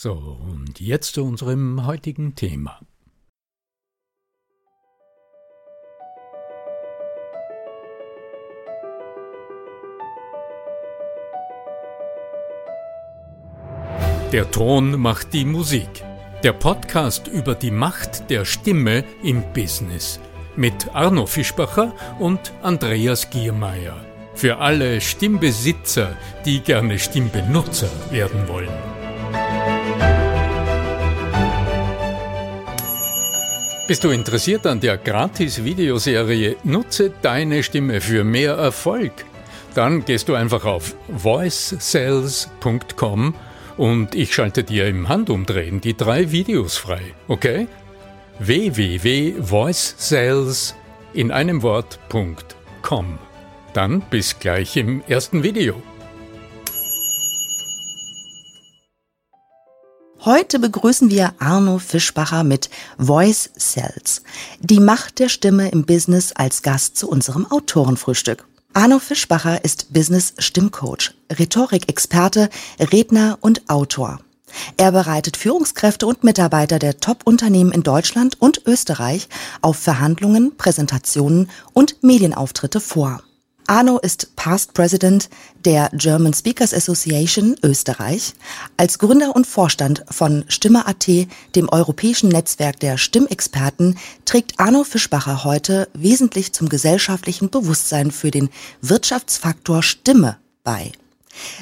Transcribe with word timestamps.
So, 0.00 0.12
und 0.12 0.78
jetzt 0.78 1.14
zu 1.14 1.24
unserem 1.24 1.84
heutigen 1.84 2.36
Thema. 2.36 2.78
Der 14.30 14.48
Ton 14.52 15.00
macht 15.00 15.32
die 15.32 15.44
Musik. 15.44 15.88
Der 16.44 16.52
Podcast 16.52 17.26
über 17.26 17.56
die 17.56 17.72
Macht 17.72 18.30
der 18.30 18.44
Stimme 18.44 19.02
im 19.24 19.42
Business. 19.52 20.20
Mit 20.54 20.94
Arno 20.94 21.26
Fischbacher 21.26 21.92
und 22.20 22.52
Andreas 22.62 23.30
Giermeier. 23.30 23.96
Für 24.36 24.58
alle 24.58 25.00
Stimmbesitzer, 25.00 26.16
die 26.44 26.60
gerne 26.60 27.00
Stimmbenutzer 27.00 27.90
werden 28.12 28.46
wollen. 28.46 28.97
Bist 33.88 34.04
du 34.04 34.10
interessiert 34.10 34.64
an 34.66 34.78
der 34.80 34.98
Gratis-Videoserie 34.98 36.56
Nutze 36.62 37.10
deine 37.22 37.62
Stimme 37.62 38.02
für 38.02 38.22
mehr 38.22 38.52
Erfolg? 38.52 39.12
Dann 39.74 40.04
gehst 40.04 40.28
du 40.28 40.34
einfach 40.34 40.66
auf 40.66 40.94
voicesales.com 41.08 43.34
und 43.78 44.14
ich 44.14 44.34
schalte 44.34 44.62
dir 44.62 44.88
im 44.88 45.08
Handumdrehen 45.08 45.80
die 45.80 45.96
drei 45.96 46.32
Videos 46.32 46.76
frei, 46.76 47.00
okay? 47.28 47.66
www.voicesales 48.40 50.74
in 51.14 51.30
einem 51.30 51.62
Wort.com. 51.62 53.18
Dann 53.72 54.02
bis 54.10 54.38
gleich 54.38 54.76
im 54.76 55.02
ersten 55.08 55.42
Video. 55.42 55.82
Heute 60.24 60.58
begrüßen 60.58 61.10
wir 61.10 61.34
Arno 61.38 61.78
Fischbacher 61.78 62.42
mit 62.42 62.70
Voice 62.98 63.50
Cells. 63.56 64.22
Die 64.58 64.80
Macht 64.80 65.20
der 65.20 65.28
Stimme 65.28 65.68
im 65.68 65.86
Business 65.86 66.32
als 66.32 66.62
Gast 66.62 66.96
zu 66.96 67.08
unserem 67.08 67.46
Autorenfrühstück. 67.46 68.44
Arno 68.72 68.98
Fischbacher 68.98 69.64
ist 69.64 69.92
Business-Stimmcoach, 69.92 71.14
Rhetorik-Experte, 71.38 72.50
Redner 72.80 73.38
und 73.40 73.70
Autor. 73.70 74.18
Er 74.76 74.90
bereitet 74.90 75.36
Führungskräfte 75.36 76.04
und 76.08 76.24
Mitarbeiter 76.24 76.80
der 76.80 76.98
Top-Unternehmen 76.98 77.70
in 77.70 77.84
Deutschland 77.84 78.40
und 78.40 78.62
Österreich 78.66 79.28
auf 79.62 79.76
Verhandlungen, 79.76 80.56
Präsentationen 80.56 81.48
und 81.74 82.02
Medienauftritte 82.02 82.80
vor. 82.80 83.22
Arno 83.68 83.98
ist 83.98 84.34
Past 84.34 84.72
President 84.72 85.28
der 85.66 85.90
German 85.92 86.32
Speakers 86.32 86.72
Association 86.72 87.54
Österreich. 87.62 88.32
Als 88.78 88.98
Gründer 88.98 89.36
und 89.36 89.46
Vorstand 89.46 90.04
von 90.10 90.46
Stimme.at, 90.48 91.06
dem 91.54 91.68
europäischen 91.68 92.30
Netzwerk 92.30 92.80
der 92.80 92.96
Stimmexperten, 92.96 93.98
trägt 94.24 94.58
Arno 94.58 94.84
Fischbacher 94.84 95.44
heute 95.44 95.88
wesentlich 95.92 96.54
zum 96.54 96.70
gesellschaftlichen 96.70 97.50
Bewusstsein 97.50 98.10
für 98.10 98.30
den 98.30 98.48
Wirtschaftsfaktor 98.80 99.82
Stimme 99.82 100.38
bei. 100.64 100.92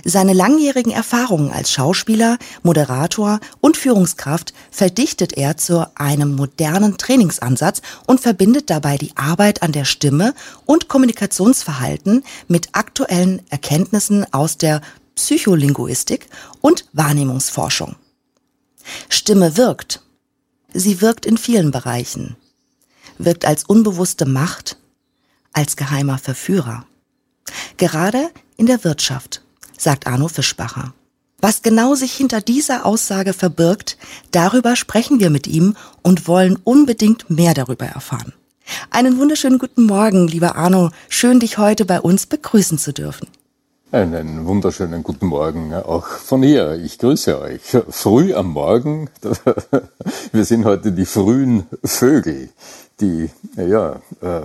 Seine 0.04 0.32
langjährigen 0.32 0.92
Erfahrungen 0.92 1.50
als 1.50 1.72
Schauspieler, 1.72 2.38
Moderator 2.62 3.41
und 3.60 3.76
Führungskraft 3.76 4.53
verdichtet 4.70 5.32
er 5.34 5.56
zu 5.56 5.87
einem 5.97 6.34
modernen 6.34 6.98
Trainingsansatz 6.98 7.82
und 8.06 8.20
verbindet 8.20 8.70
dabei 8.70 8.97
die 8.98 9.16
Arbeit 9.16 9.62
an 9.62 9.72
der 9.72 9.84
Stimme 9.84 10.34
und 10.65 10.88
Kommunikationsverhalten 10.88 12.25
mit 12.48 12.70
aktuellen 12.72 13.42
Erkenntnissen 13.50 14.32
aus 14.32 14.59
der 14.59 14.81
Psycholinguistik 15.15 16.28
und 16.60 16.86
Wahrnehmungsforschung. 16.92 17.97
Stimme 19.09 19.56
wirkt. 19.56 20.03
Sie 20.72 21.00
wirkt 21.00 21.26
in 21.26 21.38
vielen 21.38 21.70
Bereichen. 21.70 22.36
Wirkt 23.19 23.47
als 23.47 23.65
unbewusste 23.65 24.26
Macht, 24.26 24.76
als 25.53 25.76
geheimer 25.76 26.19
Verführer. 26.19 26.86
Gerade 27.78 28.31
in 28.56 28.66
der 28.66 28.84
Wirtschaft 28.84 29.42
sagt 29.86 30.08
Arno 30.08 30.26
Fischbacher. 30.26 30.94
Was 31.41 31.62
genau 31.62 31.94
sich 31.94 32.12
hinter 32.12 32.41
dieser 32.41 32.84
Aussage 32.84 33.32
verbirgt, 33.32 33.97
darüber 34.32 34.74
sprechen 34.74 35.20
wir 35.20 35.30
mit 35.30 35.47
ihm 35.47 35.76
und 36.02 36.26
wollen 36.26 36.58
unbedingt 36.64 37.30
mehr 37.30 37.54
darüber 37.54 37.86
erfahren. 37.86 38.32
Einen 38.91 39.16
wunderschönen 39.20 39.60
guten 39.60 39.84
Morgen, 39.84 40.26
lieber 40.26 40.56
Arno. 40.56 40.91
Schön, 41.08 41.38
dich 41.38 41.56
heute 41.58 41.84
bei 41.84 42.00
uns 42.00 42.26
begrüßen 42.26 42.78
zu 42.78 42.92
dürfen. 42.92 43.28
Einen 43.92 44.44
wunderschönen 44.47 45.04
guten 45.04 45.26
Morgen 45.26 45.72
auch 45.72 46.08
von 46.08 46.42
hier. 46.42 46.72
Ich 46.84 46.98
grüße 46.98 47.41
euch. 47.41 47.62
Früh 47.91 48.34
am 48.34 48.48
Morgen. 48.48 49.08
Wir 50.32 50.44
sind 50.44 50.64
heute 50.64 50.91
die 50.91 51.06
frühen 51.06 51.68
Vögel, 51.84 52.48
die, 52.98 53.30
ja, 53.56 54.00
äh, 54.20 54.41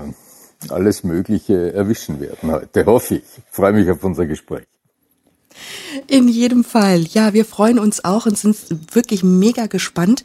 alles 0.70 1.04
Mögliche 1.04 1.74
erwischen 1.74 2.20
werden 2.20 2.52
heute, 2.52 2.86
hoffe 2.86 3.16
ich. 3.16 3.24
ich 3.24 3.44
freue 3.50 3.74
mich 3.74 3.90
auf 3.90 4.04
unser 4.04 4.28
Gespräch. 4.28 4.68
In 6.08 6.28
jedem 6.28 6.64
Fall. 6.64 7.02
Ja, 7.02 7.34
wir 7.34 7.46
freuen 7.46 7.80
uns 7.80 8.04
auch 8.04 8.26
und 8.26 8.38
sind 8.38 8.58
wirklich 8.94 9.24
mega 9.24 9.68
gespannt, 9.68 10.24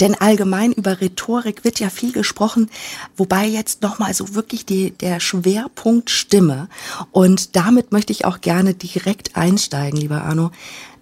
denn 0.00 0.14
allgemein 0.14 0.72
über 0.72 1.00
Rhetorik 1.00 1.64
wird 1.64 1.80
ja 1.80 1.90
viel 1.90 2.12
gesprochen, 2.12 2.70
wobei 3.16 3.46
jetzt 3.46 3.82
nochmal 3.82 4.14
so 4.14 4.34
wirklich 4.34 4.66
die, 4.66 4.90
der 4.92 5.20
Schwerpunkt 5.20 6.10
Stimme. 6.10 6.68
Und 7.12 7.56
damit 7.56 7.92
möchte 7.92 8.12
ich 8.12 8.24
auch 8.24 8.40
gerne 8.40 8.74
direkt 8.74 9.36
einsteigen, 9.36 9.98
lieber 9.98 10.22
Arno. 10.22 10.50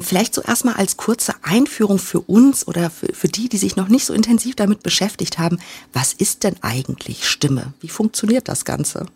Vielleicht 0.00 0.34
so 0.34 0.42
erstmal 0.42 0.74
als 0.74 0.96
kurze 0.96 1.34
Einführung 1.42 1.98
für 1.98 2.20
uns 2.20 2.66
oder 2.66 2.90
für, 2.90 3.12
für 3.12 3.28
die, 3.28 3.48
die 3.48 3.58
sich 3.58 3.76
noch 3.76 3.88
nicht 3.88 4.04
so 4.04 4.12
intensiv 4.14 4.56
damit 4.56 4.82
beschäftigt 4.82 5.38
haben. 5.38 5.58
Was 5.92 6.12
ist 6.12 6.42
denn 6.44 6.56
eigentlich 6.60 7.28
Stimme? 7.28 7.72
Wie 7.80 7.88
funktioniert 7.88 8.48
das 8.48 8.64
Ganze? 8.64 9.06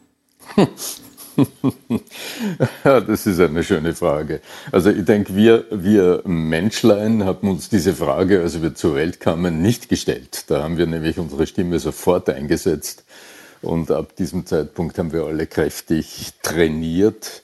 ja, 2.84 3.00
das 3.00 3.26
ist 3.26 3.40
eine 3.40 3.62
schöne 3.62 3.94
Frage. 3.94 4.40
Also 4.72 4.90
ich 4.90 5.04
denke, 5.04 5.34
wir, 5.36 5.64
wir 5.70 6.22
Menschlein 6.24 7.24
haben 7.24 7.48
uns 7.50 7.68
diese 7.68 7.94
Frage, 7.94 8.40
als 8.40 8.62
wir 8.62 8.74
zur 8.74 8.94
Welt 8.94 9.20
kamen, 9.20 9.62
nicht 9.62 9.88
gestellt. 9.88 10.44
Da 10.48 10.62
haben 10.62 10.78
wir 10.78 10.86
nämlich 10.86 11.18
unsere 11.18 11.46
Stimme 11.46 11.78
sofort 11.78 12.30
eingesetzt 12.30 13.04
und 13.62 13.90
ab 13.90 14.16
diesem 14.16 14.46
Zeitpunkt 14.46 14.98
haben 14.98 15.12
wir 15.12 15.24
alle 15.24 15.46
kräftig 15.46 16.32
trainiert, 16.42 17.42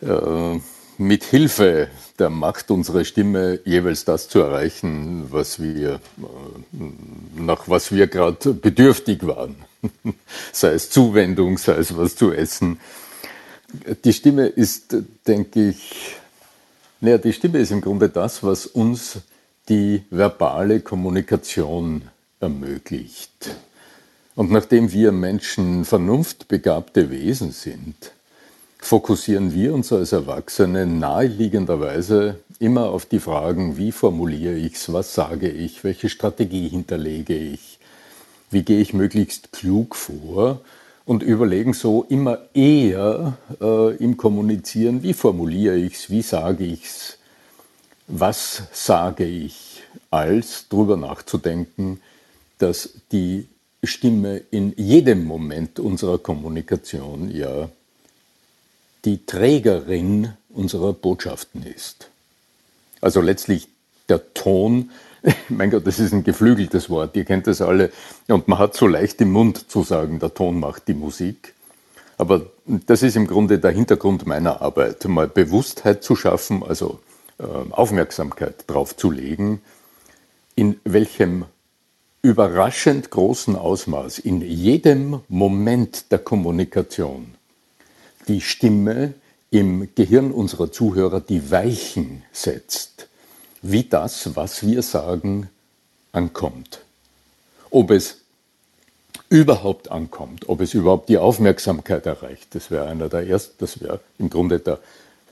äh, 0.00 0.58
mit 0.98 1.24
Hilfe 1.24 1.88
der 2.18 2.30
Macht 2.30 2.70
unserer 2.70 3.04
Stimme 3.04 3.60
jeweils 3.64 4.04
das 4.04 4.28
zu 4.28 4.40
erreichen, 4.40 5.26
was 5.30 5.60
wir, 5.60 5.94
äh, 5.94 5.98
nach 7.36 7.68
was 7.68 7.92
wir 7.92 8.06
gerade 8.06 8.54
bedürftig 8.54 9.26
waren. 9.26 9.56
sei 10.52 10.72
es 10.72 10.90
Zuwendung, 10.90 11.58
sei 11.58 11.74
es 11.74 11.96
was 11.96 12.16
zu 12.16 12.32
essen. 12.32 12.80
Die 14.04 14.12
Stimme 14.12 14.46
ist, 14.46 14.96
denke 15.26 15.70
ich, 15.70 16.16
Naja, 17.00 17.18
die 17.18 17.32
Stimme 17.32 17.58
ist 17.58 17.72
im 17.72 17.80
Grunde 17.80 18.08
das, 18.08 18.44
was 18.44 18.64
uns 18.64 19.18
die 19.68 20.04
verbale 20.10 20.80
Kommunikation 20.80 22.02
ermöglicht. 22.38 23.56
Und 24.36 24.52
nachdem 24.52 24.92
wir 24.92 25.10
Menschen 25.10 25.84
vernunftbegabte 25.84 27.10
Wesen 27.10 27.50
sind, 27.50 28.12
fokussieren 28.78 29.52
wir 29.52 29.74
uns 29.74 29.92
als 29.92 30.12
Erwachsene 30.12 30.86
naheliegenderweise 30.86 32.38
immer 32.60 32.90
auf 32.90 33.06
die 33.06 33.20
Fragen, 33.20 33.76
wie 33.76 33.90
formuliere 33.90 34.54
ich 34.54 34.74
es, 34.74 34.92
was 34.92 35.12
sage 35.12 35.48
ich, 35.50 35.82
welche 35.82 36.08
Strategie 36.08 36.68
hinterlege 36.68 37.34
ich, 37.36 37.80
wie 38.52 38.62
gehe 38.62 38.80
ich 38.80 38.92
möglichst 38.92 39.52
klug 39.52 39.96
vor 39.96 40.60
und 41.04 41.22
überlegen 41.22 41.72
so 41.72 42.04
immer 42.08 42.38
eher 42.54 43.36
äh, 43.60 43.96
im 43.96 44.16
Kommunizieren, 44.16 45.02
wie 45.02 45.14
formuliere 45.14 45.76
ich 45.76 45.94
es, 45.94 46.10
wie 46.10 46.22
sage 46.22 46.64
ich 46.64 46.84
es, 46.84 47.18
was 48.06 48.62
sage 48.72 49.24
ich, 49.24 49.82
als 50.10 50.66
darüber 50.68 50.96
nachzudenken, 50.96 52.00
dass 52.58 52.90
die 53.10 53.48
Stimme 53.82 54.42
in 54.50 54.74
jedem 54.76 55.24
Moment 55.24 55.80
unserer 55.80 56.18
Kommunikation 56.18 57.34
ja 57.34 57.68
die 59.04 59.26
Trägerin 59.26 60.34
unserer 60.50 60.92
Botschaften 60.92 61.64
ist. 61.64 62.08
Also 63.00 63.20
letztlich 63.20 63.66
der 64.08 64.32
Ton, 64.34 64.90
mein 65.48 65.70
Gott, 65.70 65.86
das 65.86 65.98
ist 65.98 66.12
ein 66.12 66.24
geflügeltes 66.24 66.90
Wort, 66.90 67.16
ihr 67.16 67.24
kennt 67.24 67.46
das 67.46 67.60
alle, 67.60 67.90
und 68.28 68.48
man 68.48 68.58
hat 68.58 68.74
so 68.74 68.86
leicht 68.86 69.20
im 69.20 69.32
Mund 69.32 69.70
zu 69.70 69.82
sagen, 69.82 70.18
der 70.18 70.34
Ton 70.34 70.58
macht 70.58 70.88
die 70.88 70.94
Musik. 70.94 71.54
Aber 72.18 72.42
das 72.66 73.02
ist 73.02 73.16
im 73.16 73.26
Grunde 73.26 73.58
der 73.58 73.70
Hintergrund 73.70 74.26
meiner 74.26 74.62
Arbeit, 74.62 75.04
mal 75.06 75.28
Bewusstheit 75.28 76.04
zu 76.04 76.14
schaffen, 76.14 76.62
also 76.62 77.00
äh, 77.38 77.44
Aufmerksamkeit 77.70 78.64
drauf 78.66 78.96
zu 78.96 79.10
legen, 79.10 79.60
in 80.54 80.78
welchem 80.84 81.46
überraschend 82.22 83.10
großen 83.10 83.56
Ausmaß 83.56 84.20
in 84.20 84.40
jedem 84.42 85.20
Moment 85.28 86.12
der 86.12 86.20
Kommunikation 86.20 87.34
die 88.28 88.40
Stimme 88.40 89.14
im 89.50 89.88
Gehirn 89.96 90.30
unserer 90.30 90.70
Zuhörer 90.70 91.20
die 91.20 91.50
Weichen 91.50 92.22
setzt, 92.30 93.08
wie 93.62 93.84
das, 93.84 94.36
was 94.36 94.66
wir 94.66 94.82
sagen, 94.82 95.48
ankommt. 96.12 96.80
Ob 97.70 97.90
es 97.90 98.18
überhaupt 99.28 99.90
ankommt, 99.90 100.48
ob 100.48 100.60
es 100.60 100.74
überhaupt 100.74 101.08
die 101.08 101.18
Aufmerksamkeit 101.18 102.06
erreicht, 102.06 102.54
das 102.54 102.70
wäre 102.70 102.86
einer 102.86 103.08
der 103.08 103.26
ersten, 103.26 103.54
das 103.58 103.80
wäre 103.80 104.00
im 104.18 104.28
Grunde 104.28 104.58
der, 104.58 104.78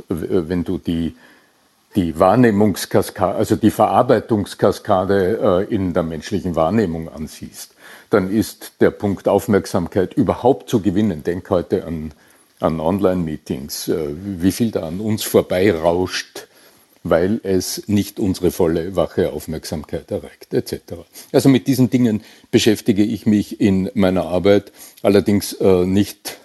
wenn 0.09 0.65
du 0.65 0.79
die, 0.79 1.15
die 1.97 2.19
Wahrnehmungskaskade, 2.19 3.37
also 3.37 3.57
die 3.57 3.71
Verarbeitungskaskade 3.71 5.67
äh, 5.69 5.75
in 5.75 5.93
der 5.93 6.05
menschlichen 6.05 6.57
Wahrnehmung 6.57 7.09
ansiehst, 7.09 7.75
dann 8.09 8.31
ist 8.31 8.75
der 8.81 8.91
Punkt 8.91 9.29
Aufmerksamkeit 9.29 10.15
überhaupt 10.15 10.71
zu 10.71 10.81
gewinnen. 10.81 11.23
Denk 11.25 11.51
heute 11.51 11.85
an 11.85 12.13
an 12.61 12.79
Online-Meetings, 12.79 13.89
äh, 13.89 14.09
wie 14.15 14.53
viel 14.53 14.71
da 14.71 14.87
an 14.87 15.01
uns 15.01 15.23
vorbeirauscht, 15.23 16.47
weil 17.03 17.41
es 17.43 17.85
nicht 17.87 18.21
unsere 18.21 18.51
volle 18.51 18.95
wache 18.97 19.33
Aufmerksamkeit 19.33 20.11
erreicht, 20.11 20.53
etc. 20.53 20.77
Also 21.33 21.49
mit 21.49 21.67
diesen 21.67 21.91
Dingen 21.91 22.23
beschäftige 22.51 23.03
ich 23.03 23.27
mich 23.27 23.61
in 23.61 23.91
meiner 23.95 24.27
Arbeit, 24.27 24.73
allerdings 25.03 25.55
äh, 25.55 25.87
nicht 25.87 26.39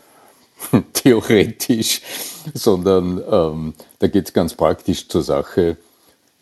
theoretisch, 0.94 2.02
sondern 2.54 3.22
ähm, 3.30 3.74
da 4.00 4.08
geht 4.08 4.28
es 4.28 4.34
ganz 4.34 4.54
praktisch 4.54 5.08
zur 5.08 5.24
Sache. 5.24 5.78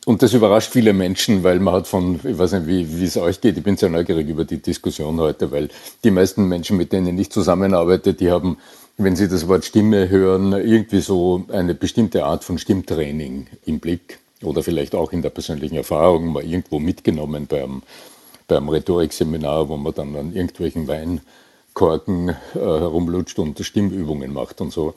Und 0.06 0.22
das 0.22 0.34
überrascht 0.34 0.72
viele 0.72 0.92
Menschen, 0.92 1.44
weil 1.44 1.60
man 1.60 1.76
hat 1.76 1.88
von, 1.88 2.20
ich 2.24 2.38
weiß 2.38 2.52
nicht, 2.54 2.68
wie, 2.68 3.00
wie 3.00 3.06
es 3.06 3.16
euch 3.16 3.40
geht, 3.40 3.58
ich 3.58 3.64
bin 3.64 3.78
sehr 3.78 3.90
neugierig 3.90 4.28
über 4.28 4.44
die 4.44 4.62
Diskussion 4.62 5.20
heute, 5.20 5.50
weil 5.52 5.70
die 6.04 6.12
meisten 6.12 6.48
Menschen, 6.48 6.76
mit 6.76 6.92
denen 6.92 7.18
ich 7.18 7.32
zusammenarbeite, 7.32 8.14
die 8.14 8.30
haben 8.30 8.58
wenn 8.98 9.16
Sie 9.16 9.28
das 9.28 9.48
Wort 9.48 9.66
Stimme 9.66 10.10
hören, 10.10 10.54
irgendwie 10.54 11.02
so 11.02 11.46
eine 11.52 11.74
bestimmte 11.74 12.26
Art 12.26 12.44
von 12.44 12.58
Stimmtraining 12.58 13.48
im 13.66 13.80
Blick 13.80 14.20
oder 14.44 14.62
vielleicht 14.62 14.94
auch 14.94 15.12
in 15.12 15.22
der 15.22 15.30
persönlichen 15.30 15.76
Erfahrung 15.76 16.28
mal 16.28 16.44
irgendwo 16.44 16.80
mitgenommen 16.80 17.48
beim, 17.48 17.82
beim 18.48 18.70
Rhetorikseminar, 18.70 19.70
wo 19.70 19.78
man 19.78 19.94
dann 19.94 20.16
an 20.16 20.34
irgendwelchen 20.34 20.88
Weinkorken 20.88 22.30
äh, 22.30 22.34
herumlutscht 22.54 23.40
und 23.40 23.60
Stimmübungen 23.60 24.32
macht 24.32 24.62
und 24.62 24.72
so. 24.72 24.94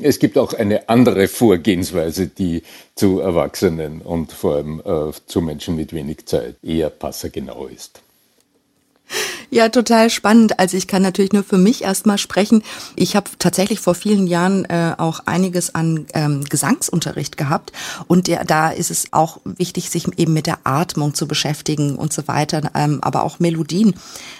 Es 0.00 0.18
gibt 0.18 0.38
auch 0.38 0.54
eine 0.54 0.88
andere 0.88 1.28
Vorgehensweise, 1.28 2.28
die 2.28 2.62
zu 2.94 3.20
Erwachsenen 3.20 4.00
und 4.00 4.32
vor 4.32 4.54
allem 4.54 4.80
äh, 4.80 5.12
zu 5.26 5.42
Menschen 5.42 5.76
mit 5.76 5.92
wenig 5.92 6.24
Zeit 6.24 6.56
eher 6.62 6.88
passergenau 6.88 7.66
ist. 7.66 8.03
Ja, 9.50 9.68
total 9.68 10.10
spannend. 10.10 10.58
Also 10.58 10.76
ich 10.76 10.86
kann 10.86 11.02
natürlich 11.02 11.32
nur 11.32 11.44
für 11.44 11.58
mich 11.58 11.82
erstmal 11.82 12.18
sprechen. 12.18 12.62
Ich 12.96 13.16
habe 13.16 13.30
tatsächlich 13.38 13.80
vor 13.80 13.94
vielen 13.94 14.26
Jahren 14.26 14.64
äh, 14.64 14.94
auch 14.98 15.20
einiges 15.26 15.74
an 15.74 16.06
ähm, 16.14 16.44
Gesangsunterricht 16.44 17.36
gehabt 17.36 17.72
und 18.06 18.26
der, 18.26 18.44
da 18.44 18.70
ist 18.70 18.90
es 18.90 19.12
auch 19.12 19.40
wichtig, 19.44 19.90
sich 19.90 20.06
eben 20.18 20.32
mit 20.32 20.46
der 20.46 20.58
Atmung 20.64 21.14
zu 21.14 21.28
beschäftigen 21.28 21.96
und 21.96 22.12
so 22.12 22.26
weiter, 22.28 22.70
ähm, 22.74 22.98
aber 23.02 23.22
auch 23.22 23.38
Melodien. 23.38 23.94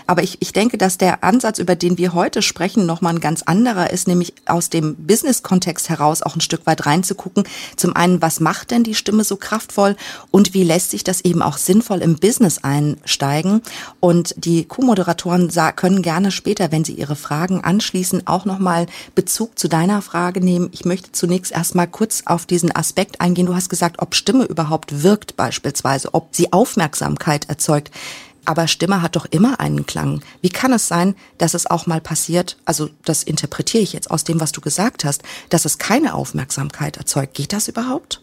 Aber 0.07 0.23
ich, 0.23 0.39
ich 0.41 0.53
denke, 0.53 0.79
dass 0.79 0.99
der 0.99 1.25
Ansatz, 1.25 1.59
über 1.59 1.77
den 1.77 1.99
wir 1.99 2.13
heute 2.13 2.43
sprechen, 2.43 2.87
nochmal 2.87 3.15
ein 3.15 3.21
ganz 3.21 3.43
anderer 3.43 3.91
ist, 3.91 4.07
nämlich 4.07 4.35
aus 4.47 4.69
dem 4.71 4.95
Business-Kontext 4.97 5.89
heraus 5.89 6.23
auch 6.23 6.37
ein 6.37 6.41
Stück 6.41 6.67
weit 6.67 6.87
reinzugucken. 6.87 7.45
Zum 7.77 7.97
einen, 7.97 8.21
was 8.21 8.41
macht 8.41 8.71
denn 8.71 8.85
die 8.85 8.95
Stimme 8.95 9.25
so 9.25 9.37
kraftvoll 9.37 9.97
und 10.31 10.55
wie 10.55 10.65
lässt 10.65 10.91
sich 10.91 11.05
das 11.05 11.23
eben 11.23 11.43
auch 11.43 11.57
sinnvoll 11.57 12.03
im 12.03 12.17
Business 12.17 12.59
einsteigen? 12.63 13.63
Und 14.01 14.35
die 14.37 14.65
Co-Moderatoren 14.95 15.51
können 15.75 16.03
gerne 16.03 16.31
später, 16.31 16.71
wenn 16.71 16.85
sie 16.85 16.95
ihre 16.95 17.17
Fragen 17.17 17.65
anschließen, 17.65 18.29
auch 18.29 18.45
nochmal 18.45 18.87
Bezug 19.17 19.59
zu 19.59 19.69
deiner 19.69 20.03
Frage 20.03 20.41
nehmen. 20.41 20.69
Ich 20.73 20.85
möchte 20.85 21.11
zunächst 21.11 21.51
erstmal 21.51 21.89
kurz 21.89 22.23
auf 22.27 22.47
diesen 22.47 22.75
Aspekt 22.75 23.21
eingehen. 23.21 23.47
Du 23.47 23.57
hast 23.57 23.69
gesagt, 23.69 24.01
ob 24.01 24.15
Stimme 24.15 24.45
überhaupt 24.45 25.03
wirkt 25.03 25.37
beispielsweise, 25.37 26.15
ob 26.15 26.29
sie 26.31 26.53
Aufmerksamkeit 26.53 27.49
erzeugt. 27.49 27.91
Aber 28.45 28.69
Stimme 28.69 29.03
hat 29.03 29.17
doch 29.17 29.27
immer 29.27 29.59
einen 29.59 29.85
Klang. 29.85 30.23
Wie 30.43 30.51
kann 30.51 30.73
es 30.73 30.87
sein, 30.87 31.17
dass 31.39 31.55
es 31.55 31.69
auch 31.69 31.87
mal 31.87 32.01
passiert, 32.01 32.57
also 32.65 32.89
das 33.05 33.23
interpretiere 33.23 33.83
ich 33.83 33.95
jetzt 33.95 34.11
aus 34.11 34.23
dem, 34.23 34.39
was 34.39 34.53
du 34.53 34.61
gesagt 34.61 35.05
hast, 35.05 35.23
dass 35.49 35.65
es 35.65 35.79
keine 35.79 36.15
Aufmerksamkeit 36.15 36.99
erzeugt? 36.99 37.35
Geht 37.35 37.53
das 37.53 37.67
überhaupt? 37.69 38.21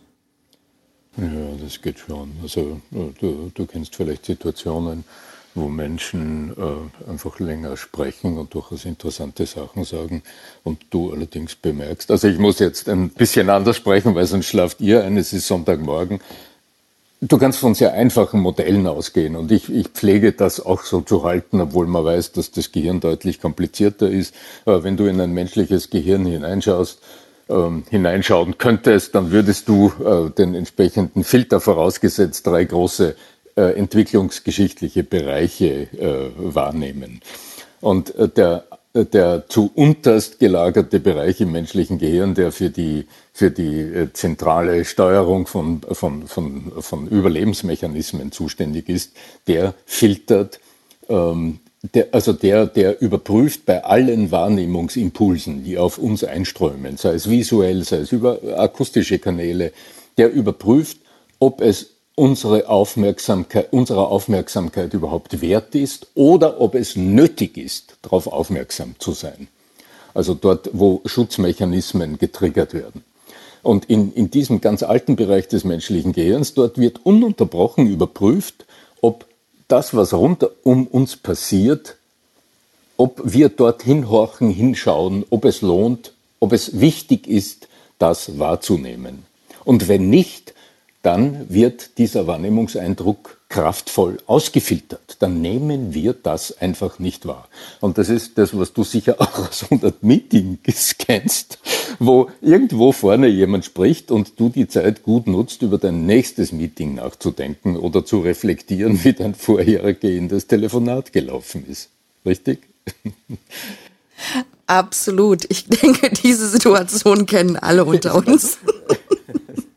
Ja, 1.18 1.28
das 1.62 1.82
geht 1.82 2.00
schon. 2.00 2.32
Also 2.42 2.80
du, 2.92 3.52
du 3.54 3.66
kennst 3.66 3.96
vielleicht 3.96 4.26
Situationen, 4.26 5.04
wo 5.56 5.68
Menschen 5.68 6.54
äh, 6.58 7.10
einfach 7.10 7.40
länger 7.40 7.78
sprechen 7.78 8.38
und 8.38 8.54
durchaus 8.54 8.86
interessante 8.86 9.46
Sachen 9.46 9.84
sagen 9.84 10.24
und 10.64 10.86
du 10.90 11.12
allerdings 11.12 11.56
bemerkst, 11.56 12.12
also 12.12 12.28
ich 12.28 12.40
muss 12.40 12.60
jetzt 12.60 12.88
ein 12.90 13.10
bisschen 13.10 13.50
anders 13.50 13.78
sprechen, 13.78 14.16
weil 14.16 14.26
sonst 14.26 14.48
schlaft 14.48 14.82
ihr 14.82 15.04
ein, 15.04 15.18
es 15.18 15.34
ist 15.34 15.48
Sonntagmorgen, 15.48 16.20
Du 17.24 17.38
kannst 17.38 17.60
von 17.60 17.76
sehr 17.76 17.94
einfachen 17.94 18.40
Modellen 18.40 18.88
ausgehen 18.88 19.36
und 19.36 19.52
ich, 19.52 19.72
ich 19.72 19.90
pflege 19.90 20.32
das 20.32 20.60
auch 20.60 20.82
so 20.82 21.02
zu 21.02 21.24
halten, 21.24 21.62
obwohl 21.62 21.86
man 21.86 22.04
weiß, 22.04 22.32
dass 22.32 22.50
das 22.50 22.72
Gehirn 22.72 23.00
deutlich 23.00 23.40
komplizierter 23.40 24.10
ist. 24.10 24.34
Aber 24.66 24.84
wenn 24.84 24.98
du 24.98 25.06
in 25.06 25.22
ein 25.22 25.32
menschliches 25.32 25.92
Gehirn 25.92 26.26
hineinschaust, 26.26 27.00
ähm, 27.48 27.84
hineinschauen 27.92 28.58
könntest, 28.58 29.14
dann 29.14 29.30
würdest 29.30 29.70
du 29.70 29.92
äh, 30.04 30.32
den 30.32 30.56
entsprechenden 30.56 31.24
Filter 31.24 31.62
vorausgesetzt 31.62 32.48
drei 32.48 32.64
große 32.64 33.16
äh, 33.56 33.74
entwicklungsgeschichtliche 33.74 35.04
Bereiche 35.04 35.88
äh, 35.98 36.32
wahrnehmen. 36.38 37.22
Und 37.82 38.14
äh, 38.16 38.30
der 38.30 38.66
der 38.94 39.48
zu 39.48 39.72
unterst 39.74 40.40
gelagerte 40.40 41.00
Bereich 41.00 41.40
im 41.40 41.52
menschlichen 41.52 41.98
Gehirn, 41.98 42.34
der 42.36 42.52
für 42.52 42.70
die, 42.70 43.08
für 43.34 43.50
die 43.50 43.80
äh, 43.80 44.12
zentrale 44.14 44.84
Steuerung 44.84 45.48
von, 45.48 45.82
von, 45.92 46.28
von, 46.28 46.72
von 46.80 47.08
Überlebensmechanismen 47.08 48.32
zuständig 48.32 48.90
ist, 48.90 49.14
der 49.48 49.74
filtert, 49.86 50.60
ähm, 51.08 51.60
der, 51.94 52.10
also 52.12 52.34
der, 52.34 52.68
der 52.68 53.02
überprüft 53.02 53.66
bei 53.66 53.84
allen 53.84 54.30
Wahrnehmungsimpulsen, 54.30 55.64
die 55.64 55.78
auf 55.78 55.98
uns 55.98 56.24
einströmen, 56.24 56.98
sei 56.98 57.14
es 57.14 57.30
visuell, 57.30 57.84
sei 57.84 57.98
es 57.98 58.12
über 58.12 58.40
akustische 58.58 59.20
Kanäle, 59.20 59.72
der 60.18 60.32
überprüft, 60.34 60.98
ob 61.40 61.62
es 61.62 61.91
unsere 62.16 62.70
Aufmerksamkeit, 62.70 63.72
unserer 63.72 64.10
Aufmerksamkeit 64.10 64.94
überhaupt 64.94 65.42
wert 65.42 65.76
ist 65.76 66.08
oder 66.14 66.60
ob 66.60 66.76
es 66.76 66.96
nötig 66.96 67.58
ist, 67.58 67.98
darauf 68.02 68.28
aufmerksam 68.28 68.96
zu 69.00 69.14
sein. 69.14 69.48
Also 70.14 70.34
dort, 70.34 70.70
wo 70.74 71.02
Schutzmechanismen 71.06 72.18
getriggert 72.18 72.74
werden. 72.74 73.04
Und 73.64 73.86
in, 73.86 74.14
in 74.14 74.30
diesem 74.32 74.60
ganz 74.60 74.84
alten 74.84 75.16
Bereich 75.16 75.48
des 75.48 75.64
menschlichen 75.64 76.14
Gehirns, 76.14 76.54
dort 76.54 76.78
wird 76.78 77.06
ununterbrochen 77.06 77.88
überprüft, 77.88 78.66
ob 79.02 79.26
das, 79.68 79.96
was 79.96 80.14
rund 80.14 80.46
um 80.64 80.88
uns 80.88 81.16
passiert, 81.16 81.96
ob 82.98 83.22
wir 83.24 83.50
dort 83.50 83.84
hinhorchen, 83.84 84.50
hinschauen, 84.50 85.26
ob 85.30 85.46
es 85.46 85.62
lohnt, 85.62 86.14
ob 86.40 86.54
es 86.54 86.80
wichtig 86.80 87.28
ist, 87.28 87.68
das 88.00 88.38
wahrzunehmen. 88.38 89.26
Und 89.64 89.88
wenn 89.88 90.10
nicht, 90.10 90.51
dann 91.02 91.50
wird 91.50 91.98
dieser 91.98 92.28
Wahrnehmungseindruck 92.28 93.42
kraftvoll 93.50 94.18
ausgefiltert. 94.28 95.18
Dann 95.20 95.42
nehmen 95.42 95.94
wir 95.94 96.14
das 96.14 96.62
einfach 96.62 97.00
nicht 97.00 97.26
wahr. 97.26 97.48
Und 97.82 97.98
das 97.98 98.10
ist 98.10 98.38
das, 98.38 98.58
was 98.58 98.74
du 98.74 98.84
sicher 98.84 99.20
auch 99.20 99.50
aus 99.50 99.64
100 99.64 100.04
Meetings 100.04 100.96
kennst, 100.98 101.60
wo 102.00 102.30
irgendwo 102.42 102.92
vorne 102.92 103.28
jemand 103.28 103.66
spricht 103.66 104.12
und 104.12 104.40
du 104.40 104.50
die 104.50 104.68
Zeit 104.68 105.04
gut 105.04 105.28
nutzt, 105.28 105.64
über 105.64 105.78
dein 105.78 106.06
nächstes 106.06 106.52
Meeting 106.52 106.96
nachzudenken 106.96 107.78
oder 107.78 108.06
zu 108.06 108.20
reflektieren, 108.20 109.04
wie 109.04 109.14
dein 109.14 109.36
vorhergehendes 109.36 110.48
Telefonat 110.48 111.12
gelaufen 111.12 111.66
ist. 111.68 111.90
Richtig? 112.26 112.60
Absolut. 114.68 115.46
Ich 115.50 115.66
denke, 115.66 116.10
diese 116.24 116.48
Situation 116.48 117.26
kennen 117.26 117.58
alle 117.58 117.84
unter 117.84 118.16
uns. 118.28 118.60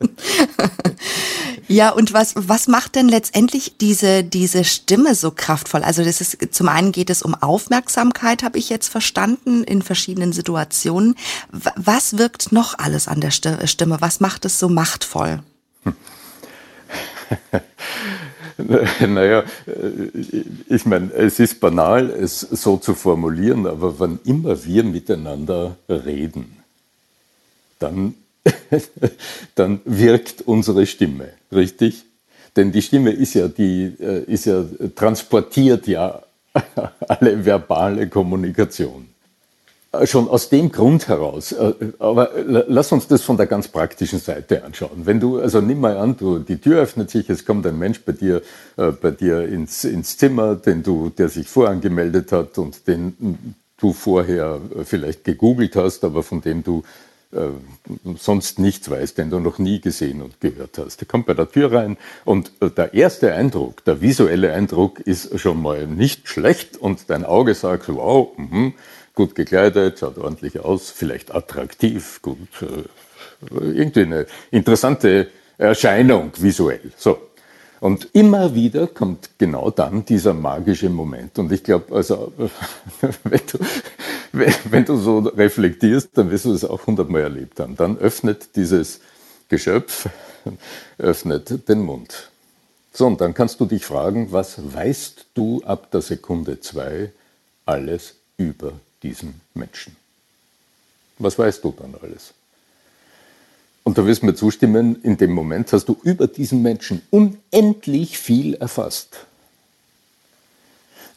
Ja, 1.66 1.90
und 1.90 2.12
was, 2.12 2.34
was 2.36 2.68
macht 2.68 2.94
denn 2.94 3.08
letztendlich 3.08 3.78
diese, 3.78 4.22
diese 4.22 4.64
Stimme 4.64 5.14
so 5.14 5.30
kraftvoll? 5.30 5.82
Also 5.82 6.04
das 6.04 6.20
ist, 6.20 6.54
zum 6.54 6.68
einen 6.68 6.92
geht 6.92 7.08
es 7.08 7.22
um 7.22 7.34
Aufmerksamkeit, 7.34 8.42
habe 8.42 8.58
ich 8.58 8.68
jetzt 8.68 8.88
verstanden, 8.88 9.64
in 9.64 9.80
verschiedenen 9.80 10.32
Situationen. 10.32 11.16
Was 11.50 12.18
wirkt 12.18 12.52
noch 12.52 12.78
alles 12.78 13.08
an 13.08 13.20
der 13.20 13.30
Stimme? 13.30 13.96
Was 14.00 14.20
macht 14.20 14.44
es 14.44 14.58
so 14.58 14.68
machtvoll? 14.68 15.42
Naja, 18.56 19.42
ich 20.68 20.86
meine, 20.86 21.12
es 21.12 21.40
ist 21.40 21.58
banal, 21.58 22.08
es 22.08 22.38
so 22.38 22.76
zu 22.76 22.94
formulieren, 22.94 23.66
aber 23.66 23.98
wann 23.98 24.20
immer 24.24 24.64
wir 24.64 24.84
miteinander 24.84 25.76
reden, 25.88 26.58
dann 27.80 28.14
dann 29.54 29.80
wirkt 29.84 30.42
unsere 30.42 30.86
Stimme, 30.86 31.30
richtig? 31.52 32.04
Denn 32.56 32.70
die 32.70 32.82
Stimme 32.82 33.10
ist 33.10 33.34
ja, 33.34 33.48
die, 33.48 33.94
äh, 33.98 34.24
ist 34.24 34.46
ja 34.46 34.64
transportiert 34.94 35.86
ja 35.86 36.22
alle 37.08 37.44
verbale 37.44 38.08
Kommunikation. 38.08 39.08
Äh, 39.92 40.06
schon 40.06 40.28
aus 40.28 40.50
dem 40.50 40.70
Grund 40.70 41.08
heraus, 41.08 41.50
äh, 41.52 41.72
aber 41.98 42.30
lass 42.44 42.92
uns 42.92 43.08
das 43.08 43.22
von 43.22 43.36
der 43.36 43.46
ganz 43.46 43.66
praktischen 43.66 44.20
Seite 44.20 44.62
anschauen. 44.62 45.04
Wenn 45.04 45.18
du, 45.18 45.40
also 45.40 45.60
nimm 45.60 45.80
mal 45.80 45.96
an, 45.96 46.16
du, 46.16 46.38
die 46.38 46.58
Tür 46.58 46.82
öffnet 46.82 47.10
sich, 47.10 47.28
es 47.28 47.44
kommt 47.44 47.66
ein 47.66 47.78
Mensch 47.78 48.00
bei 48.02 48.12
dir, 48.12 48.42
bei 48.76 49.10
dir 49.10 49.48
ins, 49.48 49.84
ins 49.84 50.16
Zimmer, 50.16 50.54
den 50.54 50.82
du, 50.82 51.10
der 51.10 51.28
sich 51.28 51.48
vorangemeldet 51.48 52.30
hat 52.30 52.58
und 52.58 52.86
den 52.86 53.56
du 53.78 53.92
vorher 53.92 54.60
vielleicht 54.84 55.24
gegoogelt 55.24 55.74
hast, 55.76 56.04
aber 56.04 56.22
von 56.22 56.40
dem 56.40 56.62
du 56.62 56.84
sonst 58.16 58.58
nichts 58.58 58.90
weiß, 58.90 59.14
den 59.14 59.30
du 59.30 59.40
noch 59.40 59.58
nie 59.58 59.80
gesehen 59.80 60.22
und 60.22 60.40
gehört 60.40 60.78
hast. 60.78 61.00
Der 61.00 61.08
kommt 61.08 61.26
bei 61.26 61.34
der 61.34 61.50
Tür 61.50 61.72
rein 61.72 61.96
und 62.24 62.52
äh, 62.60 62.70
der 62.70 62.94
erste 62.94 63.34
Eindruck, 63.34 63.84
der 63.84 64.00
visuelle 64.00 64.52
Eindruck 64.52 65.00
ist 65.00 65.38
schon 65.38 65.60
mal 65.60 65.86
nicht 65.86 66.28
schlecht 66.28 66.76
und 66.76 67.10
dein 67.10 67.24
Auge 67.24 67.54
sagt, 67.54 67.88
wow, 67.88 68.30
mh, 68.36 68.72
gut 69.14 69.34
gekleidet, 69.34 69.98
schaut 69.98 70.18
ordentlich 70.18 70.60
aus, 70.60 70.90
vielleicht 70.90 71.34
attraktiv, 71.34 72.20
gut, 72.22 72.38
äh, 72.62 73.54
irgendwie 73.60 74.02
eine 74.02 74.26
interessante 74.50 75.28
Erscheinung 75.58 76.32
visuell. 76.38 76.92
So, 76.96 77.18
und 77.84 78.08
immer 78.14 78.54
wieder 78.54 78.86
kommt 78.86 79.28
genau 79.36 79.70
dann 79.70 80.06
dieser 80.06 80.32
magische 80.32 80.88
Moment. 80.88 81.38
Und 81.38 81.52
ich 81.52 81.62
glaube, 81.62 81.94
also, 81.94 82.32
wenn 83.24 83.42
du, 83.52 83.58
wenn 84.70 84.84
du 84.86 84.96
so 84.96 85.18
reflektierst, 85.18 86.08
dann 86.14 86.30
wirst 86.30 86.46
du 86.46 86.52
das 86.52 86.64
auch 86.64 86.86
hundertmal 86.86 87.20
erlebt 87.20 87.60
haben. 87.60 87.76
Dann 87.76 87.98
öffnet 87.98 88.56
dieses 88.56 89.00
Geschöpf, 89.50 90.08
öffnet 90.96 91.68
den 91.68 91.82
Mund. 91.82 92.30
So, 92.90 93.06
und 93.06 93.20
dann 93.20 93.34
kannst 93.34 93.60
du 93.60 93.66
dich 93.66 93.84
fragen, 93.84 94.32
was 94.32 94.72
weißt 94.74 95.26
du 95.34 95.62
ab 95.64 95.90
der 95.90 96.00
Sekunde 96.00 96.60
zwei 96.60 97.12
alles 97.66 98.14
über 98.38 98.72
diesen 99.02 99.42
Menschen? 99.52 99.94
Was 101.18 101.38
weißt 101.38 101.62
du 101.62 101.74
dann 101.78 101.94
alles? 102.00 102.32
Und 103.84 103.98
du 103.98 104.06
wirst 104.06 104.22
mir 104.22 104.34
zustimmen, 104.34 104.96
in 105.02 105.18
dem 105.18 105.32
Moment 105.32 105.72
hast 105.72 105.84
du 105.88 105.96
über 106.02 106.26
diesen 106.26 106.62
Menschen 106.62 107.02
unendlich 107.10 108.18
viel 108.18 108.54
erfasst. 108.54 109.26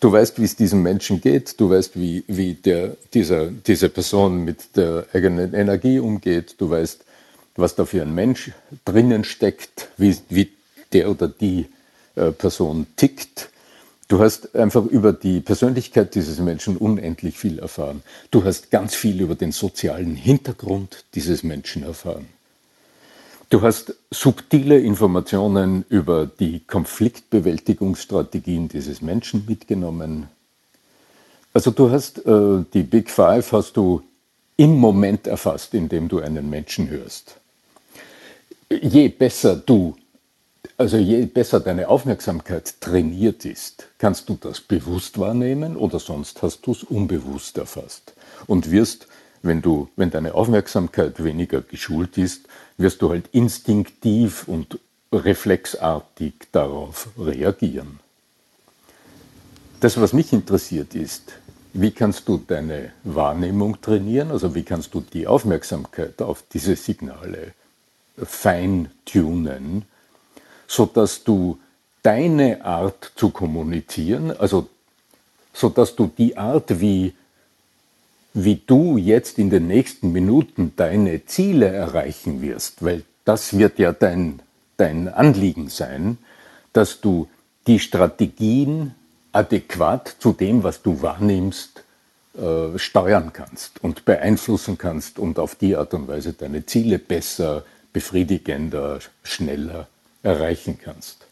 Du 0.01 0.11
weißt, 0.11 0.39
wie 0.39 0.43
es 0.43 0.55
diesem 0.55 0.83
Menschen 0.83 1.21
geht, 1.21 1.59
du 1.59 1.71
weißt, 1.71 1.99
wie, 1.99 2.23
wie 2.27 2.53
der, 2.53 2.97
dieser, 3.13 3.47
diese 3.47 3.89
Person 3.89 4.43
mit 4.43 4.75
der 4.75 5.05
eigenen 5.11 5.53
Energie 5.55 5.99
umgeht, 5.99 6.55
du 6.59 6.69
weißt, 6.69 7.03
was 7.55 7.73
da 7.73 7.85
für 7.85 8.03
ein 8.03 8.13
Mensch 8.13 8.51
drinnen 8.85 9.23
steckt, 9.23 9.87
wie, 9.97 10.15
wie 10.29 10.51
der 10.93 11.09
oder 11.09 11.27
die 11.27 11.65
äh, 12.15 12.31
Person 12.31 12.85
tickt. 12.95 13.49
Du 14.07 14.19
hast 14.19 14.55
einfach 14.55 14.85
über 14.85 15.13
die 15.13 15.39
Persönlichkeit 15.39 16.13
dieses 16.15 16.39
Menschen 16.39 16.77
unendlich 16.77 17.37
viel 17.37 17.59
erfahren. 17.59 18.03
Du 18.29 18.43
hast 18.43 18.69
ganz 18.69 18.93
viel 18.93 19.19
über 19.19 19.35
den 19.35 19.51
sozialen 19.51 20.15
Hintergrund 20.15 21.05
dieses 21.15 21.43
Menschen 21.43 21.83
erfahren. 21.83 22.27
Du 23.49 23.61
hast 23.61 23.93
subtile 24.11 24.77
Informationen 24.77 25.85
über 25.87 26.25
die 26.25 26.59
Konfliktbewältigungsstrategien 26.67 28.67
dieses 28.67 29.01
Menschen 29.01 29.45
mitgenommen. 29.47 30.27
Also 31.53 31.71
du 31.71 31.89
hast 31.89 32.25
äh, 32.25 32.65
die 32.73 32.83
Big 32.83 33.09
Five 33.09 33.53
hast 33.53 33.77
du 33.77 34.01
im 34.57 34.75
Moment 34.75 35.27
erfasst, 35.27 35.73
indem 35.73 36.09
du 36.09 36.19
einen 36.19 36.49
Menschen 36.49 36.89
hörst. 36.89 37.37
Je 38.69 39.07
besser 39.07 39.55
du, 39.55 39.95
also 40.77 40.97
je 40.97 41.25
besser 41.25 41.61
deine 41.61 41.87
Aufmerksamkeit 41.87 42.81
trainiert 42.81 43.45
ist, 43.45 43.87
kannst 43.97 44.27
du 44.27 44.37
das 44.41 44.59
bewusst 44.59 45.19
wahrnehmen 45.19 45.77
oder 45.77 45.99
sonst 45.99 46.41
hast 46.41 46.67
du 46.67 46.73
es 46.73 46.83
unbewusst 46.83 47.57
erfasst 47.57 48.11
und 48.45 48.71
wirst, 48.71 49.07
wenn 49.47 49.61
du, 49.61 49.89
wenn 49.95 50.11
deine 50.11 50.35
Aufmerksamkeit 50.35 51.23
weniger 51.23 51.61
geschult 51.61 52.17
ist, 52.17 52.47
wirst 52.77 53.01
du 53.01 53.09
halt 53.09 53.29
instinktiv 53.31 54.47
und 54.47 54.79
reflexartig 55.11 56.33
darauf 56.51 57.07
reagieren. 57.17 57.99
Das, 59.79 59.99
was 59.99 60.13
mich 60.13 60.33
interessiert, 60.33 60.95
ist, 60.95 61.33
wie 61.73 61.91
kannst 61.91 62.27
du 62.27 62.37
deine 62.37 62.91
Wahrnehmung 63.03 63.79
trainieren, 63.81 64.31
also 64.31 64.55
wie 64.55 64.63
kannst 64.63 64.93
du 64.93 65.01
die 65.01 65.27
Aufmerksamkeit 65.27 66.21
auf 66.21 66.43
diese 66.51 66.75
Signale 66.75 67.53
fein-tunen, 68.17 69.85
sodass 70.67 71.23
du 71.23 71.59
deine 72.01 72.65
Art 72.65 73.11
zu 73.15 73.29
kommunizieren, 73.29 74.35
also 74.37 74.67
sodass 75.53 75.95
du 75.95 76.11
die 76.17 76.37
Art, 76.37 76.79
wie 76.79 77.13
wie 78.33 78.61
du 78.65 78.97
jetzt 78.97 79.39
in 79.39 79.49
den 79.49 79.67
nächsten 79.67 80.11
Minuten 80.11 80.73
deine 80.75 81.25
Ziele 81.25 81.67
erreichen 81.67 82.41
wirst, 82.41 82.83
weil 82.83 83.03
das 83.25 83.57
wird 83.57 83.79
ja 83.79 83.91
dein, 83.93 84.41
dein 84.77 85.07
Anliegen 85.07 85.69
sein, 85.69 86.17
dass 86.73 87.01
du 87.01 87.27
die 87.65 87.79
Strategien 87.79 88.93
adäquat 89.31 90.15
zu 90.19 90.33
dem, 90.33 90.63
was 90.63 90.81
du 90.81 91.01
wahrnimmst, 91.01 91.83
äh, 92.37 92.77
steuern 92.77 93.33
kannst 93.33 93.83
und 93.83 94.05
beeinflussen 94.05 94.77
kannst 94.77 95.19
und 95.19 95.39
auf 95.39 95.55
die 95.55 95.75
Art 95.75 95.93
und 95.93 96.07
Weise 96.07 96.33
deine 96.33 96.65
Ziele 96.65 96.99
besser, 96.99 97.63
befriedigender, 97.93 98.99
schneller 99.23 99.87
erreichen 100.23 100.79
kannst. 100.81 101.26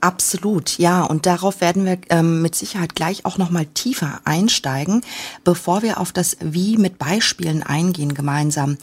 Absolut, 0.00 0.78
ja. 0.78 1.02
Und 1.02 1.26
darauf 1.26 1.60
werden 1.60 1.84
wir 1.84 1.98
ähm, 2.10 2.42
mit 2.42 2.54
Sicherheit 2.54 2.94
gleich 2.94 3.24
auch 3.24 3.38
noch 3.38 3.50
mal 3.50 3.66
tiefer 3.66 4.20
einsteigen, 4.24 5.02
bevor 5.44 5.82
wir 5.82 5.98
auf 5.98 6.12
das 6.12 6.36
Wie 6.40 6.76
mit 6.76 6.98
Beispielen 6.98 7.62
eingehen 7.62 8.14
gemeinsam. 8.14 8.78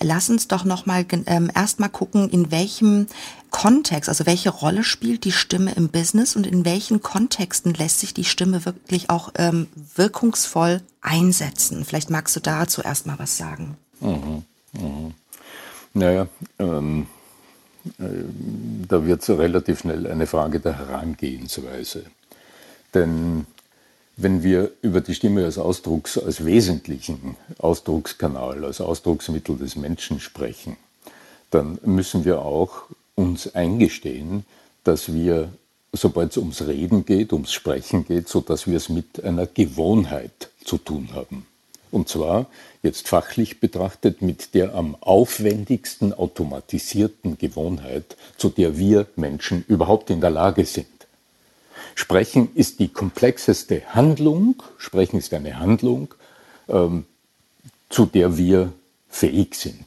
Lass 0.00 0.30
uns 0.30 0.48
doch 0.48 0.64
noch 0.64 0.86
mal 0.86 1.04
ähm, 1.26 1.50
erstmal 1.54 1.90
gucken, 1.90 2.28
in 2.30 2.50
welchem 2.50 3.06
Kontext, 3.50 4.08
also 4.08 4.26
welche 4.26 4.50
Rolle 4.50 4.84
spielt 4.84 5.24
die 5.24 5.32
Stimme 5.32 5.72
im 5.72 5.88
Business 5.88 6.36
und 6.36 6.46
in 6.46 6.64
welchen 6.64 7.02
Kontexten 7.02 7.72
lässt 7.74 8.00
sich 8.00 8.12
die 8.12 8.24
Stimme 8.24 8.64
wirklich 8.64 9.10
auch 9.10 9.32
ähm, 9.36 9.68
wirkungsvoll 9.96 10.82
einsetzen. 11.00 11.84
Vielleicht 11.84 12.10
magst 12.10 12.36
du 12.36 12.40
dazu 12.40 12.82
erstmal 12.82 13.18
was 13.18 13.36
sagen. 13.36 13.76
Mhm, 14.00 14.42
mhm. 14.72 15.14
Naja, 15.94 16.28
ähm, 16.58 17.06
da 17.96 19.06
wird 19.06 19.22
es 19.22 19.30
relativ 19.30 19.80
schnell 19.80 20.06
eine 20.06 20.26
Frage 20.26 20.60
der 20.60 20.78
Herangehensweise. 20.78 22.04
Denn 22.94 23.46
wenn 24.16 24.42
wir 24.42 24.72
über 24.82 25.00
die 25.00 25.14
Stimme 25.14 25.44
als 25.44 25.58
Ausdrucks, 25.58 26.18
als 26.18 26.44
wesentlichen 26.44 27.36
Ausdruckskanal, 27.58 28.64
als 28.64 28.80
Ausdrucksmittel 28.80 29.56
des 29.56 29.76
Menschen 29.76 30.20
sprechen, 30.20 30.76
dann 31.50 31.78
müssen 31.84 32.24
wir 32.24 32.42
auch 32.42 32.84
uns 33.14 33.54
eingestehen, 33.54 34.44
dass 34.84 35.12
wir, 35.12 35.52
sobald 35.92 36.32
es 36.32 36.36
ums 36.36 36.66
Reden 36.66 37.04
geht, 37.04 37.32
ums 37.32 37.52
Sprechen 37.52 38.06
geht, 38.06 38.28
so 38.28 38.40
dass 38.40 38.66
wir 38.66 38.76
es 38.76 38.88
mit 38.88 39.22
einer 39.22 39.46
Gewohnheit 39.46 40.50
zu 40.64 40.78
tun 40.78 41.10
haben. 41.14 41.46
Und 41.90 42.08
zwar, 42.08 42.46
jetzt 42.82 43.08
fachlich 43.08 43.60
betrachtet, 43.60 44.22
mit 44.22 44.54
der 44.54 44.74
am 44.74 44.96
aufwendigsten 45.00 46.12
automatisierten 46.12 47.38
Gewohnheit, 47.38 48.16
zu 48.36 48.48
der 48.48 48.78
wir 48.78 49.06
Menschen 49.16 49.64
überhaupt 49.68 50.10
in 50.10 50.20
der 50.20 50.30
Lage 50.30 50.64
sind. 50.64 50.86
Sprechen 51.94 52.54
ist 52.54 52.78
die 52.78 52.88
komplexeste 52.88 53.82
Handlung, 53.94 54.62
Sprechen 54.76 55.18
ist 55.18 55.34
eine 55.34 55.58
Handlung, 55.58 56.14
ähm, 56.68 57.04
zu 57.88 58.06
der 58.06 58.36
wir 58.36 58.72
fähig 59.08 59.56
sind. 59.56 59.84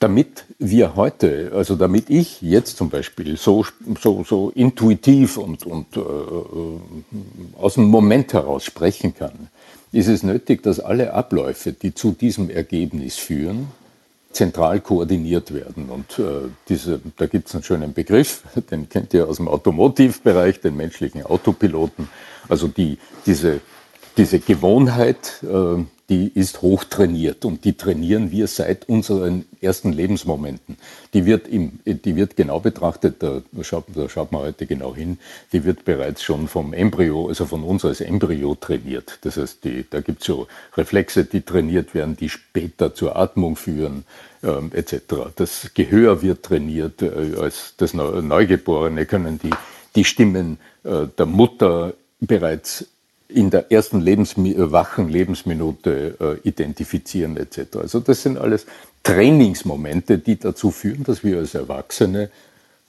Damit 0.00 0.44
wir 0.58 0.96
heute, 0.96 1.52
also 1.54 1.76
damit 1.76 2.10
ich 2.10 2.42
jetzt 2.42 2.76
zum 2.76 2.90
Beispiel 2.90 3.38
so, 3.38 3.64
so, 4.02 4.22
so 4.24 4.50
intuitiv 4.50 5.38
und, 5.38 5.64
und 5.64 5.96
äh, 5.96 6.00
äh, 6.00 7.58
aus 7.58 7.74
dem 7.74 7.84
Moment 7.84 8.34
heraus 8.34 8.64
sprechen 8.64 9.14
kann, 9.14 9.48
ist 9.94 10.08
es 10.08 10.22
nötig, 10.22 10.62
dass 10.62 10.80
alle 10.80 11.12
Abläufe, 11.12 11.72
die 11.72 11.94
zu 11.94 12.12
diesem 12.12 12.50
Ergebnis 12.50 13.16
führen, 13.16 13.68
zentral 14.32 14.80
koordiniert 14.80 15.54
werden. 15.54 15.88
Und 15.88 16.18
äh, 16.18 16.48
diese, 16.68 17.00
da 17.16 17.26
gibt 17.26 17.48
es 17.48 17.54
einen 17.54 17.62
schönen 17.62 17.94
Begriff, 17.94 18.42
den 18.70 18.88
kennt 18.88 19.14
ihr 19.14 19.28
aus 19.28 19.36
dem 19.36 19.48
Automotivbereich, 19.48 20.60
den 20.60 20.76
menschlichen 20.76 21.22
Autopiloten. 21.24 22.08
Also 22.48 22.68
die, 22.68 22.98
diese, 23.24 23.60
diese 24.16 24.38
Gewohnheit, 24.38 25.42
äh, 25.42 25.84
die 26.10 26.30
ist 26.34 26.60
hochtrainiert 26.60 27.46
und 27.46 27.64
die 27.64 27.72
trainieren 27.72 28.30
wir 28.30 28.46
seit 28.46 28.88
unseren 28.90 29.46
ersten 29.62 29.90
Lebensmomenten. 29.90 30.76
Die 31.14 31.24
wird, 31.24 31.48
im, 31.48 31.78
die 31.86 32.14
wird 32.14 32.36
genau 32.36 32.60
betrachtet, 32.60 33.22
da 33.22 33.40
schaut, 33.62 33.84
da 33.94 34.08
schaut 34.10 34.30
man 34.30 34.42
heute 34.42 34.66
genau 34.66 34.94
hin, 34.94 35.18
die 35.52 35.64
wird 35.64 35.86
bereits 35.86 36.22
schon 36.22 36.46
vom 36.46 36.74
Embryo, 36.74 37.28
also 37.28 37.46
von 37.46 37.62
uns 37.62 37.86
als 37.86 38.02
Embryo 38.02 38.54
trainiert. 38.54 39.18
Das 39.22 39.38
heißt, 39.38 39.64
die, 39.64 39.86
da 39.88 40.02
gibt 40.02 40.20
es 40.20 40.26
so 40.26 40.46
Reflexe, 40.76 41.24
die 41.24 41.40
trainiert 41.40 41.94
werden, 41.94 42.16
die 42.16 42.28
später 42.28 42.94
zur 42.94 43.16
Atmung 43.16 43.56
führen, 43.56 44.04
ähm, 44.42 44.72
etc. 44.74 45.32
Das 45.36 45.70
Gehör 45.72 46.20
wird 46.20 46.42
trainiert, 46.42 47.00
äh, 47.00 47.36
als 47.40 47.74
das 47.78 47.94
Neugeborene 47.94 49.06
können 49.06 49.40
die, 49.42 49.50
die 49.96 50.04
Stimmen 50.04 50.58
äh, 50.84 51.06
der 51.16 51.26
Mutter 51.26 51.94
bereits 52.20 52.86
in 53.34 53.50
der 53.50 53.70
ersten 53.72 54.00
Lebensmi 54.00 54.52
äh, 54.52 54.72
wachen 54.72 55.08
Lebensminute 55.08 56.40
äh, 56.44 56.48
identifizieren 56.48 57.36
etc. 57.36 57.76
Also 57.76 58.00
das 58.00 58.22
sind 58.22 58.38
alles 58.38 58.66
Trainingsmomente, 59.02 60.18
die 60.18 60.38
dazu 60.38 60.70
führen, 60.70 61.04
dass 61.04 61.24
wir 61.24 61.38
als 61.38 61.54
Erwachsene 61.54 62.30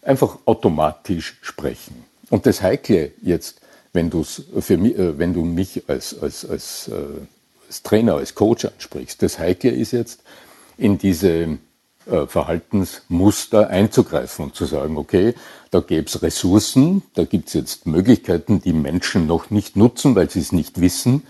einfach 0.01 0.37
automatisch 0.45 1.37
sprechen. 1.41 2.05
Und 2.29 2.45
das 2.45 2.61
Heikle 2.61 3.11
jetzt, 3.21 3.59
wenn, 3.93 4.11
für 4.11 4.77
mich, 4.77 4.97
äh, 4.97 5.17
wenn 5.17 5.33
du 5.33 5.43
mich 5.43 5.83
als, 5.87 6.17
als, 6.21 6.47
als, 6.47 6.87
äh, 6.87 6.93
als 7.67 7.83
Trainer, 7.83 8.15
als 8.15 8.35
Coach 8.35 8.65
ansprichst, 8.65 9.21
das 9.21 9.39
Heikle 9.39 9.71
ist 9.71 9.91
jetzt, 9.91 10.21
in 10.77 10.97
diese 10.97 11.57
Verhaltensmuster 12.27 13.69
einzugreifen 13.69 14.45
und 14.45 14.55
zu 14.55 14.65
sagen, 14.65 14.97
okay, 14.97 15.33
da 15.71 15.79
gäbe 15.79 16.07
es 16.07 16.21
Ressourcen, 16.21 17.01
da 17.15 17.25
gibt 17.25 17.47
es 17.47 17.53
jetzt 17.53 17.85
Möglichkeiten, 17.87 18.61
die 18.61 18.73
Menschen 18.73 19.27
noch 19.27 19.49
nicht 19.49 19.75
nutzen, 19.75 20.15
weil 20.15 20.29
sie 20.29 20.39
es 20.39 20.51
nicht 20.51 20.79
wissen. 20.79 21.23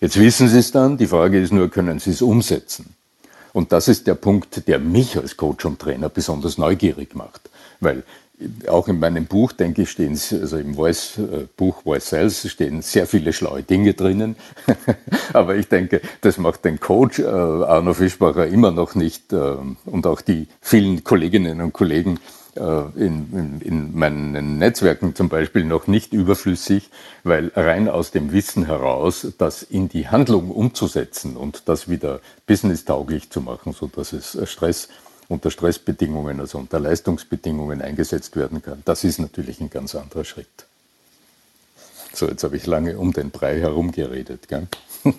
Jetzt 0.00 0.18
wissen 0.18 0.48
sie 0.48 0.58
es 0.58 0.72
dann, 0.72 0.96
die 0.96 1.08
Frage 1.08 1.40
ist 1.40 1.52
nur, 1.52 1.68
können 1.68 1.98
sie 1.98 2.10
es 2.10 2.22
umsetzen? 2.22 2.94
Und 3.52 3.72
das 3.72 3.88
ist 3.88 4.06
der 4.06 4.14
Punkt, 4.14 4.68
der 4.68 4.78
mich 4.78 5.16
als 5.16 5.36
Coach 5.36 5.64
und 5.64 5.80
Trainer 5.80 6.08
besonders 6.08 6.56
neugierig 6.56 7.14
macht. 7.14 7.50
Weil 7.80 8.04
auch 8.68 8.88
in 8.88 8.98
meinem 8.98 9.26
Buch, 9.26 9.52
denke 9.52 9.82
ich, 9.82 9.90
stehen, 9.90 10.12
also 10.12 10.56
im 10.56 10.74
Voice, 10.74 11.18
äh, 11.18 11.46
Buch 11.56 11.82
Voice 11.82 12.10
Sales 12.10 12.50
stehen 12.50 12.82
sehr 12.82 13.06
viele 13.06 13.32
schlaue 13.32 13.62
Dinge 13.62 13.94
drinnen. 13.94 14.36
Aber 15.32 15.56
ich 15.56 15.68
denke, 15.68 16.00
das 16.20 16.38
macht 16.38 16.64
den 16.64 16.80
Coach 16.80 17.18
äh, 17.18 17.24
Arno 17.24 17.94
Fischbacher 17.94 18.46
immer 18.46 18.70
noch 18.70 18.94
nicht 18.94 19.32
äh, 19.32 19.56
und 19.84 20.06
auch 20.06 20.20
die 20.20 20.48
vielen 20.60 21.04
Kolleginnen 21.04 21.60
und 21.60 21.72
Kollegen 21.72 22.18
äh, 22.56 22.62
in, 22.96 23.28
in, 23.32 23.60
in 23.60 23.98
meinen 23.98 24.58
Netzwerken 24.58 25.14
zum 25.14 25.28
Beispiel 25.28 25.64
noch 25.64 25.86
nicht 25.86 26.12
überflüssig, 26.12 26.90
weil 27.22 27.52
rein 27.54 27.88
aus 27.88 28.10
dem 28.10 28.32
Wissen 28.32 28.66
heraus, 28.66 29.26
das 29.38 29.62
in 29.62 29.88
die 29.88 30.08
Handlung 30.08 30.50
umzusetzen 30.50 31.36
und 31.36 31.62
das 31.66 31.88
wieder 31.88 32.20
businesstauglich 32.46 33.30
zu 33.30 33.40
machen, 33.40 33.72
so 33.72 33.86
dass 33.86 34.12
es 34.12 34.36
Stress 34.50 34.88
unter 35.30 35.50
Stressbedingungen, 35.50 36.40
also 36.40 36.58
unter 36.58 36.80
Leistungsbedingungen 36.80 37.80
eingesetzt 37.80 38.36
werden 38.36 38.62
kann. 38.62 38.82
Das 38.84 39.04
ist 39.04 39.18
natürlich 39.18 39.60
ein 39.60 39.70
ganz 39.70 39.94
anderer 39.94 40.24
Schritt. 40.24 40.48
So, 42.12 42.28
jetzt 42.28 42.42
habe 42.42 42.56
ich 42.56 42.66
lange 42.66 42.98
um 42.98 43.12
den 43.12 43.30
Brei 43.30 43.60
herum 43.60 43.92
geredet. 43.92 44.48
Gell? 44.48 44.66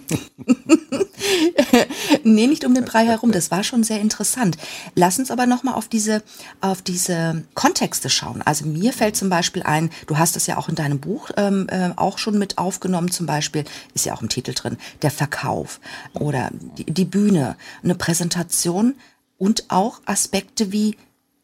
nee, 2.23 2.47
nicht 2.47 2.65
um 2.65 2.75
den 2.75 2.83
Brei 2.83 3.05
herum. 3.05 3.31
Das 3.31 3.49
war 3.49 3.63
schon 3.63 3.83
sehr 3.83 4.01
interessant. 4.01 4.57
Lass 4.95 5.17
uns 5.17 5.31
aber 5.31 5.45
nochmal 5.45 5.75
auf 5.75 5.87
diese, 5.87 6.21
auf 6.59 6.81
diese 6.81 7.43
Kontexte 7.53 8.09
schauen. 8.09 8.41
Also 8.41 8.65
mir 8.65 8.91
fällt 8.91 9.15
zum 9.15 9.29
Beispiel 9.29 9.63
ein, 9.63 9.89
du 10.07 10.17
hast 10.17 10.35
es 10.35 10.47
ja 10.47 10.57
auch 10.57 10.67
in 10.67 10.75
deinem 10.75 10.99
Buch 10.99 11.31
ähm, 11.37 11.67
äh, 11.69 11.91
auch 11.95 12.17
schon 12.17 12.37
mit 12.37 12.57
aufgenommen, 12.57 13.09
zum 13.09 13.25
Beispiel, 13.25 13.63
ist 13.93 14.05
ja 14.05 14.13
auch 14.13 14.21
im 14.21 14.27
Titel 14.27 14.53
drin, 14.53 14.77
der 15.01 15.11
Verkauf 15.11 15.79
oder 16.13 16.49
die, 16.77 16.83
die 16.85 17.05
Bühne, 17.05 17.55
eine 17.83 17.95
Präsentation 17.95 18.95
und 19.41 19.71
auch 19.71 20.01
Aspekte 20.05 20.71
wie 20.71 20.97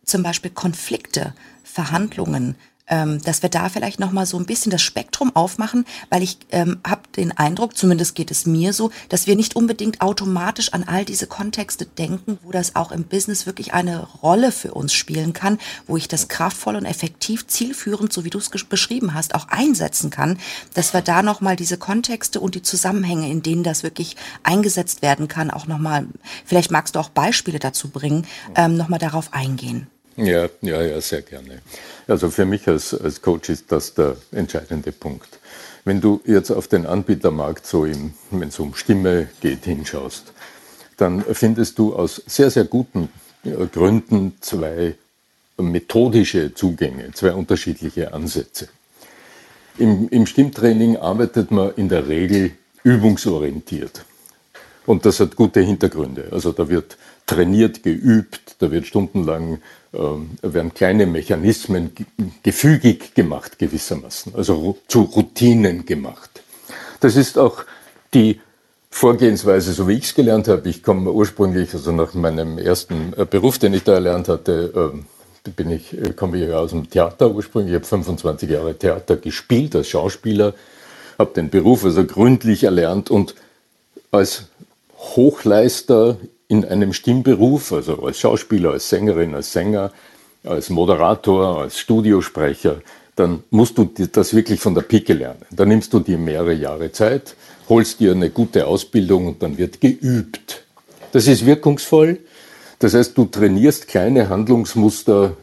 zum 0.05 0.21
Beispiel 0.21 0.51
Konflikte, 0.51 1.33
Verhandlungen, 1.63 2.55
ähm, 2.87 3.21
dass 3.21 3.41
wir 3.41 3.49
da 3.49 3.69
vielleicht 3.69 3.99
noch 3.99 4.11
mal 4.11 4.25
so 4.25 4.37
ein 4.37 4.45
bisschen 4.45 4.71
das 4.71 4.81
Spektrum 4.81 5.35
aufmachen, 5.35 5.85
weil 6.09 6.23
ich 6.23 6.37
ähm, 6.51 6.79
habe 6.85 7.01
den 7.15 7.31
Eindruck, 7.31 7.77
zumindest 7.77 8.15
geht 8.15 8.31
es 8.31 8.45
mir 8.45 8.73
so, 8.73 8.91
dass 9.09 9.27
wir 9.27 9.35
nicht 9.35 9.55
unbedingt 9.55 10.01
automatisch 10.01 10.73
an 10.73 10.83
all 10.85 11.05
diese 11.05 11.27
Kontexte 11.27 11.85
denken, 11.85 12.39
wo 12.43 12.51
das 12.51 12.75
auch 12.75 12.91
im 12.91 13.03
Business 13.03 13.45
wirklich 13.45 13.73
eine 13.73 14.03
Rolle 14.03 14.51
für 14.51 14.73
uns 14.73 14.93
spielen 14.93 15.33
kann, 15.33 15.59
wo 15.85 15.97
ich 15.97 16.07
das 16.07 16.27
kraftvoll 16.27 16.75
und 16.75 16.85
effektiv, 16.85 17.47
zielführend, 17.47 18.13
so 18.13 18.23
wie 18.23 18.29
du 18.29 18.37
es 18.37 18.49
beschrieben 18.49 19.13
hast, 19.13 19.35
auch 19.35 19.47
einsetzen 19.49 20.09
kann, 20.09 20.37
dass 20.73 20.93
wir 20.93 21.01
da 21.01 21.21
noch 21.21 21.41
mal 21.41 21.55
diese 21.55 21.77
Kontexte 21.77 22.39
und 22.39 22.55
die 22.55 22.61
Zusammenhänge, 22.61 23.29
in 23.29 23.41
denen 23.41 23.63
das 23.63 23.83
wirklich 23.83 24.15
eingesetzt 24.43 25.01
werden 25.01 25.27
kann, 25.27 25.51
auch 25.51 25.67
noch 25.67 25.79
mal, 25.79 26.07
vielleicht 26.45 26.71
magst 26.71 26.95
du 26.95 26.99
auch 26.99 27.09
Beispiele 27.09 27.59
dazu 27.59 27.89
bringen, 27.89 28.25
ähm, 28.55 28.77
noch 28.77 28.87
mal 28.87 28.97
darauf 28.97 29.33
eingehen. 29.33 29.87
Ja, 30.17 30.49
ja, 30.61 30.81
ja, 30.81 30.99
sehr 30.99 31.21
gerne. 31.21 31.61
Also 32.07 32.31
für 32.31 32.45
mich 32.45 32.67
als, 32.67 32.93
als 32.93 33.21
Coach 33.21 33.49
ist 33.49 33.71
das 33.71 33.93
der 33.93 34.17
entscheidende 34.31 34.91
Punkt. 34.91 35.39
Wenn 35.85 36.01
du 36.01 36.21
jetzt 36.25 36.51
auf 36.51 36.67
den 36.67 36.85
Anbietermarkt 36.87 37.65
so 37.65 37.85
wenn 37.85 38.49
es 38.49 38.59
um 38.59 38.73
Stimme 38.73 39.29
geht, 39.41 39.65
hinschaust, 39.65 40.33
dann 40.97 41.23
findest 41.23 41.77
du 41.77 41.95
aus 41.95 42.21
sehr, 42.25 42.49
sehr 42.49 42.65
guten 42.65 43.09
äh, 43.45 43.67
Gründen 43.67 44.35
zwei 44.41 44.95
methodische 45.57 46.53
Zugänge, 46.53 47.11
zwei 47.13 47.33
unterschiedliche 47.33 48.13
Ansätze. 48.13 48.69
Im, 49.77 50.09
Im 50.09 50.25
Stimmtraining 50.25 50.97
arbeitet 50.97 51.51
man 51.51 51.71
in 51.75 51.89
der 51.89 52.07
Regel 52.07 52.51
übungsorientiert. 52.83 54.03
Und 54.87 55.05
das 55.05 55.19
hat 55.19 55.35
gute 55.35 55.61
Hintergründe. 55.61 56.29
Also 56.31 56.51
da 56.51 56.67
wird 56.69 56.97
trainiert, 57.27 57.83
geübt, 57.83 58.55
da 58.59 58.71
wird 58.71 58.87
stundenlang, 58.87 59.59
werden 59.91 60.73
kleine 60.73 61.05
Mechanismen 61.05 61.91
gefügig 62.43 63.15
gemacht 63.15 63.57
gewissermaßen, 63.57 64.35
also 64.35 64.77
zu 64.87 65.03
Routinen 65.03 65.85
gemacht. 65.85 66.43
Das 66.99 67.15
ist 67.15 67.37
auch 67.37 67.63
die 68.13 68.39
Vorgehensweise, 68.89 69.73
so 69.73 69.87
wie 69.87 69.93
ich 69.93 70.05
es 70.05 70.15
gelernt 70.15 70.47
habe. 70.47 70.67
Ich 70.69 70.81
komme 70.81 71.11
ursprünglich, 71.11 71.73
also 71.73 71.91
nach 71.91 72.13
meinem 72.15 72.57
ersten 72.57 73.13
äh, 73.15 73.25
Beruf, 73.25 73.59
den 73.59 73.73
ich 73.73 73.83
da 73.83 73.93
erlernt 73.93 74.27
hatte, 74.27 74.93
äh, 75.45 75.51
bin 75.51 75.69
ich, 75.69 75.93
äh, 75.93 76.13
komme 76.13 76.43
ich 76.43 76.51
aus 76.51 76.71
dem 76.71 76.89
Theater 76.89 77.29
ursprünglich. 77.29 77.73
Ich 77.73 77.75
habe 77.75 77.85
25 77.85 78.49
Jahre 78.49 78.75
Theater 78.75 79.17
gespielt 79.17 79.75
als 79.75 79.87
Schauspieler, 79.87 80.55
habe 81.19 81.31
den 81.33 81.49
Beruf 81.49 81.85
also 81.85 82.05
gründlich 82.05 82.63
erlernt 82.63 83.11
und 83.11 83.35
als 84.09 84.45
Hochleister 84.97 86.17
in 86.47 86.65
einem 86.65 86.93
Stimmberuf, 86.93 87.73
also 87.73 88.03
als 88.03 88.19
Schauspieler, 88.19 88.71
als 88.71 88.89
Sängerin, 88.89 89.35
als 89.35 89.51
Sänger, 89.51 89.91
als 90.43 90.69
Moderator, 90.69 91.61
als 91.61 91.79
Studiosprecher, 91.79 92.81
dann 93.15 93.43
musst 93.49 93.77
du 93.77 93.85
das 93.85 94.33
wirklich 94.33 94.59
von 94.59 94.75
der 94.75 94.83
Pike 94.83 95.13
lernen. 95.13 95.41
Dann 95.51 95.69
nimmst 95.69 95.91
du 95.91 95.99
dir 95.99 96.17
mehrere 96.17 96.53
Jahre 96.53 96.91
Zeit, 96.91 97.35
holst 97.67 97.99
dir 97.99 98.11
eine 98.11 98.29
gute 98.29 98.67
Ausbildung 98.67 99.27
und 99.27 99.43
dann 99.43 99.57
wird 99.57 99.81
geübt. 99.81 100.63
Das 101.11 101.27
ist 101.27 101.45
wirkungsvoll. 101.45 102.19
Das 102.79 102.93
heißt, 102.93 103.17
du 103.17 103.25
trainierst 103.25 103.87
kleine 103.87 104.29
Handlungsmuster 104.29 105.35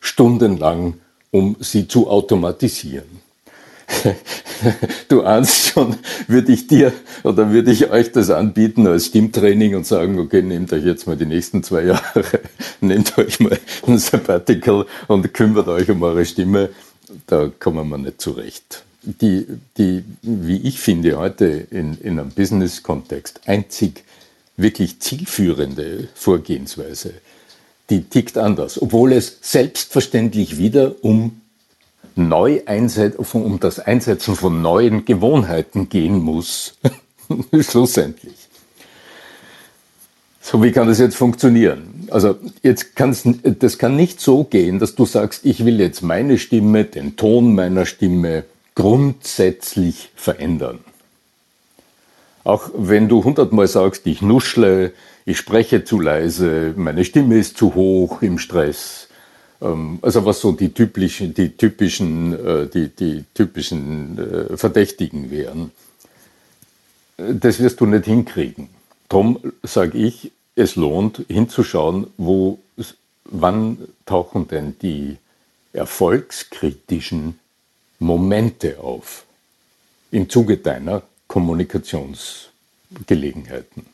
stundenlang, 0.00 0.94
um 1.30 1.56
sie 1.60 1.86
zu 1.86 2.10
automatisieren. 2.10 3.19
du 5.08 5.22
ahnst 5.22 5.68
schon, 5.68 5.96
würde 6.26 6.52
ich 6.52 6.66
dir 6.66 6.92
oder 7.22 7.50
würde 7.50 7.70
ich 7.70 7.90
euch 7.90 8.12
das 8.12 8.30
anbieten 8.30 8.86
als 8.86 9.06
Stimmtraining 9.06 9.74
und 9.74 9.86
sagen, 9.86 10.18
okay, 10.18 10.42
nehmt 10.42 10.72
euch 10.72 10.84
jetzt 10.84 11.06
mal 11.06 11.16
die 11.16 11.26
nächsten 11.26 11.62
zwei 11.62 11.84
Jahre, 11.84 12.24
nehmt 12.80 13.16
euch 13.18 13.40
mal 13.40 13.58
ein 13.86 13.98
Sabbatical 13.98 14.86
und 15.08 15.32
kümmert 15.34 15.68
euch 15.68 15.90
um 15.90 16.02
eure 16.02 16.24
Stimme, 16.24 16.70
da 17.26 17.50
kommen 17.58 17.88
wir 17.88 17.98
nicht 17.98 18.20
zurecht. 18.20 18.84
die, 19.02 19.46
die, 19.76 20.04
wie 20.22 20.58
ich 20.58 20.78
finde, 20.78 21.18
heute 21.18 21.46
in, 21.70 21.98
in 21.98 22.18
einem 22.18 22.30
Business-Kontext 22.30 23.40
einzig 23.46 24.04
wirklich 24.56 25.00
zielführende 25.00 26.08
Vorgehensweise, 26.14 27.14
die 27.88 28.02
tickt 28.04 28.38
anders, 28.38 28.80
obwohl 28.80 29.12
es 29.12 29.38
selbstverständlich 29.40 30.58
wieder 30.58 30.94
um, 31.02 31.39
neu 32.28 32.60
um 33.32 33.60
das 33.60 33.78
Einsetzen 33.78 34.36
von 34.36 34.62
neuen 34.62 35.04
Gewohnheiten 35.04 35.88
gehen 35.88 36.18
muss, 36.18 36.74
schlussendlich. 37.60 38.48
So, 40.40 40.62
wie 40.62 40.72
kann 40.72 40.88
das 40.88 40.98
jetzt 40.98 41.16
funktionieren? 41.16 42.08
Also, 42.10 42.36
jetzt 42.62 42.96
kann's, 42.96 43.22
das 43.42 43.78
kann 43.78 43.94
nicht 43.94 44.20
so 44.20 44.44
gehen, 44.44 44.78
dass 44.78 44.94
du 44.94 45.04
sagst, 45.04 45.44
ich 45.44 45.64
will 45.64 45.78
jetzt 45.78 46.02
meine 46.02 46.38
Stimme, 46.38 46.84
den 46.84 47.16
Ton 47.16 47.54
meiner 47.54 47.86
Stimme 47.86 48.44
grundsätzlich 48.74 50.10
verändern. 50.16 50.80
Auch 52.42 52.70
wenn 52.74 53.08
du 53.08 53.22
hundertmal 53.22 53.68
sagst, 53.68 54.06
ich 54.06 54.22
nuschle, 54.22 54.92
ich 55.26 55.36
spreche 55.36 55.84
zu 55.84 56.00
leise, 56.00 56.72
meine 56.76 57.04
Stimme 57.04 57.38
ist 57.38 57.58
zu 57.58 57.74
hoch 57.74 58.22
im 58.22 58.38
Stress. 58.38 59.08
Ähm, 59.60 59.98
also 60.02 60.24
was 60.24 60.40
so 60.40 60.52
die 60.52 60.72
typischen, 60.72 61.34
die 61.34 61.56
typischen, 61.56 62.32
äh, 62.32 62.68
die, 62.68 62.88
die 62.88 63.24
typischen 63.34 64.18
äh, 64.18 64.56
Verdächtigen 64.56 65.30
wären. 65.30 65.72
Das 67.16 67.60
wirst 67.60 67.80
du 67.80 67.86
nicht 67.86 68.06
hinkriegen. 68.06 68.70
Darum 69.08 69.38
sage 69.62 69.98
ich, 69.98 70.32
es 70.54 70.76
lohnt 70.76 71.24
hinzuschauen, 71.28 72.06
wo, 72.16 72.58
wann 73.24 73.76
tauchen 74.06 74.48
denn 74.48 74.76
die 74.80 75.18
erfolgskritischen 75.72 77.38
Momente 77.98 78.80
auf 78.80 79.24
im 80.10 80.28
Zuge 80.28 80.56
deiner 80.56 81.02
Kommunikationsgelegenheiten. 81.28 83.86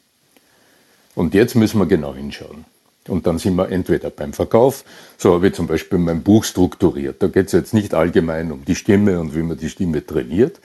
Und 1.15 1.35
jetzt 1.35 1.55
müssen 1.55 1.79
wir 1.79 1.85
genau 1.87 2.15
hinschauen. 2.15 2.65
Und 3.09 3.27
dann 3.27 3.39
sind 3.39 3.57
wir 3.57 3.71
entweder 3.71 4.11
beim 4.11 4.33
Verkauf, 4.33 4.85
so 5.17 5.35
habe 5.35 5.49
ich 5.49 5.55
zum 5.55 5.67
Beispiel 5.67 5.99
mein 5.99 6.23
Buch 6.23 6.45
strukturiert. 6.45 7.23
Da 7.23 7.29
geht 7.29 7.47
es 7.47 7.53
jetzt 7.53 7.75
nicht 7.75 7.95
allgemein 7.95 8.53
um 8.53 8.65
die 8.65 8.75
Stimme 8.75 9.21
und 9.21 9.35
wie 9.35 9.43
man 9.43 9.57
die 9.57 9.69
Stimme 9.69 10.05
trainiert, 10.05 10.61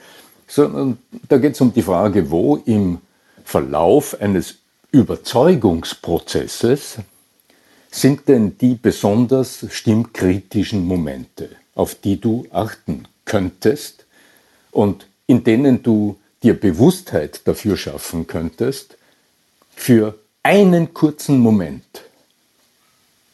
sondern 0.46 0.98
da 1.28 1.38
geht 1.38 1.54
es 1.54 1.60
um 1.60 1.72
die 1.72 1.82
Frage, 1.82 2.30
wo 2.30 2.56
im 2.56 2.98
Verlauf 3.44 4.20
eines 4.20 4.56
Überzeugungsprozesses 4.90 6.98
sind 7.90 8.28
denn 8.28 8.58
die 8.58 8.74
besonders 8.74 9.66
stimmkritischen 9.70 10.86
Momente, 10.86 11.50
auf 11.74 11.94
die 11.94 12.20
du 12.20 12.46
achten 12.50 13.06
könntest 13.24 14.06
und 14.70 15.06
in 15.26 15.44
denen 15.44 15.82
du 15.82 16.18
dir 16.42 16.58
Bewusstheit 16.58 17.42
dafür 17.44 17.76
schaffen 17.76 18.26
könntest, 18.26 18.96
für 19.74 20.18
einen 20.42 20.92
kurzen 20.92 21.38
Moment 21.38 22.02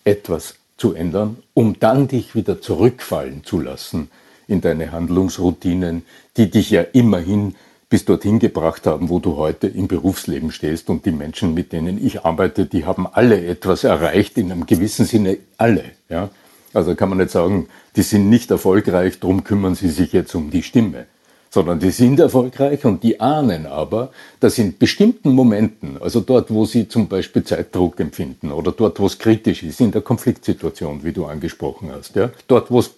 etwas 0.05 0.57
zu 0.77 0.95
ändern, 0.95 1.39
um 1.55 1.79
dann 1.79 2.09
dich 2.09 2.35
wieder 2.35 2.61
zurückfallen 2.61 3.45
zu 3.45 3.61
lassen 3.61 4.11
in 4.47 4.61
deine 4.61 4.93
Handlungsroutinen, 4.93 6.05
die 6.37 6.51
dich 6.51 6.71
ja 6.71 6.83
immerhin 6.83 7.55
bis 7.91 8.05
dorthin 8.05 8.39
gebracht 8.39 8.87
haben, 8.87 9.09
wo 9.09 9.19
du 9.19 9.37
heute 9.37 9.67
im 9.67 9.89
Berufsleben 9.89 10.53
stehst. 10.53 10.91
Und 10.91 11.07
die 11.07 11.11
Menschen, 11.11 11.55
mit 11.55 11.73
denen 11.73 12.05
ich 12.05 12.25
arbeite, 12.25 12.67
die 12.67 12.85
haben 12.85 13.07
alle 13.07 13.45
etwas 13.45 13.85
erreicht, 13.85 14.37
in 14.37 14.53
einem 14.53 14.67
gewissen 14.67 15.07
Sinne 15.07 15.39
alle. 15.57 15.85
Ja? 16.09 16.31
Also 16.75 16.95
kann 16.95 17.09
man 17.09 17.19
nicht 17.19 17.31
sagen, 17.31 17.69
die 17.97 18.03
sind 18.03 18.29
nicht 18.29 18.51
erfolgreich, 18.51 19.21
darum 19.21 19.45
kümmern 19.45 19.75
sie 19.75 19.89
sich 19.89 20.13
jetzt 20.13 20.35
um 20.35 20.51
die 20.51 20.63
Stimme. 20.63 21.07
Sondern 21.51 21.81
die 21.81 21.91
sind 21.91 22.21
erfolgreich 22.21 22.85
und 22.85 23.03
die 23.03 23.21
ahnen 23.21 23.67
aber, 23.67 24.11
dass 24.39 24.59
in 24.59 24.77
bestimmten 24.77 25.33
Momenten, 25.33 25.97
also 26.01 26.21
dort, 26.21 26.53
wo 26.53 26.67
sie 26.67 26.89
zum 26.89 27.09
Beispiel 27.09 27.43
Zeitdruck 27.43 27.99
empfinden 28.01 28.53
oder 28.53 28.71
dort, 28.73 29.01
wo 29.01 29.07
es 29.07 29.19
kritisch 29.19 29.63
ist, 29.63 29.81
in 29.81 29.91
der 29.91 30.03
Konfliktsituation, 30.03 31.03
wie 31.05 31.13
du 31.13 31.25
angesprochen 31.25 31.91
hast, 31.91 32.17
ja, 32.17 32.31
dort, 32.49 32.71
wo 32.71 32.81
es 32.81 32.91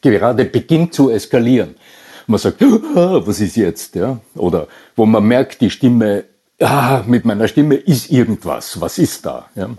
gerade 0.00 0.44
beginnt 0.44 0.94
zu 0.94 1.10
eskalieren, 1.10 1.76
man 2.26 2.38
sagt, 2.38 2.62
ah, 2.62 3.20
was 3.24 3.40
ist 3.40 3.56
jetzt? 3.56 3.94
Ja? 3.94 4.20
Oder 4.34 4.68
wo 4.96 5.06
man 5.06 5.24
merkt, 5.24 5.60
die 5.60 5.70
Stimme, 5.70 6.24
ah, 6.60 7.02
mit 7.06 7.24
meiner 7.24 7.48
Stimme 7.48 7.76
ist 7.76 8.10
irgendwas, 8.10 8.80
was 8.80 8.98
ist 8.98 9.24
da? 9.26 9.48
Ja? 9.54 9.70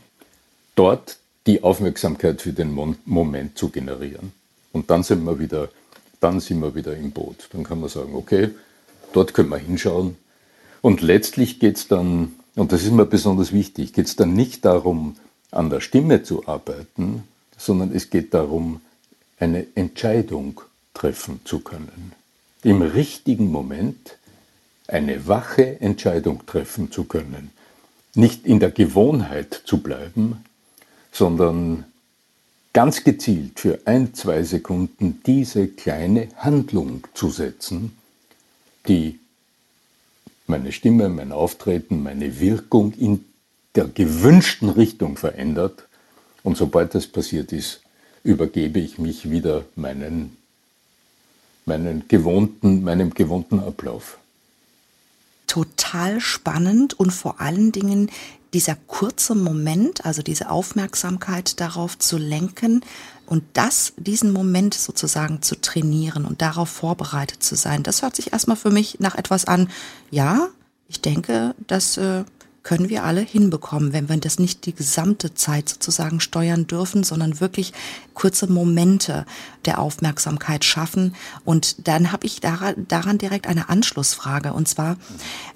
Dort 0.76 1.18
die 1.46 1.62
Aufmerksamkeit 1.64 2.42
für 2.42 2.54
den 2.54 2.74
Moment 3.06 3.58
zu 3.58 3.70
generieren. 3.70 4.32
Und 4.72 4.90
dann 4.90 5.04
sind 5.04 5.24
wir 5.26 5.38
wieder, 5.40 5.70
dann 6.24 6.40
sind 6.40 6.60
wir 6.62 6.76
wieder 6.76 6.96
im 6.96 7.12
Boot. 7.12 7.50
Dann 7.52 7.64
kann 7.64 7.80
man 7.80 7.90
sagen, 7.90 8.16
okay, 8.16 8.50
dort 9.12 9.34
können 9.34 9.50
wir 9.50 9.58
hinschauen. 9.58 10.16
Und 10.82 11.02
letztlich 11.02 11.60
geht 11.60 11.78
es 11.78 11.88
dann, 11.88 12.34
und 12.56 12.72
das 12.72 12.84
ist 12.84 12.92
mir 12.92 13.06
besonders 13.06 13.52
wichtig, 13.52 13.94
geht 13.94 14.08
es 14.08 14.16
dann 14.16 14.34
nicht 14.34 14.66
darum, 14.66 15.18
an 15.52 15.70
der 15.70 15.82
Stimme 15.82 16.24
zu 16.24 16.48
arbeiten, 16.48 17.24
sondern 17.58 17.94
es 17.94 18.10
geht 18.10 18.34
darum, 18.34 18.82
eine 19.40 19.66
Entscheidung 19.76 20.62
treffen 20.94 21.42
zu 21.44 21.60
können 21.60 22.14
im 22.64 22.82
richtigen 22.82 23.52
Moment 23.52 24.18
eine 24.88 25.28
wache 25.28 25.82
Entscheidung 25.82 26.46
treffen 26.46 26.92
zu 26.92 27.04
können. 27.04 27.52
Nicht 28.16 28.46
in 28.46 28.60
der 28.60 28.72
Gewohnheit 28.72 29.62
zu 29.66 29.80
bleiben, 29.80 30.44
sondern 31.12 31.86
ganz 32.74 33.04
gezielt 33.04 33.60
für 33.60 33.80
ein, 33.86 34.14
zwei 34.14 34.44
Sekunden 34.44 35.22
diese 35.26 35.68
kleine 35.68 36.28
Handlung 36.38 37.08
zu 37.14 37.30
setzen, 37.30 37.96
die 38.88 39.20
meine 40.48 40.72
Stimme, 40.72 41.08
mein 41.10 41.32
Auftreten, 41.32 42.04
meine 42.04 42.40
Wirkung 42.40 42.94
in 42.94 43.24
der 43.76 43.86
gewünschten 43.86 44.70
Richtung 44.70 45.18
verändert. 45.18 45.88
Und 46.44 46.58
sobald 46.58 46.94
das 46.96 47.08
passiert 47.08 47.54
ist, 47.54 47.82
übergebe 48.24 48.80
ich 48.80 48.98
mich 48.98 49.30
wieder 49.30 49.66
meinen 49.76 50.36
meinen 51.66 52.08
gewohnten, 52.08 52.84
meinem 52.84 53.14
gewohnten 53.14 53.60
Ablauf. 53.60 54.18
Total 55.48 56.20
spannend 56.20 56.94
und 56.94 57.12
vor 57.12 57.40
allen 57.40 57.72
Dingen 57.72 58.10
dieser 58.54 58.76
kurze 58.76 59.36
Moment, 59.36 60.06
also 60.06 60.22
diese 60.22 60.50
Aufmerksamkeit 60.50 61.60
darauf 61.60 61.98
zu 61.98 62.18
lenken 62.18 62.82
und 63.26 63.44
das, 63.54 63.94
diesen 63.98 64.32
Moment 64.32 64.74
sozusagen 64.74 65.42
zu 65.42 65.60
trainieren 65.60 66.26
und 66.26 66.42
darauf 66.42 66.70
vorbereitet 66.70 67.44
zu 67.44 67.56
sein, 67.56 67.84
das 67.84 68.02
hört 68.02 68.16
sich 68.16 68.34
erstmal 68.34 68.58
für 68.58 68.70
mich 68.70 69.00
nach 69.00 69.16
etwas 69.16 69.46
an, 69.46 69.70
ja, 70.12 70.48
ich 70.88 71.02
denke, 71.02 71.56
das 71.68 71.98
äh, 71.98 72.24
können 72.64 72.88
wir 72.88 73.04
alle 73.04 73.22
hinbekommen, 73.22 73.92
wenn 73.92 74.08
wir 74.08 74.18
das 74.18 74.40
nicht 74.40 74.66
die 74.66 74.74
gesamte 74.74 75.34
Zeit 75.34 75.68
sozusagen 75.68 76.22
steuern 76.22 76.66
dürfen, 76.66 77.04
sondern 77.04 77.42
wirklich 77.42 77.74
kurze 78.14 78.48
Momente 78.48 79.26
der 79.66 79.80
Aufmerksamkeit 79.80 80.64
schaffen. 80.64 81.16
Und 81.44 81.88
dann 81.88 82.12
habe 82.12 82.26
ich 82.26 82.40
daran, 82.40 82.86
daran 82.88 83.18
direkt 83.18 83.48
eine 83.48 83.70
Anschlussfrage. 83.70 84.54
Und 84.54 84.68
zwar, 84.68 84.98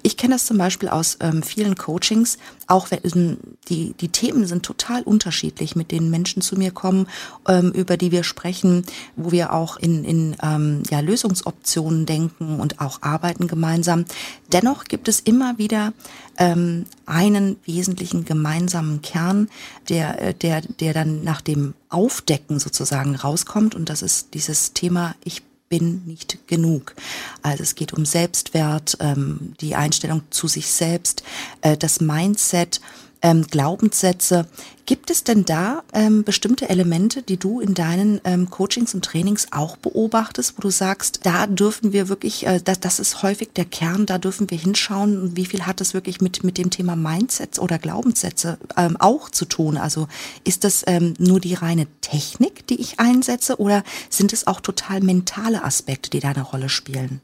ich 0.02 0.16
kenne 0.16 0.34
das 0.34 0.44
zum 0.44 0.58
Beispiel 0.58 0.88
aus 0.88 1.16
ähm, 1.20 1.42
vielen 1.42 1.76
Coachings, 1.76 2.36
auch 2.66 2.90
wenn 2.90 3.38
die, 3.68 3.94
die 3.94 4.08
Themen 4.08 4.46
sind 4.46 4.62
total 4.62 5.02
unterschiedlich, 5.02 5.76
mit 5.76 5.90
denen 5.90 6.10
Menschen 6.10 6.42
zu 6.42 6.56
mir 6.56 6.70
kommen, 6.72 7.06
ähm, 7.48 7.72
über 7.72 7.96
die 7.96 8.12
wir 8.12 8.24
sprechen, 8.24 8.84
wo 9.16 9.32
wir 9.32 9.52
auch 9.54 9.76
in, 9.78 10.04
in 10.04 10.36
ähm, 10.42 10.82
ja, 10.90 11.00
Lösungsoptionen 11.00 12.04
denken 12.04 12.60
und 12.60 12.80
auch 12.80 13.00
arbeiten 13.00 13.46
gemeinsam. 13.46 14.04
Dennoch 14.52 14.84
gibt 14.84 15.08
es 15.08 15.20
immer 15.20 15.56
wieder 15.56 15.94
ähm, 16.36 16.84
einen 17.08 17.56
wesentlichen 17.64 18.24
gemeinsamen 18.24 19.02
Kern, 19.02 19.48
der, 19.88 20.20
äh, 20.20 20.34
der, 20.34 20.60
der 20.60 20.94
dann 20.94 21.24
nach 21.24 21.40
dem 21.40 21.74
Aufdecken 21.88 22.58
sozusagen 22.58 23.14
rauskommt. 23.14 23.74
Und 23.74 23.88
das 23.88 24.02
ist 24.02 24.34
dieses 24.34 24.72
Thema, 24.72 25.14
ich 25.24 25.42
bin 25.68 26.02
nicht 26.06 26.46
genug. 26.46 26.94
Also 27.42 27.62
es 27.62 27.74
geht 27.74 27.92
um 27.92 28.04
Selbstwert, 28.04 28.96
ähm, 29.00 29.54
die 29.60 29.74
Einstellung 29.74 30.22
zu 30.30 30.48
sich 30.48 30.70
selbst, 30.70 31.22
äh, 31.60 31.76
das 31.76 32.00
Mindset, 32.00 32.80
ähm, 33.22 33.42
Glaubenssätze. 33.42 34.46
Gibt 34.86 35.10
es 35.10 35.22
denn 35.22 35.44
da 35.44 35.82
ähm, 35.92 36.24
bestimmte 36.24 36.70
Elemente, 36.70 37.22
die 37.22 37.36
du 37.36 37.60
in 37.60 37.74
deinen 37.74 38.22
ähm, 38.24 38.48
Coachings 38.48 38.94
und 38.94 39.04
Trainings 39.04 39.48
auch 39.50 39.76
beobachtest, 39.76 40.56
wo 40.56 40.62
du 40.62 40.70
sagst, 40.70 41.20
da 41.24 41.46
dürfen 41.46 41.92
wir 41.92 42.08
wirklich, 42.08 42.46
äh, 42.46 42.60
das, 42.62 42.80
das 42.80 42.98
ist 42.98 43.22
häufig 43.22 43.50
der 43.54 43.66
Kern, 43.66 44.06
da 44.06 44.16
dürfen 44.16 44.50
wir 44.50 44.56
hinschauen, 44.56 45.36
wie 45.36 45.44
viel 45.44 45.66
hat 45.66 45.80
das 45.80 45.92
wirklich 45.92 46.22
mit, 46.22 46.42
mit 46.42 46.56
dem 46.56 46.70
Thema 46.70 46.96
Mindsets 46.96 47.58
oder 47.58 47.78
Glaubenssätze 47.78 48.58
ähm, 48.76 48.96
auch 48.98 49.28
zu 49.28 49.44
tun? 49.44 49.76
Also 49.76 50.08
ist 50.44 50.64
das 50.64 50.84
ähm, 50.86 51.14
nur 51.18 51.40
die 51.40 51.54
reine 51.54 51.86
Technik, 52.00 52.66
die 52.66 52.80
ich 52.80 52.98
einsetze 52.98 53.60
oder 53.60 53.84
sind 54.08 54.32
es 54.32 54.46
auch 54.46 54.60
total 54.60 55.00
mentale 55.02 55.64
Aspekte, 55.64 56.08
die 56.08 56.20
da 56.20 56.30
eine 56.30 56.42
Rolle 56.42 56.70
spielen? 56.70 57.20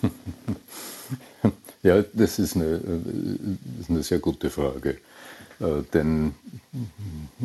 Ja, 1.82 2.02
das 2.12 2.38
ist 2.38 2.56
eine, 2.56 2.78
das 2.78 3.80
ist 3.80 3.90
eine 3.90 4.02
sehr 4.02 4.18
gute 4.18 4.50
Frage. 4.50 4.98
Äh, 5.60 5.82
denn 5.92 6.34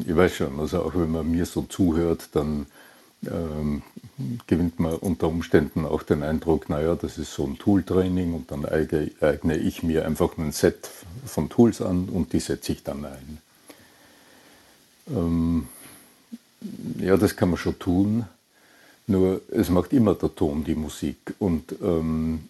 ich 0.05 0.15
weiß 0.15 0.35
schon, 0.35 0.59
also 0.59 0.81
auch 0.83 0.95
wenn 0.95 1.11
man 1.11 1.29
mir 1.29 1.45
so 1.45 1.61
zuhört, 1.63 2.29
dann 2.33 2.65
ähm, 3.27 3.81
gewinnt 4.47 4.79
man 4.79 4.95
unter 4.95 5.27
Umständen 5.27 5.85
auch 5.85 6.03
den 6.03 6.23
Eindruck, 6.23 6.69
naja, 6.69 6.95
das 6.95 7.17
ist 7.17 7.33
so 7.33 7.45
ein 7.45 7.57
Tooltraining 7.57 8.33
und 8.33 8.51
dann 8.51 8.65
eigne 8.65 9.57
ich 9.57 9.83
mir 9.83 10.05
einfach 10.05 10.37
ein 10.37 10.51
Set 10.51 10.89
von 11.25 11.49
Tools 11.49 11.81
an 11.81 12.09
und 12.09 12.33
die 12.33 12.39
setze 12.39 12.73
ich 12.73 12.83
dann 12.83 13.05
ein. 13.05 13.37
Ähm, 15.07 15.67
ja, 16.99 17.17
das 17.17 17.35
kann 17.35 17.49
man 17.49 17.57
schon 17.57 17.79
tun, 17.79 18.25
nur 19.07 19.41
es 19.51 19.69
macht 19.69 19.93
immer 19.93 20.15
der 20.15 20.33
Ton 20.33 20.63
die 20.63 20.75
Musik. 20.75 21.35
Und 21.39 21.75
ähm, 21.81 22.49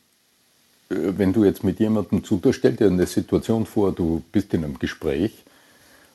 wenn 0.89 1.33
du 1.33 1.43
jetzt 1.43 1.63
mit 1.63 1.79
jemandem 1.79 2.23
zu, 2.23 2.37
du 2.37 2.51
stell 2.53 2.73
dir 2.73 2.87
eine 2.87 3.05
Situation 3.05 3.65
vor, 3.65 3.91
du 3.91 4.21
bist 4.31 4.53
in 4.53 4.63
einem 4.63 4.79
Gespräch 4.79 5.43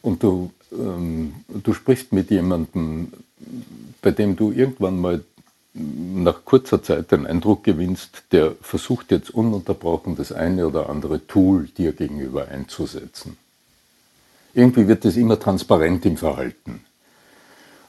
und 0.03 0.23
du, 0.23 0.51
ähm, 0.73 1.35
du 1.49 1.73
sprichst 1.73 2.13
mit 2.13 2.31
jemandem, 2.31 3.13
bei 4.03 4.11
dem 4.13 4.37
du 4.37 4.53
irgendwann 4.53 5.01
mal 5.01 5.25
nach 5.73 6.45
kurzer 6.45 6.83
Zeit 6.83 7.13
den 7.13 7.27
Eindruck 7.27 7.65
gewinnst, 7.65 8.25
der 8.33 8.55
versucht 8.61 9.13
jetzt 9.13 9.31
ununterbrochen 9.31 10.17
das 10.17 10.33
eine 10.33 10.67
oder 10.67 10.89
andere 10.91 11.27
Tool 11.27 11.69
dir 11.69 11.93
gegenüber 11.93 12.49
einzusetzen. 12.49 13.37
Irgendwie 14.53 14.89
wird 14.89 15.05
es 15.05 15.17
immer 15.17 15.39
transparent 15.39 16.05
im 16.07 16.17
Verhalten. 16.17 16.81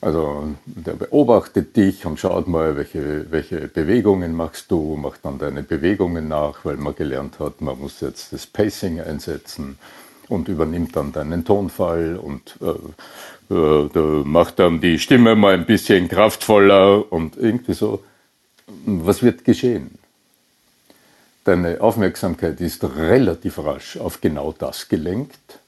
Also 0.01 0.55
der 0.65 0.93
beobachtet 0.93 1.75
dich 1.77 2.07
und 2.07 2.19
schaut 2.19 2.47
mal, 2.47 2.75
welche, 2.75 3.31
welche 3.31 3.67
Bewegungen 3.67 4.33
machst 4.33 4.71
du, 4.71 4.95
macht 4.95 5.23
dann 5.23 5.37
deine 5.37 5.61
Bewegungen 5.61 6.27
nach, 6.27 6.65
weil 6.65 6.77
man 6.77 6.95
gelernt 6.95 7.39
hat, 7.39 7.61
man 7.61 7.79
muss 7.79 8.01
jetzt 8.01 8.33
das 8.33 8.47
Pacing 8.47 8.99
einsetzen 8.99 9.77
und 10.27 10.47
übernimmt 10.47 10.95
dann 10.95 11.11
deinen 11.11 11.45
Tonfall 11.45 12.17
und 12.17 12.57
äh, 12.61 13.53
äh, 13.53 14.23
macht 14.23 14.57
dann 14.57 14.81
die 14.81 14.97
Stimme 14.97 15.35
mal 15.35 15.53
ein 15.53 15.67
bisschen 15.67 16.07
kraftvoller 16.07 17.11
und 17.11 17.37
irgendwie 17.37 17.73
so. 17.73 18.03
Was 18.85 19.21
wird 19.21 19.45
geschehen? 19.45 19.99
Deine 21.43 21.79
Aufmerksamkeit 21.79 22.59
ist 22.59 22.83
relativ 22.83 23.59
rasch 23.59 23.97
auf 23.97 24.19
genau 24.19 24.55
das 24.57 24.89
gelenkt, 24.89 25.59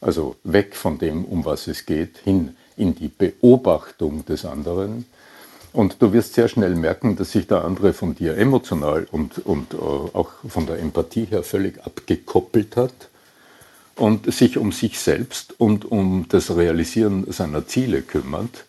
also 0.00 0.36
weg 0.44 0.74
von 0.74 0.98
dem, 0.98 1.24
um 1.24 1.44
was 1.44 1.68
es 1.68 1.86
geht, 1.86 2.18
hin 2.18 2.54
in 2.78 2.94
die 2.94 3.08
Beobachtung 3.08 4.24
des 4.24 4.44
anderen. 4.44 5.06
Und 5.72 6.00
du 6.00 6.12
wirst 6.12 6.34
sehr 6.34 6.48
schnell 6.48 6.74
merken, 6.74 7.16
dass 7.16 7.32
sich 7.32 7.46
der 7.46 7.64
andere 7.64 7.92
von 7.92 8.14
dir 8.14 8.36
emotional 8.36 9.06
und, 9.10 9.44
und 9.44 9.74
äh, 9.74 9.76
auch 9.76 10.30
von 10.48 10.66
der 10.66 10.78
Empathie 10.78 11.26
her 11.26 11.42
völlig 11.42 11.84
abgekoppelt 11.84 12.76
hat 12.76 13.08
und 13.96 14.32
sich 14.32 14.56
um 14.56 14.72
sich 14.72 14.98
selbst 14.98 15.54
und 15.58 15.84
um 15.84 16.26
das 16.28 16.56
Realisieren 16.56 17.30
seiner 17.30 17.66
Ziele 17.66 18.02
kümmert 18.02 18.64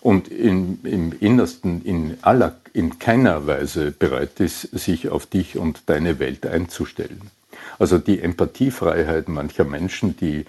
und 0.00 0.28
in, 0.28 0.78
im 0.84 1.12
Innersten 1.18 1.82
in, 1.84 2.18
aller, 2.22 2.56
in 2.72 2.98
keiner 2.98 3.46
Weise 3.46 3.90
bereit 3.90 4.38
ist, 4.38 4.62
sich 4.62 5.08
auf 5.08 5.26
dich 5.26 5.58
und 5.58 5.82
deine 5.86 6.18
Welt 6.20 6.46
einzustellen. 6.46 7.22
Also 7.78 7.98
die 7.98 8.20
Empathiefreiheit 8.20 9.28
mancher 9.28 9.64
Menschen, 9.64 10.16
die 10.16 10.44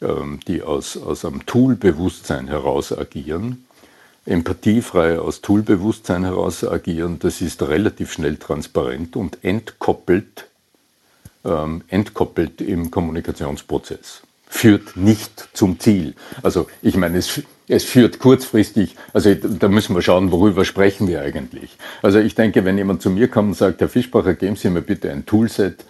die 0.00 0.62
aus, 0.62 0.96
aus 0.96 1.24
einem 1.24 1.44
Toolbewusstsein 1.44 2.46
heraus 2.46 2.96
agieren, 2.96 3.64
empathiefrei 4.26 5.18
aus 5.18 5.40
Toolbewusstsein 5.40 6.24
heraus 6.24 6.62
agieren, 6.62 7.18
das 7.18 7.40
ist 7.40 7.62
relativ 7.62 8.12
schnell 8.12 8.36
transparent 8.36 9.16
und 9.16 9.42
entkoppelt, 9.42 10.46
ähm, 11.44 11.82
entkoppelt 11.88 12.60
im 12.60 12.90
Kommunikationsprozess. 12.90 14.22
Führt 14.50 14.96
nicht 14.96 15.48
zum 15.52 15.80
Ziel. 15.80 16.14
Also 16.42 16.68
ich 16.82 16.96
meine, 16.96 17.18
es, 17.18 17.42
es 17.68 17.84
führt 17.84 18.18
kurzfristig, 18.18 18.96
also 19.12 19.34
da 19.34 19.68
müssen 19.68 19.94
wir 19.94 20.02
schauen, 20.02 20.30
worüber 20.30 20.64
sprechen 20.64 21.08
wir 21.08 21.22
eigentlich. 21.22 21.76
Also 22.02 22.18
ich 22.18 22.34
denke, 22.34 22.64
wenn 22.64 22.78
jemand 22.78 23.02
zu 23.02 23.10
mir 23.10 23.28
kommt 23.28 23.48
und 23.48 23.54
sagt, 23.54 23.80
Herr 23.80 23.88
Fischbacher, 23.88 24.34
geben 24.34 24.56
Sie 24.56 24.70
mir 24.70 24.82
bitte 24.82 25.10
ein 25.10 25.26
Toolset, 25.26 25.76
ähm, 25.80 25.88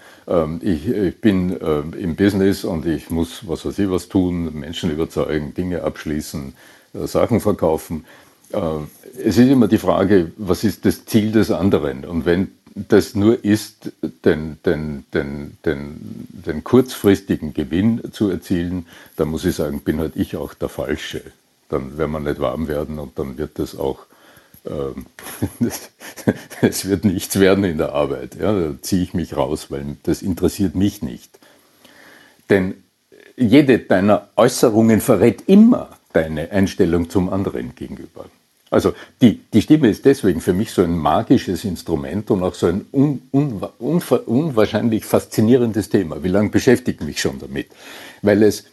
ich, 0.60 0.88
ich, 0.88 1.20
bin 1.20 1.58
äh, 1.58 1.80
im 1.98 2.14
Business 2.14 2.64
und 2.64 2.84
ich 2.84 3.08
muss 3.08 3.48
was 3.48 3.64
weiß 3.64 3.78
ich 3.78 3.90
was 3.90 4.08
tun, 4.08 4.58
Menschen 4.58 4.90
überzeugen, 4.90 5.54
Dinge 5.54 5.82
abschließen, 5.82 6.52
äh, 6.94 7.06
Sachen 7.06 7.40
verkaufen. 7.40 8.04
Äh, 8.52 8.58
es 9.24 9.38
ist 9.38 9.48
immer 9.48 9.68
die 9.68 9.78
Frage, 9.78 10.32
was 10.36 10.64
ist 10.64 10.84
das 10.84 11.06
Ziel 11.06 11.32
des 11.32 11.50
anderen? 11.50 12.04
Und 12.04 12.26
wenn 12.26 12.48
das 12.74 13.14
nur 13.14 13.42
ist, 13.44 13.92
den, 14.24 14.58
den, 14.64 15.04
den, 15.12 15.56
den, 15.64 16.28
den 16.46 16.64
kurzfristigen 16.64 17.54
Gewinn 17.54 18.00
zu 18.12 18.30
erzielen, 18.30 18.86
dann 19.16 19.28
muss 19.28 19.44
ich 19.44 19.56
sagen, 19.56 19.80
bin 19.80 19.98
halt 19.98 20.14
ich 20.14 20.36
auch 20.36 20.54
der 20.54 20.68
Falsche. 20.68 21.22
Dann 21.70 21.98
werden 21.98 22.12
wir 22.12 22.20
nicht 22.20 22.40
warm 22.40 22.68
werden 22.68 22.98
und 22.98 23.18
dann 23.18 23.38
wird 23.38 23.58
das 23.58 23.76
auch 23.76 24.00
ähm, 24.00 24.07
es 26.60 26.88
wird 26.88 27.04
nichts 27.04 27.38
werden 27.38 27.64
in 27.64 27.78
der 27.78 27.92
Arbeit. 27.92 28.36
Ja, 28.40 28.52
da 28.52 28.74
ziehe 28.80 29.02
ich 29.02 29.14
mich 29.14 29.36
raus, 29.36 29.70
weil 29.70 29.96
das 30.02 30.22
interessiert 30.22 30.74
mich 30.74 31.02
nicht. 31.02 31.38
Denn 32.50 32.74
jede 33.36 33.78
deiner 33.78 34.28
Äußerungen 34.36 35.00
verrät 35.00 35.44
immer 35.46 35.90
deine 36.12 36.50
Einstellung 36.50 37.08
zum 37.10 37.32
anderen 37.32 37.74
gegenüber. 37.74 38.24
Also 38.70 38.92
die, 39.22 39.40
die 39.52 39.62
Stimme 39.62 39.88
ist 39.88 40.04
deswegen 40.04 40.40
für 40.40 40.52
mich 40.52 40.72
so 40.72 40.82
ein 40.82 40.96
magisches 40.96 41.64
Instrument 41.64 42.30
und 42.30 42.42
auch 42.42 42.54
so 42.54 42.66
ein 42.66 42.86
un, 42.92 43.22
un, 43.32 43.62
un, 43.78 44.02
unwahrscheinlich 44.26 45.04
faszinierendes 45.04 45.88
Thema. 45.88 46.22
Wie 46.22 46.28
lange 46.28 46.50
beschäftige 46.50 46.98
ich 47.00 47.06
mich 47.06 47.20
schon 47.20 47.38
damit? 47.38 47.68
Weil 48.20 48.42
es 48.42 48.64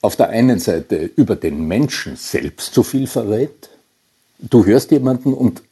auf 0.00 0.16
der 0.16 0.30
einen 0.30 0.58
Seite 0.58 1.10
über 1.16 1.36
den 1.36 1.66
Menschen 1.66 2.16
selbst 2.16 2.72
so 2.72 2.82
viel 2.82 3.06
verrät, 3.06 3.70
du 4.38 4.64
hörst 4.64 4.90
jemanden 4.90 5.34
und 5.34 5.62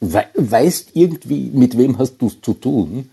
weißt 0.00 0.90
irgendwie, 0.94 1.50
mit 1.52 1.78
wem 1.78 1.98
hast 1.98 2.18
du 2.18 2.26
es 2.26 2.40
zu 2.40 2.54
tun 2.54 3.10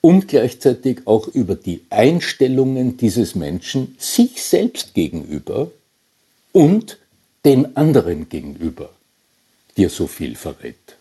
und 0.00 0.28
gleichzeitig 0.28 1.06
auch 1.06 1.26
über 1.28 1.56
die 1.56 1.84
Einstellungen 1.90 2.96
dieses 2.96 3.34
Menschen 3.34 3.96
sich 3.98 4.42
selbst 4.42 4.94
gegenüber 4.94 5.70
und 6.52 6.98
den 7.44 7.76
anderen 7.76 8.28
gegenüber 8.28 8.90
dir 9.76 9.90
so 9.90 10.06
viel 10.06 10.36
verrät. 10.36 10.96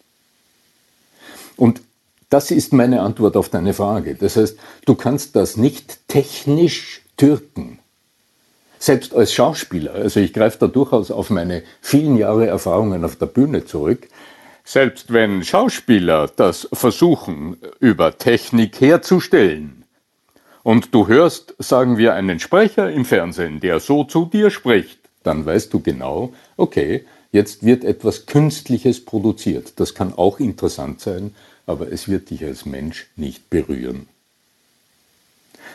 Und 1.55 1.81
das 2.29 2.51
ist 2.51 2.73
meine 2.73 3.01
Antwort 3.01 3.35
auf 3.35 3.49
deine 3.49 3.73
Frage. 3.73 4.15
Das 4.15 4.35
heißt, 4.35 4.57
du 4.85 4.95
kannst 4.95 5.35
das 5.35 5.57
nicht 5.57 6.07
technisch 6.07 7.01
türken. 7.15 7.79
Selbst 8.79 9.15
als 9.15 9.33
Schauspieler, 9.33 9.93
also 9.93 10.19
ich 10.19 10.33
greife 10.33 10.59
da 10.59 10.67
durchaus 10.67 11.09
auf 11.11 11.29
meine 11.29 11.63
vielen 11.81 12.17
Jahre 12.17 12.47
Erfahrungen 12.47 13.03
auf 13.03 13.15
der 13.15 13.25
Bühne 13.25 13.65
zurück, 13.65 14.07
selbst 14.63 15.13
wenn 15.13 15.43
Schauspieler 15.43 16.29
das 16.35 16.67
versuchen, 16.73 17.57
über 17.79 18.17
Technik 18.17 18.79
herzustellen, 18.81 19.77
und 20.67 20.93
du 20.93 21.07
hörst, 21.07 21.55
sagen 21.59 21.97
wir, 21.97 22.13
einen 22.13 22.41
Sprecher 22.41 22.91
im 22.91 23.05
Fernsehen, 23.05 23.61
der 23.61 23.79
so 23.79 24.03
zu 24.03 24.25
dir 24.25 24.49
spricht, 24.51 24.99
dann 25.23 25.45
weißt 25.45 25.73
du 25.73 25.79
genau, 25.79 26.33
okay, 26.57 27.05
jetzt 27.31 27.63
wird 27.63 27.85
etwas 27.85 28.25
Künstliches 28.25 29.05
produziert. 29.05 29.79
Das 29.79 29.95
kann 29.95 30.13
auch 30.13 30.41
interessant 30.41 30.99
sein, 30.99 31.33
aber 31.65 31.89
es 31.89 32.09
wird 32.09 32.31
dich 32.31 32.43
als 32.43 32.65
Mensch 32.65 33.07
nicht 33.15 33.49
berühren. 33.49 34.09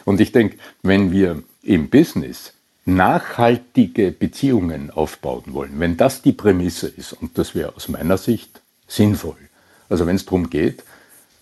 Und 0.05 0.21
ich 0.21 0.31
denke, 0.31 0.59
wenn 0.83 1.11
wir 1.11 1.43
im 1.63 1.89
Business 1.89 2.53
nachhaltige 2.85 4.11
Beziehungen 4.11 4.91
aufbauen 4.91 5.45
wollen, 5.47 5.79
wenn 5.79 5.97
das 5.97 6.23
die 6.23 6.33
Prämisse 6.33 6.89
ist, 6.89 7.13
und 7.13 7.39
das 7.39 7.55
wäre 7.55 7.77
aus 7.77 7.89
meiner 7.89 8.19
Sicht 8.19 8.61
sinnvoll, 8.89 9.37
also 9.89 10.07
wenn 10.07 10.17
es 10.17 10.25
darum 10.25 10.51
geht, 10.51 10.83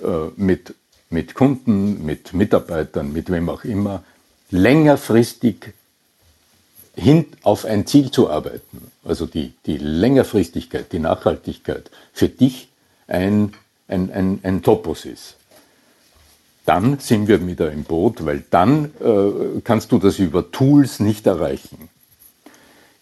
äh, 0.02 0.28
mit, 0.36 0.74
mit 1.08 1.34
Kunden, 1.34 2.04
mit 2.04 2.34
Mitarbeitern, 2.34 3.12
mit 3.12 3.30
wem 3.30 3.48
auch 3.48 3.64
immer, 3.64 4.04
längerfristig 4.50 5.72
hin 6.94 7.26
auf 7.42 7.64
ein 7.64 7.86
Ziel 7.86 8.10
zu 8.10 8.28
arbeiten, 8.28 8.90
also 9.04 9.26
die, 9.26 9.54
die 9.64 9.78
Längerfristigkeit, 9.78 10.92
die 10.92 10.98
Nachhaltigkeit 10.98 11.90
für 12.12 12.28
dich 12.28 12.68
ein, 13.06 13.54
ein, 13.88 14.12
ein, 14.12 14.40
ein 14.42 14.62
Topos 14.62 15.04
ist 15.06 15.36
dann 16.70 17.00
sind 17.00 17.26
wir 17.26 17.44
wieder 17.44 17.72
im 17.72 17.82
Boot, 17.82 18.24
weil 18.24 18.44
dann 18.48 18.92
äh, 19.00 19.60
kannst 19.64 19.90
du 19.90 19.98
das 19.98 20.20
über 20.20 20.52
Tools 20.52 21.00
nicht 21.00 21.26
erreichen. 21.26 21.88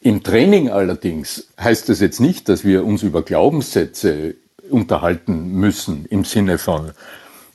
Im 0.00 0.22
Training 0.22 0.70
allerdings 0.70 1.48
heißt 1.61 1.90
das 1.90 2.00
jetzt 2.00 2.18
nicht, 2.18 2.48
dass 2.48 2.64
wir 2.64 2.83
uns 2.87 3.02
über 3.02 3.20
Glaubenssätze 3.20 4.37
unterhalten 4.70 5.52
müssen 5.52 6.07
im 6.09 6.24
Sinne 6.24 6.57
von 6.57 6.92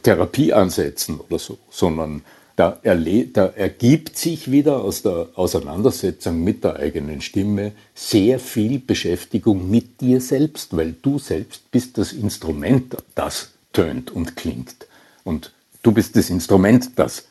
Therapieansätzen 0.04 1.20
oder 1.20 1.40
so, 1.40 1.58
sondern 1.72 2.22
da, 2.58 2.80
da, 2.84 3.46
ergibt 3.48 4.16
sich 4.16 4.52
wieder 4.52 4.84
aus 4.84 5.02
der 5.02 5.30
Auseinandersetzung 5.34 6.44
mit 6.44 6.64
der 6.64 6.76
eigenen 6.76 7.22
Stimme 7.22 7.72
sehr 7.96 8.38
viel 8.38 8.78
Beschäftigung 8.78 9.68
mit 9.68 10.00
dir 10.00 10.22
selbst, 10.22 10.78
weil 10.78 10.94
du 11.02 11.18
selbst 11.18 11.72
bist 11.72 11.98
das 11.98 12.14
Instrument, 12.14 12.98
das 13.16 13.50
tönt 13.72 14.12
und 14.12 14.36
klingt. 14.36 14.86
Und 15.24 15.52
Du 15.84 15.92
bist 15.92 16.16
das 16.16 16.30
Instrument, 16.30 16.92
das, 16.96 17.26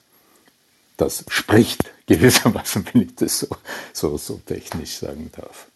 das 0.96 1.24
spricht, 1.28 1.90
gewissermaßen, 2.06 2.86
wenn 2.92 3.02
ich 3.02 3.14
das 3.16 3.40
so, 3.40 3.48
so, 3.92 4.16
so 4.18 4.40
technisch 4.46 4.98
sagen 4.98 5.30
darf. 5.34 5.66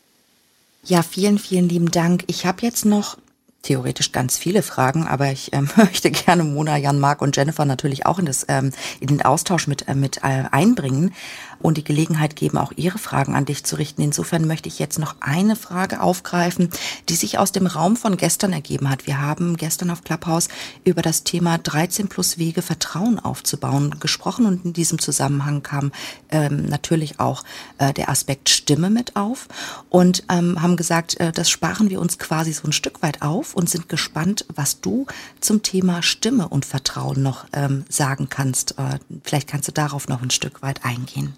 Ja, 0.84 1.02
vielen, 1.02 1.38
vielen 1.38 1.68
lieben 1.68 1.90
Dank. 1.90 2.24
Ich 2.28 2.46
habe 2.46 2.62
jetzt 2.62 2.84
noch 2.84 3.16
theoretisch 3.62 4.12
ganz 4.12 4.38
viele 4.38 4.62
Fragen, 4.62 5.06
aber 5.06 5.32
ich 5.32 5.52
ähm, 5.52 5.68
möchte 5.76 6.10
gerne 6.10 6.44
Mona, 6.44 6.76
Jan, 6.76 7.00
Marc 7.00 7.20
und 7.20 7.36
Jennifer 7.36 7.64
natürlich 7.64 8.06
auch 8.06 8.18
in, 8.18 8.26
das, 8.26 8.46
ähm, 8.48 8.72
in 9.00 9.08
den 9.08 9.22
Austausch 9.22 9.66
mit, 9.66 9.88
äh, 9.88 9.94
mit 9.94 10.18
äh, 10.18 10.44
einbringen 10.50 11.12
und 11.60 11.76
die 11.76 11.84
Gelegenheit 11.84 12.36
geben, 12.36 12.58
auch 12.58 12.72
ihre 12.76 12.98
Fragen 12.98 13.34
an 13.34 13.44
dich 13.44 13.64
zu 13.64 13.76
richten. 13.76 14.02
Insofern 14.02 14.46
möchte 14.46 14.68
ich 14.68 14.78
jetzt 14.78 14.98
noch 14.98 15.16
eine 15.20 15.56
Frage 15.56 16.00
aufgreifen, 16.00 16.70
die 17.08 17.14
sich 17.14 17.38
aus 17.38 17.52
dem 17.52 17.66
Raum 17.66 17.96
von 17.96 18.16
gestern 18.16 18.52
ergeben 18.52 18.90
hat. 18.90 19.06
Wir 19.06 19.20
haben 19.20 19.56
gestern 19.56 19.90
auf 19.90 20.04
Clubhouse 20.04 20.48
über 20.84 21.02
das 21.02 21.24
Thema 21.24 21.58
13 21.58 22.08
plus 22.08 22.38
Wege 22.38 22.62
Vertrauen 22.62 23.18
aufzubauen 23.18 23.96
gesprochen 24.00 24.46
und 24.46 24.64
in 24.64 24.72
diesem 24.72 24.98
Zusammenhang 24.98 25.62
kam 25.62 25.92
ähm, 26.30 26.66
natürlich 26.66 27.20
auch 27.20 27.44
äh, 27.78 27.92
der 27.92 28.08
Aspekt 28.08 28.48
Stimme 28.48 28.90
mit 28.90 29.16
auf 29.16 29.48
und 29.88 30.24
ähm, 30.30 30.60
haben 30.62 30.76
gesagt, 30.76 31.18
äh, 31.20 31.32
das 31.32 31.50
sparen 31.50 31.90
wir 31.90 32.00
uns 32.00 32.18
quasi 32.18 32.52
so 32.52 32.64
ein 32.64 32.72
Stück 32.72 33.02
weit 33.02 33.22
auf 33.22 33.54
und 33.54 33.70
sind 33.70 33.88
gespannt, 33.88 34.44
was 34.54 34.80
du 34.80 35.06
zum 35.40 35.62
Thema 35.62 36.02
Stimme 36.02 36.48
und 36.48 36.64
Vertrauen 36.64 37.22
noch 37.22 37.46
ähm, 37.52 37.84
sagen 37.88 38.28
kannst. 38.28 38.78
Äh, 38.78 38.98
vielleicht 39.22 39.48
kannst 39.48 39.68
du 39.68 39.72
darauf 39.72 40.08
noch 40.08 40.22
ein 40.22 40.30
Stück 40.30 40.62
weit 40.62 40.84
eingehen. 40.84 41.34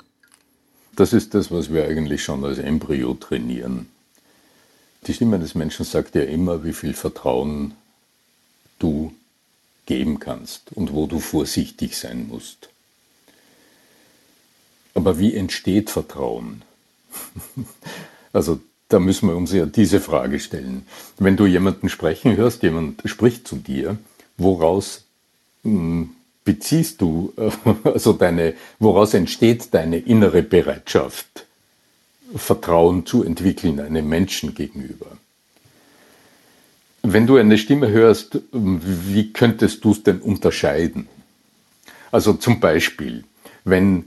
Das 0.98 1.12
ist 1.12 1.32
das, 1.34 1.52
was 1.52 1.72
wir 1.72 1.84
eigentlich 1.84 2.24
schon 2.24 2.44
als 2.44 2.58
Embryo 2.58 3.14
trainieren. 3.14 3.86
Die 5.06 5.14
Stimme 5.14 5.38
des 5.38 5.54
Menschen 5.54 5.84
sagt 5.84 6.16
ja 6.16 6.22
immer, 6.22 6.64
wie 6.64 6.72
viel 6.72 6.92
Vertrauen 6.92 7.74
du 8.80 9.12
geben 9.86 10.18
kannst 10.18 10.72
und 10.72 10.92
wo 10.92 11.06
du 11.06 11.20
vorsichtig 11.20 11.96
sein 11.96 12.26
musst. 12.26 12.70
Aber 14.92 15.20
wie 15.20 15.36
entsteht 15.36 15.88
Vertrauen? 15.88 16.62
also 18.32 18.58
da 18.88 18.98
müssen 18.98 19.28
wir 19.28 19.36
uns 19.36 19.52
ja 19.52 19.66
diese 19.66 20.00
Frage 20.00 20.40
stellen. 20.40 20.84
Wenn 21.16 21.36
du 21.36 21.46
jemanden 21.46 21.90
sprechen 21.90 22.36
hörst, 22.36 22.64
jemand 22.64 23.02
spricht 23.04 23.46
zu 23.46 23.54
dir, 23.54 23.98
woraus 24.36 25.04
hm, 25.62 26.10
beziehst 26.48 27.02
du, 27.02 27.34
also 27.84 28.14
deine, 28.14 28.54
woraus 28.78 29.12
entsteht 29.12 29.74
deine 29.74 29.98
innere 29.98 30.42
Bereitschaft, 30.42 31.44
Vertrauen 32.34 33.04
zu 33.04 33.22
entwickeln 33.22 33.78
einem 33.80 34.08
Menschen 34.08 34.54
gegenüber? 34.54 35.08
Wenn 37.02 37.26
du 37.26 37.36
eine 37.36 37.58
Stimme 37.58 37.90
hörst, 37.90 38.40
wie 38.52 39.30
könntest 39.34 39.84
du 39.84 39.90
es 39.92 40.02
denn 40.02 40.20
unterscheiden? 40.20 41.06
Also 42.10 42.32
zum 42.32 42.60
Beispiel, 42.60 43.24
wenn 43.64 44.04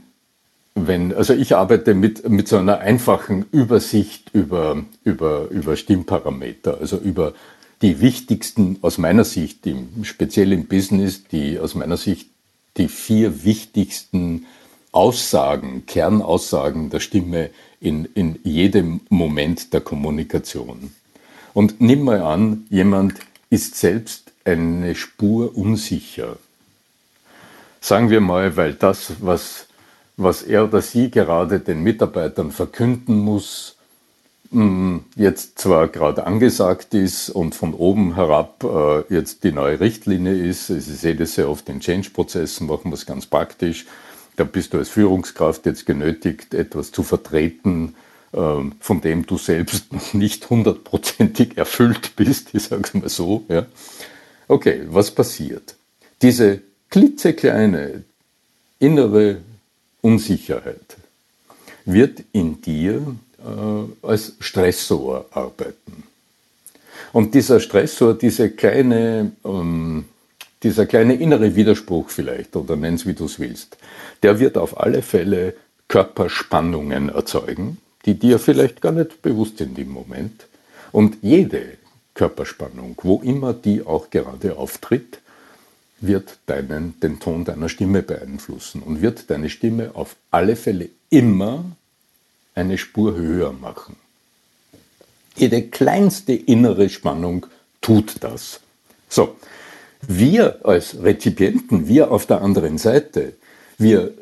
wenn, 0.74 1.12
also 1.12 1.34
ich 1.34 1.54
arbeite 1.54 1.92
mit, 1.92 2.26
mit 2.30 2.48
so 2.48 2.56
einer 2.56 2.78
einfachen 2.78 3.44
Übersicht 3.52 4.30
über, 4.32 4.82
über, 5.04 5.48
über 5.50 5.76
Stimmparameter, 5.76 6.78
also 6.80 6.96
über 6.96 7.34
die 7.82 8.00
wichtigsten, 8.00 8.78
aus 8.80 8.96
meiner 8.96 9.24
Sicht, 9.24 9.66
im, 9.66 10.04
speziell 10.04 10.52
im 10.52 10.66
Business, 10.66 11.24
die 11.24 11.58
aus 11.58 11.74
meiner 11.74 11.96
Sicht 11.96 12.31
die 12.76 12.88
vier 12.88 13.44
wichtigsten 13.44 14.46
Aussagen, 14.92 15.84
Kernaussagen 15.86 16.90
der 16.90 17.00
Stimme 17.00 17.50
in, 17.80 18.04
in 18.14 18.38
jedem 18.44 19.00
Moment 19.08 19.72
der 19.72 19.80
Kommunikation. 19.80 20.92
Und 21.54 21.80
nimm 21.80 22.04
mal 22.04 22.22
an, 22.22 22.66
jemand 22.70 23.14
ist 23.50 23.76
selbst 23.76 24.32
eine 24.44 24.94
Spur 24.94 25.56
unsicher. 25.56 26.36
Sagen 27.80 28.10
wir 28.10 28.20
mal, 28.20 28.56
weil 28.56 28.74
das, 28.74 29.14
was 29.20 29.66
was 30.16 30.42
er 30.42 30.64
oder 30.64 30.82
sie 30.82 31.10
gerade 31.10 31.60
den 31.60 31.82
Mitarbeitern 31.82 32.52
verkünden 32.52 33.18
muss, 33.18 33.76
jetzt 35.16 35.58
zwar 35.58 35.88
gerade 35.88 36.26
angesagt 36.26 36.92
ist 36.92 37.30
und 37.30 37.54
von 37.54 37.72
oben 37.72 38.14
herab 38.14 38.62
äh, 38.62 39.14
jetzt 39.14 39.44
die 39.44 39.52
neue 39.52 39.80
Richtlinie 39.80 40.34
ist. 40.34 40.68
Ich 40.68 40.84
sehe 40.84 41.16
das 41.16 41.34
sehr 41.34 41.48
oft 41.48 41.68
in 41.70 41.80
Change-Prozessen, 41.80 42.66
machen 42.66 42.90
wir 42.90 42.94
es 42.94 43.06
ganz 43.06 43.24
praktisch. 43.24 43.86
Da 44.36 44.44
bist 44.44 44.74
du 44.74 44.78
als 44.78 44.90
Führungskraft 44.90 45.64
jetzt 45.64 45.86
genötigt, 45.86 46.52
etwas 46.52 46.92
zu 46.92 47.02
vertreten, 47.02 47.94
ähm, 48.34 48.72
von 48.80 49.00
dem 49.00 49.24
du 49.24 49.38
selbst 49.38 49.92
noch 49.92 50.12
nicht 50.12 50.48
hundertprozentig 50.50 51.56
erfüllt 51.56 52.16
bist, 52.16 52.48
ich 52.52 52.64
sage 52.64 52.82
es 52.84 52.94
mal 52.94 53.08
so. 53.08 53.44
Ja. 53.48 53.66
Okay, 54.48 54.82
was 54.88 55.10
passiert? 55.10 55.76
Diese 56.20 56.60
klitzekleine 56.90 58.04
innere 58.78 59.38
Unsicherheit 60.02 60.96
wird 61.86 62.22
in 62.32 62.60
dir 62.60 63.16
äh, 63.44 64.06
als 64.06 64.34
Stressor 64.40 65.26
arbeiten. 65.30 66.04
Und 67.12 67.34
dieser 67.34 67.60
Stressor, 67.60 68.14
diese 68.14 68.50
kleine, 68.50 69.32
ähm, 69.44 70.04
dieser 70.62 70.86
kleine 70.86 71.14
innere 71.14 71.54
Widerspruch 71.54 72.08
vielleicht, 72.10 72.56
oder 72.56 72.76
nenn's 72.76 73.06
wie 73.06 73.14
du 73.14 73.26
es 73.26 73.38
willst, 73.38 73.76
der 74.22 74.38
wird 74.40 74.56
auf 74.56 74.80
alle 74.80 75.02
Fälle 75.02 75.54
Körperspannungen 75.88 77.10
erzeugen, 77.10 77.78
die 78.06 78.14
dir 78.14 78.38
vielleicht 78.38 78.80
gar 78.80 78.92
nicht 78.92 79.20
bewusst 79.20 79.58
sind 79.58 79.78
im 79.78 79.90
Moment. 79.90 80.46
Und 80.90 81.18
jede 81.22 81.62
Körperspannung, 82.14 82.96
wo 83.02 83.20
immer 83.22 83.52
die 83.52 83.84
auch 83.84 84.10
gerade 84.10 84.56
auftritt, 84.56 85.18
wird 86.00 86.38
deinen, 86.46 86.98
den 87.00 87.20
Ton 87.20 87.44
deiner 87.44 87.68
Stimme 87.68 88.02
beeinflussen 88.02 88.82
und 88.82 89.02
wird 89.02 89.30
deine 89.30 89.48
Stimme 89.48 89.90
auf 89.94 90.16
alle 90.30 90.56
Fälle 90.56 90.88
immer 91.10 91.64
eine 92.54 92.78
Spur 92.78 93.14
höher 93.14 93.52
machen. 93.52 93.96
Jede 95.36 95.62
kleinste 95.62 96.32
innere 96.32 96.88
Spannung 96.88 97.46
tut 97.80 98.16
das. 98.20 98.60
So, 99.08 99.36
wir 100.02 100.64
als 100.64 101.02
Rezipienten, 101.02 101.88
wir 101.88 102.10
auf 102.10 102.26
der 102.26 102.42
anderen 102.42 102.78
Seite, 102.78 103.34
wir 103.78 104.12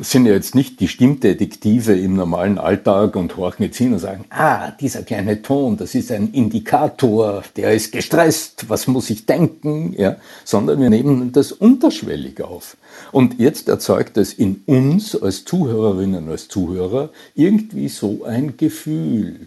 sind 0.00 0.26
ja 0.26 0.32
jetzt 0.32 0.54
nicht 0.54 0.80
die 0.80 0.88
Stimmdetektive 0.88 1.98
im 1.98 2.14
normalen 2.14 2.58
Alltag 2.58 3.16
und 3.16 3.36
horchen 3.36 3.64
jetzt 3.64 3.76
hin 3.78 3.92
und 3.92 3.98
sagen, 3.98 4.24
ah, 4.30 4.70
dieser 4.70 5.02
kleine 5.02 5.42
Ton, 5.42 5.76
das 5.76 5.94
ist 5.94 6.10
ein 6.12 6.32
Indikator, 6.32 7.42
der 7.56 7.72
ist 7.72 7.92
gestresst, 7.92 8.68
was 8.68 8.86
muss 8.86 9.10
ich 9.10 9.26
denken, 9.26 9.94
ja, 9.96 10.16
sondern 10.44 10.80
wir 10.80 10.90
nehmen 10.90 11.32
das 11.32 11.52
unterschwellig 11.52 12.42
auf. 12.42 12.76
Und 13.10 13.38
jetzt 13.38 13.68
erzeugt 13.68 14.16
es 14.16 14.32
in 14.32 14.62
uns 14.66 15.20
als 15.20 15.44
Zuhörerinnen, 15.44 16.28
als 16.28 16.48
Zuhörer 16.48 17.10
irgendwie 17.34 17.88
so 17.88 18.24
ein 18.24 18.56
Gefühl. 18.56 19.46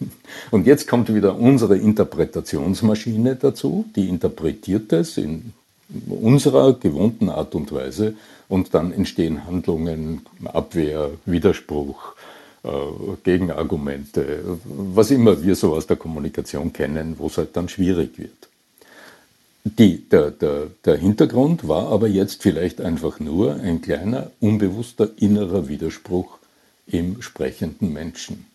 Und 0.50 0.66
jetzt 0.66 0.86
kommt 0.88 1.12
wieder 1.12 1.38
unsere 1.38 1.76
Interpretationsmaschine 1.76 3.36
dazu, 3.36 3.84
die 3.94 4.08
interpretiert 4.08 4.92
es 4.92 5.16
in 5.16 5.52
unserer 6.08 6.74
gewohnten 6.74 7.28
Art 7.28 7.54
und 7.54 7.72
Weise 7.72 8.14
und 8.48 8.74
dann 8.74 8.92
entstehen 8.92 9.46
Handlungen, 9.46 10.22
Abwehr, 10.44 11.10
Widerspruch, 11.24 12.14
äh, 12.62 12.68
Gegenargumente, 13.24 14.58
was 14.64 15.10
immer 15.10 15.42
wir 15.42 15.54
so 15.54 15.74
aus 15.74 15.86
der 15.86 15.96
Kommunikation 15.96 16.72
kennen, 16.72 17.16
wo 17.18 17.26
es 17.26 17.38
halt 17.38 17.56
dann 17.56 17.68
schwierig 17.68 18.18
wird. 18.18 18.48
Die, 19.64 20.08
der, 20.08 20.30
der, 20.30 20.68
der 20.84 20.96
Hintergrund 20.96 21.66
war 21.66 21.88
aber 21.88 22.06
jetzt 22.06 22.42
vielleicht 22.42 22.80
einfach 22.80 23.18
nur 23.18 23.56
ein 23.56 23.82
kleiner, 23.82 24.30
unbewusster 24.40 25.10
innerer 25.16 25.68
Widerspruch 25.68 26.38
im 26.86 27.20
sprechenden 27.20 27.92
Menschen. 27.92 28.46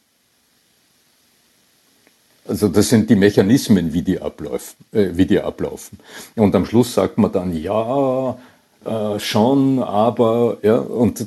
Also 2.48 2.70
das 2.70 2.90
sind 2.90 3.10
die 3.10 3.16
Mechanismen, 3.16 3.94
wie 3.94 4.02
die, 4.02 4.20
ablaufen, 4.20 4.76
äh, 4.94 5.10
wie 5.14 5.26
die 5.26 5.40
ablaufen. 5.40 6.00
Und 6.36 6.56
am 6.56 6.66
Schluss 6.66 6.94
sagt 6.94 7.18
man 7.18 7.32
dann, 7.32 7.56
ja, 7.56 8.38
äh, 8.84 9.20
schon, 9.20 9.78
aber, 9.84 10.58
ja, 10.64 10.78
und 10.78 11.22
äh, 11.22 11.26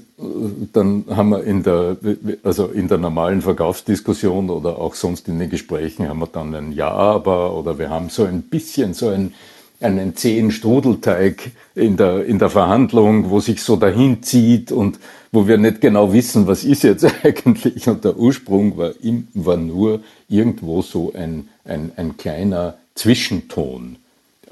dann 0.73 1.05
haben 1.09 1.29
wir 1.29 1.45
in 1.45 1.63
der, 1.63 1.97
also 2.43 2.67
in 2.67 2.89
der 2.89 2.99
normalen 2.99 3.43
Verkaufsdiskussion 3.43 4.51
oder 4.51 4.79
auch 4.79 4.95
sonst 4.95 5.29
in 5.29 5.39
den 5.39 5.51
Gesprächen 5.51 6.09
haben 6.09 6.19
wir 6.19 6.27
dann 6.27 6.53
ein 6.53 6.73
Ja, 6.73 6.91
aber 6.91 7.57
oder 7.57 7.79
wir 7.79 7.91
haben 7.91 8.09
so 8.09 8.25
ein 8.25 8.43
bisschen 8.43 8.93
so 8.93 9.09
ein, 9.09 9.35
einen 9.81 10.17
zähen 10.17 10.51
Strudelteig 10.51 11.53
in 11.77 11.97
der, 11.97 12.25
in 12.25 12.41
der 12.41 12.51
Verhandlung, 12.51 13.31
wo 13.31 13.39
sich 13.39 13.63
so 13.63 13.77
dahin 13.77 14.25
zieht 14.25 14.73
und 14.73 14.99
wo 15.31 15.47
wir 15.47 15.57
nicht 15.57 15.81
genau 15.81 16.13
wissen, 16.13 16.49
was 16.49 16.65
ist 16.65 16.83
jetzt 16.83 17.07
eigentlich. 17.23 17.87
Und 17.87 18.05
der 18.05 18.17
Ursprung 18.17 18.77
war, 18.77 18.91
war 19.35 19.57
nur 19.57 20.01
irgendwo 20.29 20.83
so 20.83 21.13
ein, 21.15 21.49
ein, 21.65 21.93
ein 21.95 22.17
kleiner 22.17 22.75
Zwischenton 22.97 23.95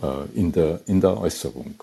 äh, 0.00 0.38
in, 0.38 0.52
der, 0.52 0.80
in 0.86 1.00
der 1.00 1.18
Äußerung 1.18 1.74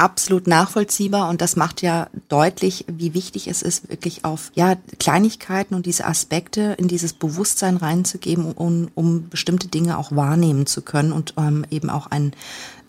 absolut 0.00 0.46
nachvollziehbar 0.46 1.28
und 1.28 1.42
das 1.42 1.56
macht 1.56 1.82
ja 1.82 2.08
deutlich, 2.28 2.86
wie 2.88 3.12
wichtig 3.12 3.48
es 3.48 3.60
ist, 3.60 3.90
wirklich 3.90 4.24
auf 4.24 4.50
ja 4.54 4.76
Kleinigkeiten 4.98 5.74
und 5.74 5.84
diese 5.84 6.06
Aspekte 6.06 6.74
in 6.78 6.88
dieses 6.88 7.12
Bewusstsein 7.12 7.76
reinzugeben, 7.76 8.52
um, 8.52 8.88
um 8.94 9.28
bestimmte 9.28 9.68
Dinge 9.68 9.98
auch 9.98 10.10
wahrnehmen 10.10 10.64
zu 10.64 10.80
können 10.80 11.12
und 11.12 11.34
ähm, 11.36 11.66
eben 11.70 11.90
auch 11.90 12.06
ein 12.06 12.32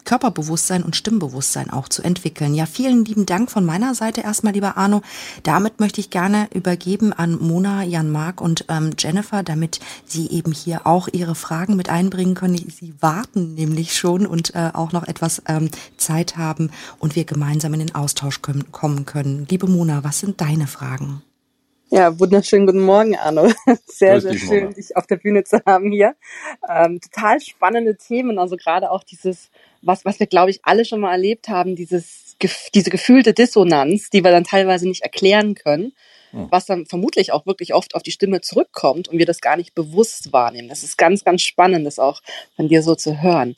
Körperbewusstsein 0.06 0.84
und 0.84 0.96
Stimmbewusstsein 0.96 1.70
auch 1.70 1.88
zu 1.88 2.02
entwickeln. 2.02 2.54
Ja, 2.54 2.66
vielen 2.66 3.06
lieben 3.06 3.26
Dank 3.26 3.52
von 3.52 3.66
meiner 3.66 3.96
Seite 3.96 4.22
erstmal, 4.22 4.54
lieber 4.54 4.78
Arno. 4.78 5.02
Damit 5.44 5.80
möchte 5.80 6.02
ich 6.02 6.10
gerne 6.10 6.48
übergeben 6.54 7.14
an 7.14 7.38
Mona, 7.40 7.84
Jan 7.84 8.12
Mark 8.12 8.42
und 8.42 8.66
ähm, 8.70 8.92
Jennifer, 8.98 9.44
damit 9.44 9.80
sie 10.06 10.30
eben 10.30 10.52
hier 10.52 10.88
auch 10.88 11.08
ihre 11.12 11.36
Fragen 11.36 11.76
mit 11.76 11.90
einbringen 11.90 12.36
können. 12.36 12.56
Sie 12.56 12.94
warten 13.00 13.56
nämlich 13.56 13.96
schon 13.96 14.26
und 14.26 14.56
äh, 14.56 14.72
auch 14.74 14.92
noch 14.92 15.08
etwas 15.08 15.42
ähm, 15.48 15.70
Zeit 15.98 16.38
haben 16.38 16.72
und 17.00 17.16
wir 17.16 17.26
gemeinsam 17.26 17.74
in 17.74 17.80
den 17.80 17.96
Austausch 17.96 18.42
können, 18.42 18.72
kommen 18.72 19.06
können. 19.06 19.48
Liebe 19.50 19.68
Mona, 19.68 20.04
was 20.04 20.20
sind 20.20 20.42
deine 20.42 20.68
Fragen? 20.68 21.22
Ja, 21.94 22.18
wunderschönen 22.18 22.68
guten 22.68 22.86
Morgen, 22.86 23.18
Arno. 23.18 23.52
Sehr, 23.86 24.22
sehr 24.22 24.34
schön, 24.36 24.64
Mona. 24.64 24.74
dich 24.76 24.96
auf 24.96 25.08
der 25.08 25.18
Bühne 25.18 25.44
zu 25.44 25.62
haben 25.66 25.92
hier. 25.92 26.16
Ähm, 26.70 27.02
total 27.02 27.42
spannende 27.42 27.98
Themen, 27.98 28.40
also 28.40 28.56
gerade 28.56 28.92
auch 28.92 29.04
dieses, 29.04 29.52
was, 29.82 30.06
was 30.06 30.20
wir, 30.20 30.28
glaube 30.28 30.52
ich, 30.52 30.60
alle 30.64 30.86
schon 30.86 31.00
mal 31.00 31.12
erlebt 31.12 31.50
haben, 31.50 31.76
dieses, 31.76 32.38
diese 32.74 32.90
gefühlte 32.90 33.34
Dissonanz, 33.34 34.10
die 34.10 34.24
wir 34.24 34.32
dann 34.32 34.44
teilweise 34.44 34.88
nicht 34.88 35.02
erklären 35.02 35.56
können 35.56 35.94
hm. 36.32 36.48
was 36.50 36.66
dann 36.66 36.86
vermutlich 36.86 37.34
auch 37.34 37.46
wirklich 37.46 37.74
oft 37.74 37.94
auf 37.94 38.04
die 38.04 38.12
Stimme 38.12 38.42
zurückkommt 38.42 39.10
und 39.10 39.18
wir 39.18 39.26
das 39.26 39.42
gar 39.42 39.58
nicht 39.58 39.76
bewusst 39.76 40.32
wahrnehmen. 40.32 40.70
Das 40.70 40.84
ist 40.84 40.98
ganz, 40.98 41.24
ganz 41.24 41.42
spannend, 41.42 41.86
das 41.86 42.00
auch 42.00 42.22
von 42.56 42.70
dir 42.70 42.84
so 42.84 42.96
zu 42.96 43.22
hören. 43.22 43.56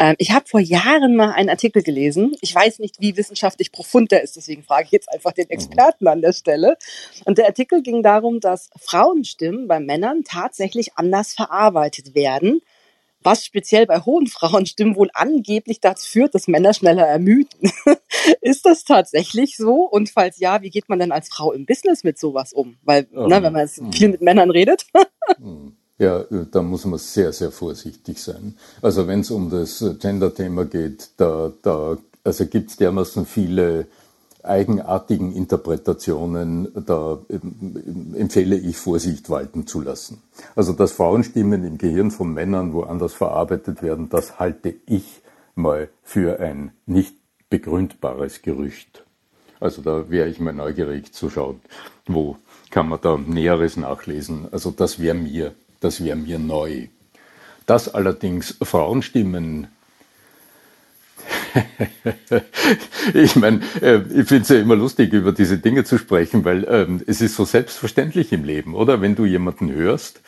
Ähm, 0.00 0.16
ich 0.18 0.32
habe 0.32 0.48
vor 0.48 0.60
Jahren 0.60 1.14
mal 1.14 1.32
einen 1.32 1.48
Artikel 1.48 1.82
gelesen. 1.82 2.34
Ich 2.40 2.54
weiß 2.54 2.80
nicht, 2.80 3.00
wie 3.00 3.16
wissenschaftlich 3.16 3.70
profund 3.70 4.10
der 4.10 4.22
ist, 4.22 4.36
deswegen 4.36 4.64
frage 4.64 4.86
ich 4.86 4.92
jetzt 4.92 5.10
einfach 5.10 5.32
den 5.32 5.46
mhm. 5.46 5.52
Experten 5.52 6.08
an 6.08 6.20
der 6.20 6.32
Stelle. 6.32 6.76
Und 7.24 7.38
der 7.38 7.46
Artikel 7.46 7.82
ging 7.82 8.02
darum, 8.02 8.40
dass 8.40 8.70
Frauenstimmen 8.76 9.68
bei 9.68 9.78
Männern 9.78 10.24
tatsächlich 10.24 10.96
anders 10.96 11.32
verarbeitet 11.32 12.14
werden 12.14 12.60
was 13.26 13.44
speziell 13.44 13.86
bei 13.86 14.00
hohen 14.00 14.28
Frauenstimmen 14.28 14.96
wohl 14.96 15.10
angeblich 15.12 15.80
dazu 15.80 16.08
führt, 16.08 16.34
dass 16.34 16.48
Männer 16.48 16.72
schneller 16.72 17.06
ermüden. 17.06 17.70
ist 18.40 18.64
das 18.64 18.84
tatsächlich 18.84 19.56
so? 19.56 19.82
Und 19.82 20.08
falls 20.08 20.38
ja, 20.38 20.62
wie 20.62 20.70
geht 20.70 20.88
man 20.88 21.00
denn 21.00 21.12
als 21.12 21.28
Frau 21.28 21.52
im 21.52 21.66
Business 21.66 22.04
mit 22.04 22.18
sowas 22.18 22.52
um? 22.52 22.76
Weil, 22.82 23.08
oh, 23.14 23.26
ne, 23.26 23.42
wenn 23.42 23.52
man 23.52 23.62
jetzt 23.62 23.82
viel 23.92 24.08
mit 24.08 24.22
Männern 24.22 24.50
redet. 24.50 24.86
Hm. 25.38 25.72
ja, 25.98 26.24
da 26.52 26.62
muss 26.62 26.84
man 26.84 27.00
sehr, 27.00 27.32
sehr 27.32 27.50
vorsichtig 27.50 28.22
sein. 28.22 28.56
Also 28.80 29.08
wenn 29.08 29.20
es 29.20 29.32
um 29.32 29.50
das 29.50 29.84
Gender-Thema 29.98 30.66
geht, 30.66 31.10
da, 31.16 31.52
da 31.62 31.98
also 32.22 32.46
gibt 32.46 32.70
es 32.70 32.76
dermaßen 32.76 33.26
viele 33.26 33.88
eigenartigen 34.46 35.32
Interpretationen, 35.32 36.68
da 36.86 37.18
empfehle 38.14 38.56
ich 38.56 38.76
Vorsicht 38.76 39.30
walten 39.30 39.66
zu 39.66 39.80
lassen. 39.80 40.22
Also 40.54 40.72
dass 40.72 40.92
Frauenstimmen 40.92 41.64
im 41.64 41.78
Gehirn 41.78 42.10
von 42.10 42.32
Männern 42.32 42.72
woanders 42.72 43.14
verarbeitet 43.14 43.82
werden, 43.82 44.08
das 44.08 44.38
halte 44.38 44.74
ich 44.86 45.22
mal 45.54 45.88
für 46.02 46.40
ein 46.40 46.72
nicht 46.86 47.14
begründbares 47.50 48.42
Gerücht. 48.42 49.04
Also 49.60 49.82
da 49.82 50.10
wäre 50.10 50.28
ich 50.28 50.40
mal 50.40 50.52
neugierig 50.52 51.12
zu 51.12 51.30
schauen, 51.30 51.60
wo 52.06 52.36
kann 52.70 52.88
man 52.88 53.00
da 53.00 53.16
Näheres 53.16 53.76
nachlesen. 53.76 54.48
Also 54.52 54.70
das 54.70 55.00
wäre 55.00 55.14
mir, 55.14 55.54
das 55.80 56.04
wäre 56.04 56.16
mir 56.16 56.38
neu. 56.38 56.88
Dass 57.64 57.92
allerdings 57.92 58.56
Frauenstimmen 58.62 59.68
ich 63.14 63.36
meine, 63.36 63.60
äh, 63.80 63.98
ich 63.98 64.28
finde 64.28 64.42
es 64.42 64.48
ja 64.48 64.60
immer 64.60 64.74
lustig, 64.76 65.12
über 65.12 65.32
diese 65.32 65.58
Dinge 65.58 65.84
zu 65.84 65.98
sprechen, 65.98 66.44
weil 66.44 66.66
ähm, 66.68 67.00
es 67.06 67.20
ist 67.20 67.36
so 67.36 67.44
selbstverständlich 67.44 68.32
im 68.32 68.42
Leben, 68.44 68.74
oder? 68.74 69.00
Wenn 69.00 69.14
du 69.14 69.24
jemanden 69.24 69.72
hörst, 69.72 70.20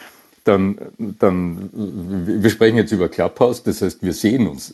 dann, 0.45 0.79
dann, 0.97 1.71
wir 1.73 2.51
sprechen 2.51 2.77
jetzt 2.77 2.93
über 2.93 3.09
Clubhouse, 3.09 3.65
das 3.65 3.83
heißt, 3.83 4.03
wir 4.03 4.15
sehen 4.15 4.47
uns. 4.47 4.73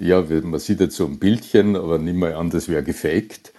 Ja, 0.00 0.22
man 0.22 0.60
sieht 0.60 0.80
jetzt 0.80 0.96
so 0.96 1.04
ein 1.04 1.18
Bildchen, 1.18 1.76
aber 1.76 1.98
nimm 1.98 2.18
mal 2.18 2.34
an, 2.34 2.48
das 2.48 2.68
wäre 2.68 2.82
gefaked. 2.82 3.52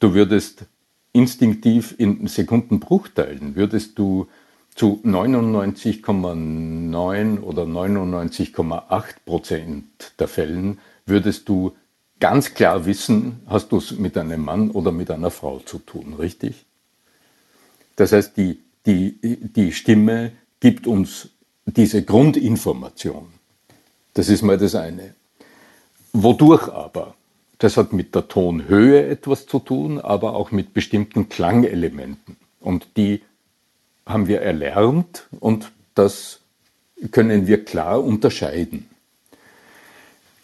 Du 0.00 0.14
würdest 0.14 0.64
instinktiv 1.12 1.94
in 1.98 2.26
Sekundenbruchteilen, 2.26 3.54
würdest 3.54 3.96
du 3.98 4.26
zu 4.74 5.00
99,9 5.04 7.40
oder 7.42 7.62
99,8 7.62 9.04
Prozent 9.24 9.84
der 10.18 10.26
Fällen 10.26 10.78
würdest 11.06 11.48
du 11.48 11.72
ganz 12.20 12.54
klar 12.54 12.86
wissen, 12.86 13.40
hast 13.46 13.72
du 13.72 13.78
es 13.78 13.92
mit 13.92 14.16
einem 14.16 14.44
Mann 14.44 14.70
oder 14.70 14.92
mit 14.92 15.10
einer 15.10 15.30
Frau 15.30 15.58
zu 15.60 15.78
tun, 15.78 16.14
richtig? 16.14 16.64
Das 17.96 18.12
heißt, 18.12 18.36
die, 18.36 18.60
die, 18.86 19.18
die 19.22 19.72
Stimme 19.72 20.32
gibt 20.60 20.86
uns 20.86 21.30
diese 21.66 22.02
Grundinformation. 22.02 23.26
Das 24.14 24.28
ist 24.28 24.42
mal 24.42 24.58
das 24.58 24.74
eine. 24.74 25.14
Wodurch 26.12 26.68
aber? 26.68 27.14
Das 27.58 27.76
hat 27.76 27.92
mit 27.92 28.14
der 28.14 28.28
Tonhöhe 28.28 29.06
etwas 29.06 29.46
zu 29.46 29.58
tun, 29.58 30.00
aber 30.00 30.34
auch 30.34 30.50
mit 30.50 30.74
bestimmten 30.74 31.28
Klangelementen. 31.28 32.36
Und 32.60 32.96
die 32.96 33.22
haben 34.06 34.28
wir 34.28 34.42
erlernt 34.42 35.26
und 35.40 35.72
das 35.94 36.40
können 37.10 37.46
wir 37.46 37.64
klar 37.64 38.02
unterscheiden. 38.02 38.88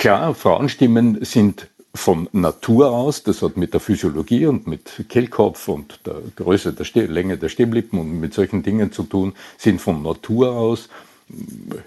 Klar, 0.00 0.34
Frauenstimmen 0.34 1.22
sind 1.26 1.68
von 1.94 2.26
Natur 2.32 2.90
aus, 2.90 3.22
das 3.22 3.42
hat 3.42 3.58
mit 3.58 3.74
der 3.74 3.80
Physiologie 3.80 4.46
und 4.46 4.66
mit 4.66 5.04
Kehlkopf 5.10 5.68
und 5.68 6.00
der 6.06 6.22
Größe 6.36 6.72
der 6.72 6.84
Ste 6.84 7.04
Länge 7.04 7.36
der 7.36 7.50
Stimmlippen 7.50 7.98
und 7.98 8.18
mit 8.18 8.32
solchen 8.32 8.62
Dingen 8.62 8.92
zu 8.92 9.02
tun, 9.02 9.34
sind 9.58 9.78
von 9.78 10.02
Natur 10.02 10.52
aus 10.52 10.88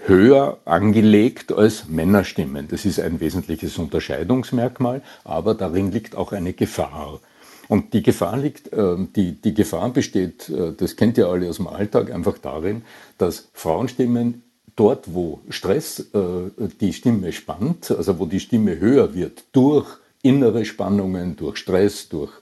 höher 0.06 0.58
angelegt 0.64 1.50
als 1.50 1.88
Männerstimmen. 1.88 2.68
Das 2.68 2.84
ist 2.84 3.00
ein 3.00 3.18
wesentliches 3.18 3.78
Unterscheidungsmerkmal, 3.78 5.02
aber 5.24 5.56
darin 5.56 5.90
liegt 5.90 6.14
auch 6.14 6.30
eine 6.30 6.52
Gefahr. 6.52 7.18
Und 7.66 7.94
die 7.94 8.04
Gefahr 8.04 8.36
liegt, 8.36 8.72
äh, 8.72 8.94
die, 9.16 9.32
die 9.42 9.54
Gefahr 9.54 9.90
besteht, 9.90 10.48
äh, 10.50 10.72
das 10.72 10.94
kennt 10.94 11.18
ihr 11.18 11.26
alle 11.26 11.48
aus 11.48 11.56
dem 11.56 11.66
Alltag, 11.66 12.12
einfach 12.12 12.38
darin, 12.38 12.82
dass 13.18 13.48
Frauenstimmen 13.54 14.44
dort, 14.76 15.14
wo 15.14 15.40
Stress 15.48 16.00
äh, 16.14 16.68
die 16.80 16.92
Stimme 16.92 17.32
spannt, 17.32 17.90
also 17.90 18.18
wo 18.18 18.26
die 18.26 18.40
Stimme 18.40 18.78
höher 18.78 19.14
wird 19.14 19.44
durch 19.52 19.86
innere 20.22 20.64
Spannungen, 20.64 21.36
durch 21.36 21.58
Stress, 21.58 22.08
durch, 22.08 22.32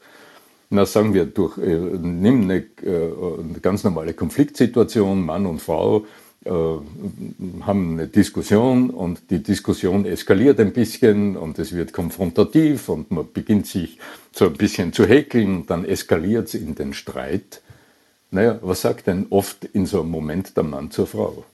na 0.70 0.87
sagen 0.87 1.14
wir, 1.14 1.26
durch, 1.26 1.59
äh, 1.59 1.76
nimm 1.76 2.43
eine, 2.43 2.59
äh, 2.59 3.41
eine 3.41 3.61
ganz 3.61 3.85
normale 3.85 4.14
Konfliktsituation, 4.14 5.24
Mann 5.24 5.47
und 5.47 5.61
Frau, 5.61 6.07
äh, 6.45 6.51
haben 6.51 7.93
eine 7.93 8.09
Diskussion 8.09 8.91
und 8.91 9.30
die 9.30 9.43
Diskussion 9.43 10.07
eskaliert 10.07 10.59
ein 10.59 10.72
bisschen 10.72 11.37
und 11.37 11.59
es 11.59 11.72
wird 11.72 11.93
konfrontativ 11.93 12.89
und 12.89 13.11
man 13.11 13.26
beginnt 13.33 13.66
sich 13.66 13.99
so 14.33 14.47
ein 14.47 14.55
bisschen 14.55 14.93
zu 14.93 15.07
häkeln 15.07 15.57
und 15.57 15.70
dann 15.70 15.85
eskaliert 15.85 16.49
es 16.49 16.55
in 16.55 16.74
den 16.74 16.95
Streit. 16.95 17.62
Naja, 18.30 18.59
was 18.62 18.80
sagt 18.80 19.09
denn 19.09 19.26
oft 19.30 19.64
in 19.66 19.87
so 19.87 20.01
einem 20.01 20.11
Moment 20.11 20.57
der 20.57 20.64
Mann 20.64 20.91
zur 20.91 21.07
Frau? 21.07 21.45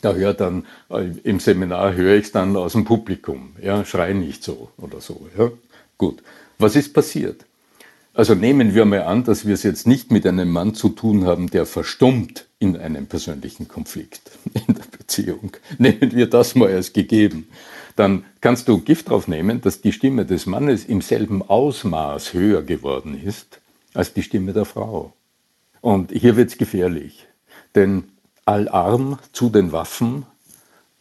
Da 0.00 0.14
hört 0.14 0.40
dann, 0.40 0.66
äh, 0.90 1.10
im 1.24 1.40
Seminar 1.40 1.94
höre 1.94 2.16
ich 2.16 2.26
es 2.26 2.32
dann 2.32 2.56
aus 2.56 2.72
dem 2.72 2.84
Publikum, 2.84 3.56
ja, 3.62 3.84
schrei 3.84 4.12
nicht 4.12 4.42
so 4.42 4.70
oder 4.78 5.00
so, 5.00 5.28
ja. 5.36 5.50
Gut. 5.98 6.22
Was 6.58 6.76
ist 6.76 6.92
passiert? 6.92 7.44
Also 8.16 8.34
nehmen 8.34 8.74
wir 8.74 8.86
mal 8.86 9.02
an, 9.02 9.24
dass 9.24 9.46
wir 9.46 9.52
es 9.52 9.62
jetzt 9.62 9.86
nicht 9.86 10.10
mit 10.10 10.26
einem 10.26 10.50
Mann 10.50 10.74
zu 10.74 10.88
tun 10.88 11.26
haben, 11.26 11.50
der 11.50 11.66
verstummt 11.66 12.46
in 12.58 12.76
einem 12.76 13.06
persönlichen 13.06 13.68
Konflikt 13.68 14.30
in 14.54 14.74
der 14.74 14.84
Beziehung. 14.98 15.52
Nehmen 15.76 16.12
wir 16.12 16.28
das 16.28 16.54
mal 16.54 16.70
als 16.72 16.94
gegeben. 16.94 17.48
Dann 17.94 18.24
kannst 18.40 18.68
du 18.68 18.80
Gift 18.80 19.10
drauf 19.10 19.28
nehmen, 19.28 19.60
dass 19.60 19.82
die 19.82 19.92
Stimme 19.92 20.24
des 20.24 20.46
Mannes 20.46 20.84
im 20.86 21.02
selben 21.02 21.42
Ausmaß 21.42 22.32
höher 22.32 22.62
geworden 22.62 23.20
ist 23.22 23.60
als 23.92 24.14
die 24.14 24.22
Stimme 24.22 24.52
der 24.54 24.64
Frau. 24.64 25.12
Und 25.82 26.10
hier 26.10 26.36
wird 26.36 26.50
es 26.50 26.58
gefährlich. 26.58 27.26
Denn 27.74 28.04
Alarm 28.46 29.18
zu 29.32 29.50
den 29.50 29.72
Waffen. 29.72 30.24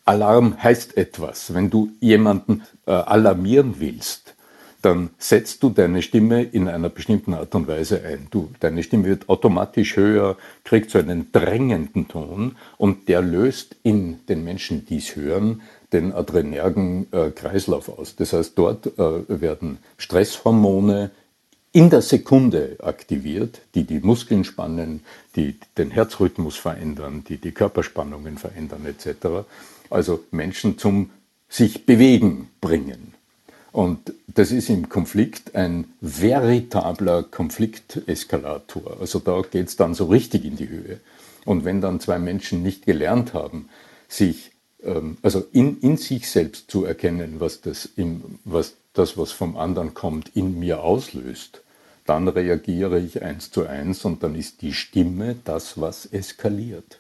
Alarm 0.04 0.62
heißt 0.62 0.98
etwas. 0.98 1.54
Wenn 1.54 1.70
du 1.70 1.92
jemanden 2.00 2.64
äh, 2.86 2.92
alarmieren 2.92 3.76
willst, 3.80 4.36
dann 4.82 5.10
setzt 5.18 5.64
du 5.64 5.70
deine 5.70 6.02
Stimme 6.02 6.44
in 6.44 6.68
einer 6.68 6.90
bestimmten 6.90 7.34
Art 7.34 7.56
und 7.56 7.68
Weise 7.68 8.04
ein. 8.04 8.28
Du, 8.30 8.52
deine 8.60 8.84
Stimme 8.84 9.06
wird 9.06 9.30
automatisch 9.30 9.96
höher, 9.96 10.38
kriegt 10.64 10.92
so 10.92 11.00
einen 11.00 11.32
drängenden 11.32 12.08
Ton 12.08 12.56
und 12.78 13.08
der 13.08 13.22
löst 13.22 13.76
in 13.82 14.20
den 14.28 14.44
Menschen, 14.44 14.86
die 14.86 14.98
es 14.98 15.16
hören, 15.16 15.62
den 15.92 16.14
adrenergen 16.14 17.08
äh, 17.12 17.32
Kreislauf 17.32 17.90
aus. 17.90 18.16
Das 18.16 18.34
heißt, 18.34 18.54
dort 18.58 18.88
äh, 19.00 19.24
werden 19.28 19.80
Stresshormone 19.98 21.12
in 21.76 21.90
der 21.90 22.02
Sekunde 22.02 22.78
aktiviert, 22.82 23.60
die 23.76 23.84
die 23.84 24.00
Muskeln 24.00 24.46
spannen, 24.46 25.02
die 25.36 25.60
den 25.78 25.92
Herzrhythmus 25.92 26.56
verändern, 26.56 27.26
die 27.28 27.36
die 27.36 27.52
Körperspannungen 27.52 28.38
verändern 28.38 28.86
etc. 28.86 29.46
Also 29.90 30.24
Menschen 30.32 30.78
zum 30.78 31.10
sich 31.50 31.86
bewegen 31.86 32.48
bringen. 32.62 33.14
Und 33.74 34.14
das 34.28 34.52
ist 34.52 34.70
im 34.70 34.88
Konflikt 34.88 35.54
ein 35.54 35.90
veritabler 36.00 37.24
Konflikteskalator. 37.24 38.96
Also 39.02 39.20
da 39.20 39.42
geht 39.42 39.68
es 39.68 39.76
dann 39.76 39.94
so 39.96 40.06
richtig 40.06 40.46
in 40.46 40.56
die 40.56 40.70
Höhe. 40.70 41.02
Und 41.44 41.66
wenn 41.66 41.82
dann 41.82 42.00
zwei 42.00 42.20
Menschen 42.20 42.64
nicht 42.64 42.86
gelernt 42.86 43.34
haben, 43.34 43.68
sich 44.08 44.54
ähm, 44.82 45.18
also 45.22 45.44
in, 45.52 45.82
in 45.82 45.98
sich 45.98 46.32
selbst 46.32 46.72
zu 46.72 46.86
erkennen, 46.86 47.42
was 47.42 47.60
das, 47.60 47.86
im, 47.98 48.40
was 48.46 48.76
das, 48.94 49.18
was 49.18 49.34
vom 49.34 49.58
anderen 49.58 49.94
kommt, 49.94 50.32
in 50.38 50.58
mir 50.58 50.82
auslöst, 50.82 51.64
dann 52.06 52.28
reagiere 52.28 53.00
ich 53.00 53.22
eins 53.22 53.52
zu 53.52 53.68
eins 53.68 54.06
und 54.06 54.24
dann 54.24 54.36
ist 54.36 54.62
die 54.62 54.74
Stimme 54.74 55.36
das, 55.44 55.80
was 55.82 56.06
eskaliert. 56.06 57.00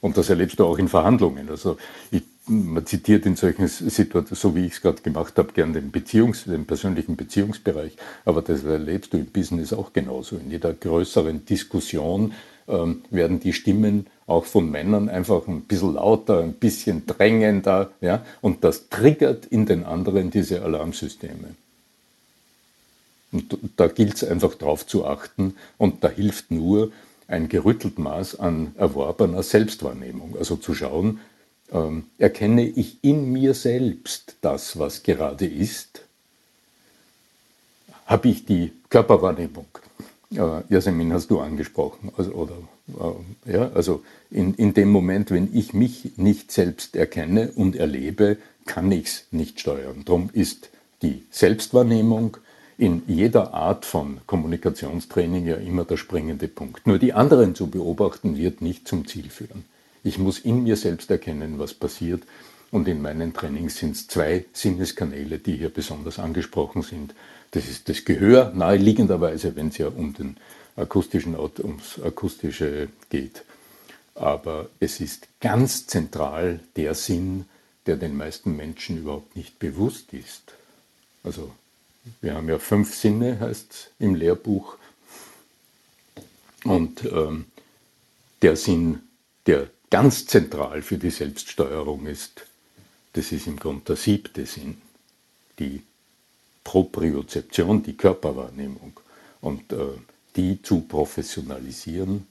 Und 0.00 0.16
das 0.16 0.30
erlebst 0.30 0.58
du 0.58 0.64
auch 0.64 0.78
in 0.78 0.88
Verhandlungen. 0.88 1.48
Also 1.50 1.76
ich, 2.10 2.22
man 2.46 2.86
zitiert 2.86 3.26
in 3.26 3.36
solchen 3.36 3.68
Situationen, 3.68 4.36
so 4.36 4.54
wie 4.54 4.66
ich 4.66 4.74
es 4.74 4.80
gerade 4.80 5.02
gemacht 5.02 5.36
habe, 5.36 5.52
gern 5.52 5.72
den, 5.72 5.92
Beziehungs-, 5.92 6.48
den 6.48 6.66
persönlichen 6.66 7.16
Beziehungsbereich, 7.16 7.96
aber 8.24 8.42
das 8.42 8.64
erlebst 8.64 9.12
du 9.12 9.18
im 9.18 9.26
Business 9.26 9.72
auch 9.72 9.92
genauso. 9.92 10.36
In 10.36 10.50
jeder 10.50 10.72
größeren 10.72 11.44
Diskussion 11.44 12.32
ähm, 12.68 13.02
werden 13.10 13.40
die 13.40 13.52
Stimmen 13.52 14.06
auch 14.26 14.44
von 14.44 14.70
Männern 14.70 15.08
einfach 15.08 15.46
ein 15.48 15.62
bisschen 15.62 15.94
lauter, 15.94 16.40
ein 16.40 16.54
bisschen 16.54 17.06
drängender, 17.06 17.90
ja, 18.00 18.24
und 18.40 18.64
das 18.64 18.88
triggert 18.88 19.46
in 19.46 19.66
den 19.66 19.84
anderen 19.84 20.30
diese 20.30 20.62
Alarmsysteme. 20.62 21.54
Und 23.32 23.58
da 23.76 23.88
gilt 23.88 24.14
es 24.14 24.24
einfach 24.24 24.54
darauf 24.54 24.86
zu 24.86 25.06
achten 25.06 25.54
und 25.76 26.02
da 26.02 26.08
hilft 26.08 26.50
nur 26.50 26.92
ein 27.26 27.48
gerüttelt 27.48 27.98
Maß 27.98 28.40
an 28.40 28.72
erworbener 28.76 29.42
Selbstwahrnehmung. 29.42 30.36
Also 30.38 30.56
zu 30.56 30.74
schauen, 30.74 31.20
ähm, 31.70 32.04
erkenne 32.16 32.66
ich 32.66 32.96
in 33.02 33.30
mir 33.30 33.52
selbst 33.52 34.36
das, 34.40 34.78
was 34.78 35.02
gerade 35.02 35.46
ist? 35.46 36.02
Habe 38.06 38.28
ich 38.28 38.46
die 38.46 38.72
Körperwahrnehmung? 38.88 39.66
Äh, 40.34 40.62
Jasmin 40.70 41.12
hast 41.12 41.30
du 41.30 41.40
angesprochen. 41.40 42.10
Also, 42.16 42.32
oder, 42.32 42.56
äh, 43.46 43.52
ja, 43.52 43.70
also 43.72 44.02
in, 44.30 44.54
in 44.54 44.72
dem 44.72 44.90
Moment, 44.90 45.30
wenn 45.30 45.54
ich 45.54 45.74
mich 45.74 46.16
nicht 46.16 46.50
selbst 46.50 46.96
erkenne 46.96 47.52
und 47.54 47.76
erlebe, 47.76 48.38
kann 48.64 48.90
ich 48.90 49.06
es 49.06 49.24
nicht 49.30 49.60
steuern. 49.60 50.02
Darum 50.06 50.30
ist 50.32 50.70
die 51.02 51.24
Selbstwahrnehmung 51.30 52.38
in 52.78 53.02
jeder 53.08 53.52
Art 53.54 53.84
von 53.84 54.20
Kommunikationstraining 54.26 55.46
ja 55.46 55.56
immer 55.56 55.84
der 55.84 55.96
springende 55.96 56.46
Punkt. 56.46 56.86
Nur 56.86 56.98
die 56.98 57.12
anderen 57.12 57.56
zu 57.56 57.66
beobachten 57.66 58.36
wird 58.36 58.62
nicht 58.62 58.86
zum 58.86 59.06
Ziel 59.06 59.28
führen. 59.30 59.64
Ich 60.04 60.18
muss 60.18 60.38
in 60.38 60.62
mir 60.62 60.76
selbst 60.76 61.10
erkennen, 61.10 61.58
was 61.58 61.74
passiert. 61.74 62.22
Und 62.70 62.86
in 62.86 63.02
meinen 63.02 63.34
Trainings 63.34 63.78
sind 63.78 63.96
es 63.96 64.06
zwei 64.06 64.44
Sinneskanäle, 64.52 65.38
die 65.38 65.56
hier 65.56 65.70
besonders 65.70 66.20
angesprochen 66.20 66.82
sind. 66.82 67.14
Das 67.50 67.68
ist 67.68 67.88
das 67.88 68.04
Gehör, 68.04 68.52
naheliegenderweise, 68.54 69.56
wenn 69.56 69.68
es 69.68 69.78
ja 69.78 69.88
um 69.88 70.14
den 70.14 70.36
akustischen, 70.76 71.36
ums 71.36 72.00
Akustische 72.00 72.88
geht. 73.10 73.42
Aber 74.14 74.68
es 74.78 75.00
ist 75.00 75.26
ganz 75.40 75.86
zentral 75.86 76.60
der 76.76 76.94
Sinn, 76.94 77.46
der 77.86 77.96
den 77.96 78.16
meisten 78.16 78.56
Menschen 78.56 78.98
überhaupt 78.98 79.34
nicht 79.34 79.58
bewusst 79.58 80.12
ist. 80.12 80.52
Also 81.24 81.50
wir 82.20 82.34
haben 82.34 82.48
ja 82.48 82.58
fünf 82.58 82.94
Sinne, 82.94 83.40
heißt 83.40 83.92
im 83.98 84.14
Lehrbuch. 84.14 84.76
Und 86.64 87.04
ähm, 87.04 87.46
der 88.42 88.56
Sinn, 88.56 89.00
der 89.46 89.68
ganz 89.90 90.26
zentral 90.26 90.82
für 90.82 90.98
die 90.98 91.10
Selbststeuerung 91.10 92.06
ist, 92.06 92.46
das 93.14 93.32
ist 93.32 93.46
im 93.46 93.58
Grunde 93.58 93.84
der 93.86 93.96
siebte 93.96 94.46
Sinn, 94.46 94.80
die 95.58 95.82
Propriozeption, 96.64 97.82
die 97.82 97.96
Körperwahrnehmung. 97.96 99.00
Und 99.40 99.72
äh, 99.72 99.76
die 100.36 100.62
zu 100.62 100.82
professionalisieren, 100.82 102.26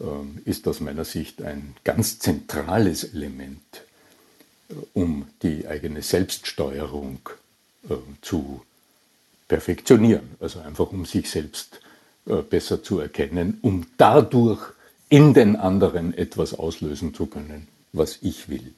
äh, 0.00 0.04
ist 0.44 0.66
aus 0.66 0.80
meiner 0.80 1.04
Sicht 1.04 1.42
ein 1.42 1.76
ganz 1.84 2.18
zentrales 2.18 3.04
Element, 3.04 3.82
äh, 4.70 4.74
um 4.92 5.26
die 5.42 5.66
eigene 5.66 6.02
Selbststeuerung 6.02 7.20
äh, 7.88 7.94
zu 8.22 8.62
perfektionieren, 9.48 10.36
also 10.40 10.60
einfach 10.60 10.90
um 10.90 11.04
sich 11.04 11.30
selbst 11.30 11.80
äh, 12.26 12.36
besser 12.42 12.82
zu 12.82 12.98
erkennen, 12.98 13.58
um 13.62 13.86
dadurch 13.96 14.60
in 15.08 15.34
den 15.34 15.56
anderen 15.56 16.14
etwas 16.14 16.54
auslösen 16.54 17.14
zu 17.14 17.26
können, 17.26 17.68
was 17.92 18.18
ich 18.22 18.48
will 18.48 18.74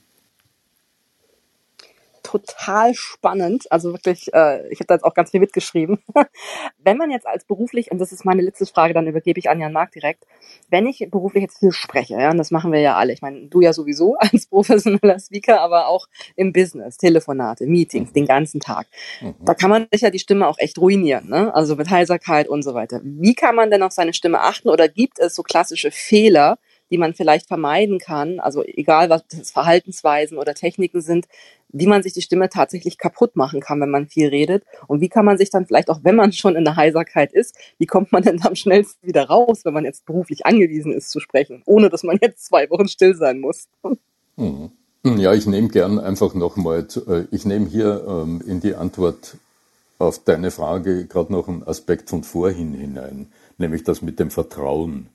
total 2.26 2.92
spannend. 2.94 3.70
Also 3.70 3.92
wirklich, 3.92 4.34
äh, 4.34 4.68
ich 4.70 4.80
habe 4.80 4.86
da 4.88 4.94
jetzt 4.94 5.04
auch 5.04 5.14
ganz 5.14 5.30
viel 5.30 5.38
mitgeschrieben. 5.38 6.02
wenn 6.78 6.96
man 6.96 7.12
jetzt 7.12 7.26
als 7.26 7.44
beruflich, 7.44 7.92
und 7.92 7.98
das 7.98 8.10
ist 8.10 8.24
meine 8.24 8.42
letzte 8.42 8.66
Frage, 8.66 8.94
dann 8.94 9.06
übergebe 9.06 9.38
ich 9.38 9.48
an 9.48 9.60
Jan 9.60 9.72
Mark 9.72 9.92
direkt, 9.92 10.24
wenn 10.68 10.86
ich 10.88 11.06
beruflich 11.08 11.42
jetzt 11.42 11.58
viel 11.58 11.70
spreche, 11.70 12.14
ja, 12.14 12.30
und 12.30 12.38
das 12.38 12.50
machen 12.50 12.72
wir 12.72 12.80
ja 12.80 12.96
alle, 12.96 13.12
ich 13.12 13.22
meine, 13.22 13.46
du 13.46 13.60
ja 13.60 13.72
sowieso 13.72 14.16
als 14.18 14.46
professioneller 14.46 15.20
Speaker, 15.20 15.60
aber 15.60 15.86
auch 15.86 16.08
im 16.34 16.52
Business, 16.52 16.96
Telefonate, 16.96 17.66
Meetings, 17.66 18.12
den 18.12 18.26
ganzen 18.26 18.58
Tag. 18.58 18.88
Mhm. 19.20 19.34
Da 19.44 19.54
kann 19.54 19.70
man 19.70 19.86
sich 19.92 20.02
ja 20.02 20.10
die 20.10 20.18
Stimme 20.18 20.48
auch 20.48 20.58
echt 20.58 20.78
ruinieren, 20.78 21.28
ne? 21.28 21.54
also 21.54 21.76
mit 21.76 21.90
Heiserkeit 21.90 22.48
und 22.48 22.62
so 22.62 22.74
weiter. 22.74 23.00
Wie 23.04 23.34
kann 23.34 23.54
man 23.54 23.70
denn 23.70 23.84
auf 23.84 23.92
seine 23.92 24.12
Stimme 24.12 24.40
achten 24.40 24.68
oder 24.68 24.88
gibt 24.88 25.20
es 25.20 25.36
so 25.36 25.44
klassische 25.44 25.92
Fehler, 25.92 26.58
die 26.90 26.98
man 26.98 27.14
vielleicht 27.14 27.48
vermeiden 27.48 27.98
kann, 27.98 28.40
also 28.40 28.62
egal 28.64 29.10
was 29.10 29.26
das 29.28 29.50
Verhaltensweisen 29.50 30.38
oder 30.38 30.54
Techniken 30.54 31.00
sind, 31.00 31.26
wie 31.68 31.86
man 31.86 32.02
sich 32.02 32.12
die 32.12 32.22
Stimme 32.22 32.48
tatsächlich 32.48 32.98
kaputt 32.98 33.36
machen 33.36 33.60
kann, 33.60 33.80
wenn 33.80 33.90
man 33.90 34.06
viel 34.06 34.28
redet 34.28 34.64
und 34.86 35.00
wie 35.00 35.08
kann 35.08 35.24
man 35.24 35.38
sich 35.38 35.50
dann 35.50 35.66
vielleicht 35.66 35.90
auch, 35.90 36.00
wenn 36.02 36.16
man 36.16 36.32
schon 36.32 36.56
in 36.56 36.64
der 36.64 36.76
Heiserkeit 36.76 37.32
ist, 37.32 37.56
wie 37.78 37.86
kommt 37.86 38.12
man 38.12 38.22
denn 38.22 38.42
am 38.42 38.54
schnellsten 38.54 39.06
wieder 39.06 39.24
raus, 39.24 39.64
wenn 39.64 39.74
man 39.74 39.84
jetzt 39.84 40.06
beruflich 40.06 40.46
angewiesen 40.46 40.92
ist 40.92 41.10
zu 41.10 41.20
sprechen, 41.20 41.62
ohne 41.66 41.90
dass 41.90 42.02
man 42.02 42.18
jetzt 42.22 42.46
zwei 42.46 42.70
Wochen 42.70 42.88
still 42.88 43.14
sein 43.14 43.40
muss. 43.40 43.68
Mhm. 44.36 44.70
Ja, 45.04 45.34
ich 45.34 45.46
nehme 45.46 45.68
gern 45.68 46.00
einfach 46.00 46.34
nochmal, 46.34 46.86
äh, 47.06 47.24
ich 47.30 47.44
nehme 47.44 47.66
hier 47.66 48.04
ähm, 48.08 48.42
in 48.44 48.60
die 48.60 48.74
Antwort 48.74 49.36
auf 49.98 50.24
deine 50.24 50.50
Frage 50.50 51.06
gerade 51.06 51.32
noch 51.32 51.48
einen 51.48 51.62
Aspekt 51.62 52.10
von 52.10 52.24
vorhin 52.24 52.74
hinein, 52.74 53.28
nämlich 53.56 53.84
das 53.84 54.02
mit 54.02 54.18
dem 54.18 54.30
Vertrauen. 54.30 55.08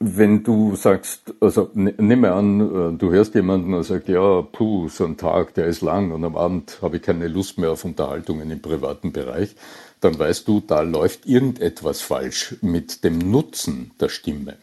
Wenn 0.00 0.44
du 0.44 0.76
sagst, 0.76 1.34
also 1.40 1.70
nimm 1.74 2.20
mal 2.20 2.32
an, 2.32 2.60
äh, 2.60 2.96
du 2.96 3.10
hörst 3.10 3.34
jemanden 3.34 3.74
und 3.74 3.82
sagt, 3.82 4.08
ja, 4.08 4.42
puh, 4.42 4.88
so 4.88 5.04
ein 5.04 5.16
Tag, 5.16 5.54
der 5.54 5.66
ist 5.66 5.80
lang 5.80 6.12
und 6.12 6.24
am 6.24 6.36
Abend 6.36 6.78
habe 6.82 6.98
ich 6.98 7.02
keine 7.02 7.26
Lust 7.26 7.58
mehr 7.58 7.72
auf 7.72 7.84
Unterhaltungen 7.84 8.48
im 8.50 8.62
privaten 8.62 9.12
Bereich, 9.12 9.56
dann 10.00 10.16
weißt 10.16 10.46
du, 10.46 10.60
da 10.60 10.82
läuft 10.82 11.26
irgendetwas 11.26 12.00
falsch 12.00 12.56
mit 12.60 13.02
dem 13.02 13.18
Nutzen 13.18 13.90
der 13.98 14.08
Stimme. 14.08 14.56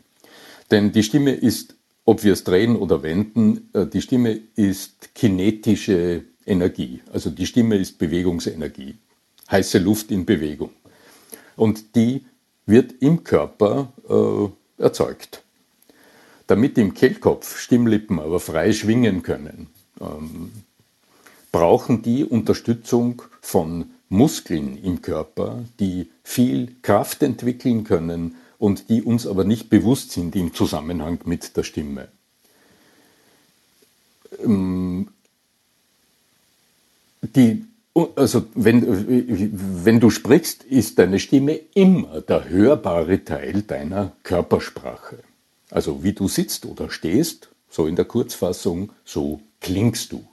Denn 0.71 0.93
die 0.93 1.03
Stimme 1.03 1.31
ist, 1.31 1.75
ob 2.05 2.23
wir 2.23 2.33
es 2.33 2.43
drehen 2.43 2.77
oder 2.77 3.03
wenden, 3.03 3.69
äh, 3.73 3.86
die 3.88 4.01
Stimme 4.01 4.39
ist 4.55 5.13
kinetische 5.15 6.23
Energie. 6.45 7.01
Also 7.11 7.29
die 7.29 7.45
Stimme 7.45 7.75
ist 7.75 7.97
Bewegungsenergie. 7.97 8.95
Heiße 9.51 9.79
Luft 9.79 10.11
in 10.11 10.25
Bewegung. 10.25 10.71
Und 11.55 11.95
die 11.95 12.25
wird 12.65 12.93
im 12.99 13.23
Körper 13.23 13.91
äh, 14.09 14.49
erzeugt. 14.78 15.43
Damit 16.47 16.78
im 16.78 16.93
Kehlkopf 16.93 17.57
Stimmlippen 17.57 18.19
aber 18.19 18.39
frei 18.39 18.71
schwingen 18.71 19.23
können, 19.23 19.67
ähm, 19.99 20.51
brauchen 21.51 22.01
die 22.01 22.23
Unterstützung 22.23 23.21
von 23.41 23.91
Muskeln 24.09 24.78
im 24.78 25.01
Körper, 25.01 25.63
die 25.80 26.11
viel 26.23 26.76
Kraft 26.82 27.23
entwickeln 27.23 27.84
können 27.84 28.36
und 28.59 28.89
die 28.89 29.01
uns 29.01 29.26
aber 29.26 29.43
nicht 29.43 29.69
bewusst 29.69 30.11
sind 30.11 30.36
im 30.36 30.53
Zusammenhang 30.53 31.19
mit 31.26 31.57
der 31.57 31.63
Stimme. 31.63 32.09
Ähm, 34.43 35.09
die 37.21 37.65
also 37.95 38.45
wenn, 38.55 39.85
wenn 39.85 39.99
du 39.99 40.09
sprichst, 40.09 40.63
ist 40.63 40.99
deine 40.99 41.19
Stimme 41.19 41.59
immer 41.73 42.21
der 42.21 42.49
hörbare 42.49 43.23
Teil 43.23 43.61
deiner 43.61 44.11
Körpersprache. 44.23 45.19
Also 45.71 46.03
wie 46.03 46.13
du 46.13 46.27
sitzt 46.27 46.65
oder 46.65 46.89
stehst, 46.89 47.49
so 47.69 47.87
in 47.87 47.95
der 47.95 48.05
Kurzfassung, 48.05 48.91
so 49.05 49.39
klingst 49.61 50.11
du. 50.11 50.25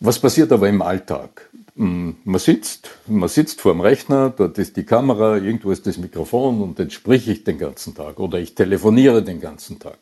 Was 0.00 0.18
passiert 0.18 0.52
aber 0.52 0.68
im 0.68 0.82
Alltag? 0.82 1.50
Hm, 1.74 2.16
man 2.24 2.38
sitzt, 2.38 2.90
man 3.06 3.28
sitzt 3.28 3.60
vor 3.60 3.72
dem 3.72 3.80
Rechner, 3.80 4.30
dort 4.30 4.58
ist 4.58 4.76
die 4.76 4.84
Kamera, 4.84 5.38
irgendwo 5.38 5.70
ist 5.70 5.86
das 5.86 5.98
Mikrofon 5.98 6.60
und 6.62 6.78
jetzt 6.78 6.92
spreche 6.92 7.32
ich 7.32 7.44
den 7.44 7.58
ganzen 7.58 7.94
Tag 7.94 8.20
oder 8.20 8.38
ich 8.38 8.54
telefoniere 8.54 9.22
den 9.22 9.40
ganzen 9.40 9.78
Tag. 9.78 9.98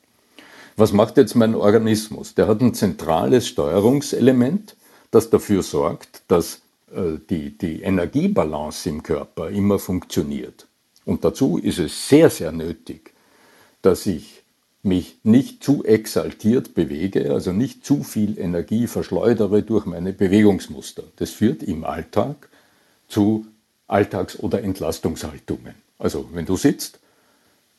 Was 0.76 0.92
macht 0.92 1.16
jetzt 1.16 1.34
mein 1.34 1.54
Organismus? 1.54 2.34
Der 2.34 2.48
hat 2.48 2.60
ein 2.60 2.74
zentrales 2.74 3.48
Steuerungselement, 3.48 4.76
das 5.16 5.30
dafür 5.30 5.62
sorgt, 5.62 6.22
dass 6.28 6.60
äh, 6.92 7.18
die, 7.30 7.56
die 7.56 7.82
Energiebalance 7.82 8.88
im 8.88 9.02
Körper 9.02 9.48
immer 9.48 9.78
funktioniert. 9.78 10.66
Und 11.04 11.24
dazu 11.24 11.58
ist 11.58 11.78
es 11.78 12.08
sehr, 12.08 12.28
sehr 12.30 12.52
nötig, 12.52 13.14
dass 13.80 14.06
ich 14.06 14.42
mich 14.82 15.16
nicht 15.24 15.64
zu 15.64 15.84
exaltiert 15.84 16.74
bewege, 16.74 17.32
also 17.32 17.52
nicht 17.52 17.84
zu 17.84 18.04
viel 18.04 18.38
Energie 18.38 18.86
verschleudere 18.86 19.62
durch 19.62 19.86
meine 19.86 20.12
Bewegungsmuster. 20.12 21.04
Das 21.16 21.30
führt 21.30 21.62
im 21.62 21.84
Alltag 21.84 22.48
zu 23.08 23.46
Alltags- 23.88 24.38
oder 24.38 24.62
Entlastungshaltungen. 24.62 25.74
Also 25.98 26.28
wenn 26.32 26.46
du 26.46 26.56
sitzt, 26.56 27.00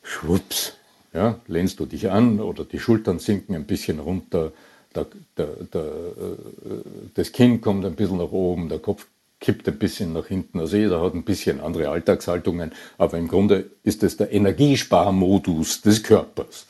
schwupps, 0.02 0.72
Ja, 1.14 1.40
lehnst 1.46 1.80
du 1.80 1.86
dich 1.86 2.10
an 2.10 2.40
oder 2.40 2.64
die 2.64 2.78
Schultern 2.78 3.18
sinken 3.18 3.54
ein 3.54 3.64
bisschen 3.64 3.98
runter, 3.98 4.52
der, 4.94 5.06
der, 5.36 5.46
der, 5.72 5.82
äh, 5.82 6.82
das 7.14 7.32
Kinn 7.32 7.60
kommt 7.60 7.84
ein 7.84 7.94
bisschen 7.94 8.18
nach 8.18 8.32
oben, 8.32 8.68
der 8.68 8.78
Kopf 8.78 9.06
kippt 9.40 9.68
ein 9.68 9.78
bisschen 9.78 10.12
nach 10.12 10.26
hinten. 10.26 10.58
Also 10.58 10.76
jeder 10.76 11.00
hat 11.00 11.14
ein 11.14 11.22
bisschen 11.22 11.60
andere 11.60 11.88
Alltagshaltungen, 11.88 12.72
aber 12.96 13.18
im 13.18 13.28
Grunde 13.28 13.70
ist 13.84 14.02
es 14.02 14.16
der 14.16 14.32
Energiesparmodus 14.32 15.82
des 15.82 16.02
Körpers. 16.02 16.66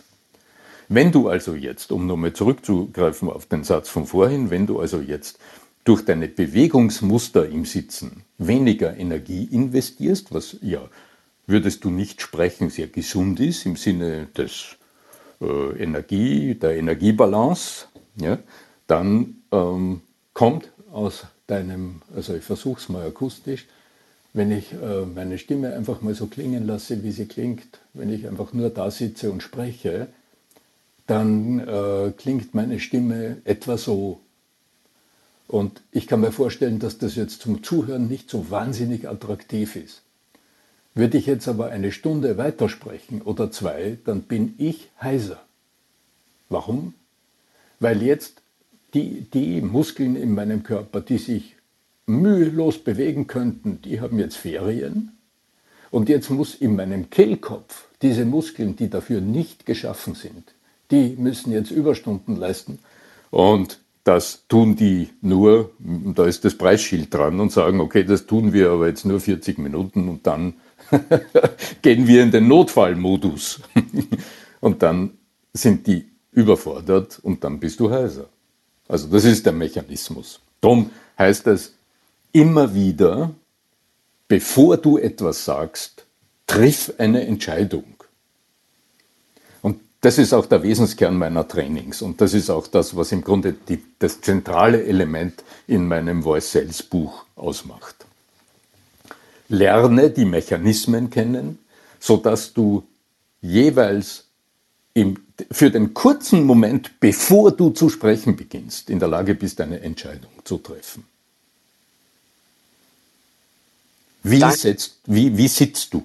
Wenn 0.88 1.12
du 1.12 1.28
also 1.28 1.54
jetzt, 1.54 1.92
um 1.92 2.06
nochmal 2.06 2.32
zurückzugreifen 2.32 3.28
auf 3.30 3.46
den 3.46 3.64
Satz 3.64 3.88
von 3.88 4.06
vorhin, 4.06 4.50
wenn 4.50 4.66
du 4.66 4.80
also 4.80 5.00
jetzt 5.00 5.38
durch 5.84 6.04
deine 6.04 6.28
Bewegungsmuster 6.28 7.48
im 7.48 7.64
Sitzen 7.64 8.24
weniger 8.38 8.96
Energie 8.96 9.48
investierst, 9.50 10.32
was 10.32 10.56
ja, 10.60 10.80
würdest 11.46 11.84
du 11.84 11.90
nicht 11.90 12.20
sprechen, 12.20 12.70
sehr 12.70 12.88
gesund 12.88 13.40
ist 13.40 13.64
im 13.64 13.76
Sinne 13.76 14.28
des 14.36 14.76
äh, 15.40 15.82
Energie, 15.82 16.54
der 16.54 16.76
Energiebalance, 16.76 17.86
ja, 18.20 18.38
dann 18.86 19.36
ähm, 19.52 20.02
kommt 20.34 20.70
aus 20.92 21.26
deinem, 21.46 22.02
also 22.14 22.34
ich 22.34 22.44
versuche 22.44 22.80
es 22.80 22.88
mal 22.88 23.06
akustisch, 23.06 23.66
wenn 24.34 24.50
ich 24.50 24.72
äh, 24.72 25.04
meine 25.06 25.38
Stimme 25.38 25.74
einfach 25.74 26.00
mal 26.00 26.14
so 26.14 26.26
klingen 26.26 26.66
lasse, 26.66 27.02
wie 27.02 27.12
sie 27.12 27.26
klingt, 27.26 27.80
wenn 27.94 28.12
ich 28.12 28.28
einfach 28.28 28.52
nur 28.52 28.70
da 28.70 28.90
sitze 28.90 29.30
und 29.30 29.42
spreche, 29.42 30.08
dann 31.06 31.60
äh, 31.60 32.12
klingt 32.16 32.54
meine 32.54 32.78
Stimme 32.80 33.38
etwa 33.44 33.78
so. 33.78 34.20
Und 35.48 35.80
ich 35.90 36.06
kann 36.06 36.20
mir 36.20 36.30
vorstellen, 36.30 36.78
dass 36.78 36.98
das 36.98 37.16
jetzt 37.16 37.40
zum 37.40 37.62
Zuhören 37.62 38.06
nicht 38.06 38.28
so 38.28 38.50
wahnsinnig 38.50 39.08
attraktiv 39.08 39.76
ist. 39.76 40.02
Würde 40.94 41.16
ich 41.16 41.26
jetzt 41.26 41.48
aber 41.48 41.70
eine 41.70 41.90
Stunde 41.90 42.36
weitersprechen 42.36 43.22
oder 43.22 43.50
zwei, 43.50 43.96
dann 44.04 44.22
bin 44.22 44.54
ich 44.58 44.90
heiser. 45.00 45.40
Warum? 46.50 46.92
Weil 47.80 48.02
jetzt 48.02 48.42
die, 48.94 49.26
die 49.32 49.60
Muskeln 49.60 50.16
in 50.16 50.34
meinem 50.34 50.62
Körper, 50.62 51.00
die 51.00 51.18
sich 51.18 51.56
mühelos 52.06 52.78
bewegen 52.78 53.26
könnten, 53.26 53.80
die 53.82 54.00
haben 54.00 54.18
jetzt 54.18 54.36
Ferien. 54.36 55.12
Und 55.90 56.08
jetzt 56.08 56.30
muss 56.30 56.54
in 56.54 56.76
meinem 56.76 57.10
Kehlkopf 57.10 57.88
diese 58.02 58.24
Muskeln, 58.24 58.76
die 58.76 58.88
dafür 58.88 59.20
nicht 59.20 59.66
geschaffen 59.66 60.14
sind, 60.14 60.54
die 60.90 61.16
müssen 61.18 61.52
jetzt 61.52 61.70
Überstunden 61.70 62.36
leisten. 62.36 62.78
Und 63.30 63.80
das 64.04 64.44
tun 64.48 64.74
die 64.74 65.10
nur, 65.20 65.70
da 65.78 66.24
ist 66.24 66.44
das 66.44 66.56
Preisschild 66.56 67.12
dran 67.12 67.40
und 67.40 67.52
sagen, 67.52 67.80
okay, 67.80 68.04
das 68.04 68.26
tun 68.26 68.54
wir 68.54 68.70
aber 68.70 68.88
jetzt 68.88 69.04
nur 69.04 69.20
40 69.20 69.58
Minuten 69.58 70.08
und 70.08 70.26
dann 70.26 70.54
gehen 71.82 72.06
wir 72.06 72.22
in 72.22 72.30
den 72.30 72.48
Notfallmodus. 72.48 73.60
und 74.60 74.82
dann 74.82 75.10
sind 75.52 75.86
die 75.86 76.06
überfordert 76.38 77.18
und 77.22 77.42
dann 77.42 77.58
bist 77.58 77.80
du 77.80 77.90
heiser. 77.90 78.26
Also 78.86 79.08
das 79.08 79.24
ist 79.24 79.44
der 79.44 79.52
Mechanismus. 79.52 80.40
Darum 80.60 80.90
heißt 81.18 81.48
es 81.48 81.72
immer 82.32 82.74
wieder, 82.74 83.30
bevor 84.28 84.76
du 84.76 84.98
etwas 84.98 85.44
sagst, 85.44 86.04
triff 86.46 86.94
eine 86.98 87.26
Entscheidung. 87.26 87.92
Und 89.62 89.80
das 90.00 90.18
ist 90.18 90.32
auch 90.32 90.46
der 90.46 90.62
Wesenskern 90.62 91.16
meiner 91.16 91.46
Trainings. 91.46 92.02
Und 92.02 92.20
das 92.20 92.34
ist 92.34 92.50
auch 92.50 92.68
das, 92.68 92.96
was 92.96 93.10
im 93.10 93.22
Grunde 93.22 93.52
die, 93.52 93.82
das 93.98 94.20
zentrale 94.20 94.84
Element 94.84 95.42
in 95.66 95.88
meinem 95.88 96.22
Voice 96.22 96.52
Sales 96.52 96.82
Buch 96.84 97.24
ausmacht. 97.34 97.96
Lerne 99.48 100.10
die 100.10 100.24
Mechanismen 100.24 101.10
kennen, 101.10 101.58
sodass 101.98 102.52
du 102.52 102.84
jeweils 103.40 104.27
im, 104.98 105.18
für 105.50 105.70
den 105.70 105.94
kurzen 105.94 106.44
Moment, 106.44 106.98
bevor 106.98 107.52
du 107.52 107.70
zu 107.70 107.88
sprechen 107.88 108.36
beginnst, 108.36 108.90
in 108.90 108.98
der 108.98 109.08
Lage 109.08 109.34
bist, 109.34 109.60
eine 109.60 109.80
Entscheidung 109.80 110.32
zu 110.44 110.58
treffen. 110.58 111.04
Wie, 114.24 114.40
setzt, 114.50 114.98
wie, 115.06 115.36
wie 115.36 115.48
sitzt 115.48 115.94
du? 115.94 116.02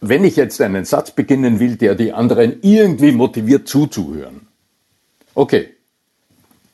Wenn 0.00 0.24
ich 0.24 0.36
jetzt 0.36 0.60
einen 0.60 0.84
Satz 0.84 1.12
beginnen 1.12 1.60
will, 1.60 1.76
der 1.76 1.94
die 1.94 2.12
anderen 2.12 2.60
irgendwie 2.62 3.12
motiviert 3.12 3.68
zuzuhören, 3.68 4.48
okay, 5.34 5.74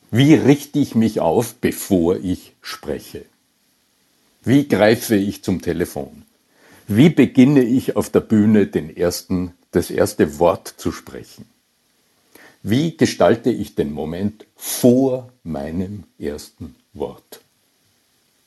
wie 0.09 0.33
richte 0.33 0.79
ich 0.79 0.95
mich 0.95 1.19
auf, 1.19 1.55
bevor 1.55 2.17
ich 2.17 2.53
spreche? 2.61 3.25
Wie 4.43 4.67
greife 4.67 5.15
ich 5.15 5.43
zum 5.43 5.61
Telefon? 5.61 6.23
Wie 6.87 7.09
beginne 7.09 7.63
ich 7.63 7.97
auf 7.97 8.09
der 8.09 8.21
Bühne 8.21 8.65
den 8.67 8.95
ersten 8.95 9.53
das 9.77 9.91
erste 9.91 10.39
Wort 10.39 10.67
zu 10.77 10.91
sprechen. 10.91 11.45
Wie 12.63 12.97
gestalte 12.97 13.49
ich 13.49 13.75
den 13.75 13.93
Moment 13.93 14.45
vor 14.55 15.29
meinem 15.43 16.03
ersten 16.19 16.75
Wort? 16.93 17.39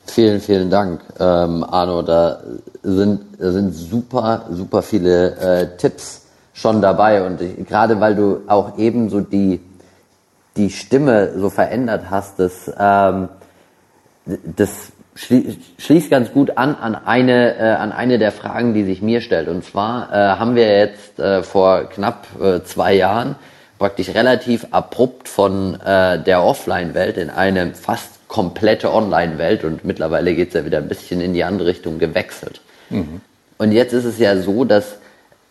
Vielen, 0.07 0.41
vielen 0.41 0.71
Dank, 0.71 1.03
ähm, 1.21 1.63
Arno. 1.63 2.03
Da 2.03 2.43
sind, 2.83 3.21
sind 3.39 3.73
super, 3.73 4.47
super 4.51 4.83
viele 4.83 5.37
äh, 5.37 5.77
Tipps 5.77 6.23
schon 6.53 6.83
dabei. 6.83 7.25
Und 7.25 7.39
gerade 7.67 8.01
weil 8.01 8.17
du 8.17 8.41
auch 8.49 8.77
eben 8.77 9.09
so 9.09 9.21
die, 9.21 9.61
die 10.57 10.71
Stimme 10.71 11.39
so 11.39 11.49
verändert 11.49 12.11
hast, 12.11 12.41
das, 12.41 12.71
ähm, 12.77 13.29
das 14.57 14.91
schließt 15.79 16.11
ganz 16.11 16.33
gut 16.33 16.57
an 16.57 16.75
an 16.75 16.95
eine, 16.95 17.57
äh, 17.57 17.63
an 17.63 17.93
eine 17.93 18.19
der 18.19 18.33
Fragen, 18.33 18.75
die 18.75 18.85
sich 18.85 19.03
mir 19.03 19.21
stellt. 19.21 19.49
Und 19.49 19.65
zwar 19.65 20.11
äh, 20.13 20.15
haben 20.39 20.55
wir 20.55 20.79
jetzt 20.79 21.19
äh, 21.19 21.43
vor 21.43 21.85
knapp 21.85 22.27
äh, 22.41 22.63
zwei 22.65 22.95
Jahren 22.95 23.37
praktisch 23.79 24.15
relativ 24.15 24.67
abrupt 24.71 25.29
von 25.29 25.81
äh, 25.81 26.23
der 26.23 26.43
Offline-Welt 26.45 27.17
in 27.17 27.31
eine 27.31 27.75
fast 27.75 28.29
komplette 28.29 28.93
Online-Welt 28.93 29.65
und 29.65 29.85
mittlerweile 29.85 30.35
geht 30.35 30.49
es 30.49 30.55
ja 30.55 30.65
wieder 30.65 30.79
ein 30.79 30.89
bisschen 30.89 31.21
in 31.21 31.33
die 31.33 31.45
andere 31.45 31.69
Richtung 31.69 31.99
gewechselt. 31.99 32.61
Mhm. 32.91 33.23
Und 33.59 33.73
jetzt 33.73 33.93
ist 33.93 34.05
es 34.05 34.19
ja 34.19 34.37
so, 34.37 34.65
dass 34.65 34.97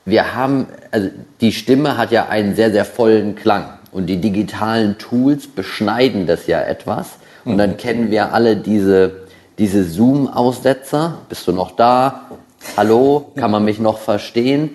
wir 0.06 0.36
haben, 0.36 0.68
also 0.92 1.10
die 1.42 1.52
Stimme 1.52 1.98
hat 1.98 2.12
ja 2.12 2.30
einen 2.30 2.56
sehr, 2.56 2.72
sehr 2.72 2.86
vollen 2.86 3.36
Klang 3.36 3.66
und 3.92 4.06
die 4.06 4.18
digitalen 4.18 4.98
Tools 4.98 5.48
beschneiden 5.48 6.26
das 6.26 6.48
ja 6.48 6.62
etwas. 6.62 7.18
Und 7.46 7.58
dann 7.58 7.72
mhm. 7.72 7.78
kennen 7.78 8.12
wir 8.12 8.34
alle 8.34 8.58
diese 8.58 9.28
diese 9.60 9.84
Zoom-Aussetzer, 9.84 11.20
bist 11.28 11.46
du 11.46 11.52
noch 11.52 11.72
da? 11.72 12.30
Hallo, 12.78 13.32
kann 13.36 13.52
man 13.52 13.66
mich 13.66 13.78
noch 13.78 14.00
verstehen? 14.00 14.72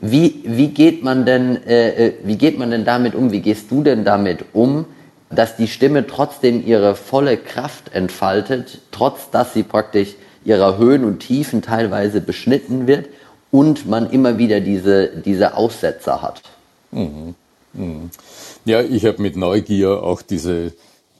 Wie, 0.00 0.42
wie, 0.44 0.68
geht 0.68 1.02
man 1.02 1.26
denn, 1.26 1.62
äh, 1.66 2.06
äh, 2.06 2.12
wie 2.22 2.36
geht 2.36 2.56
man 2.56 2.70
denn 2.70 2.84
damit 2.84 3.16
um? 3.16 3.32
Wie 3.32 3.40
gehst 3.40 3.70
du 3.70 3.82
denn 3.82 4.04
damit 4.04 4.44
um, 4.52 4.86
dass 5.28 5.56
die 5.56 5.66
Stimme 5.66 6.06
trotzdem 6.06 6.64
ihre 6.64 6.94
volle 6.94 7.36
Kraft 7.36 7.92
entfaltet, 7.92 8.78
trotz 8.92 9.30
dass 9.30 9.54
sie 9.54 9.64
praktisch 9.64 10.14
ihrer 10.44 10.78
Höhen 10.78 11.04
und 11.04 11.18
Tiefen 11.18 11.60
teilweise 11.60 12.20
beschnitten 12.20 12.86
wird 12.86 13.06
und 13.50 13.88
man 13.88 14.08
immer 14.08 14.38
wieder 14.38 14.60
diese, 14.60 15.08
diese 15.08 15.56
Aussetzer 15.56 16.22
hat? 16.22 16.42
Mhm. 16.92 17.34
Mhm. 17.72 18.10
Ja, 18.64 18.82
ich 18.82 19.04
habe 19.04 19.20
mit 19.20 19.36
Neugier 19.36 20.00
auch 20.04 20.22
diese, 20.22 20.72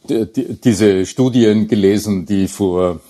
die, 0.09 0.61
diese 0.61 1.07
Studien 1.07 1.69
gelesen, 1.69 2.27
die 2.27 2.49
vor 2.49 3.01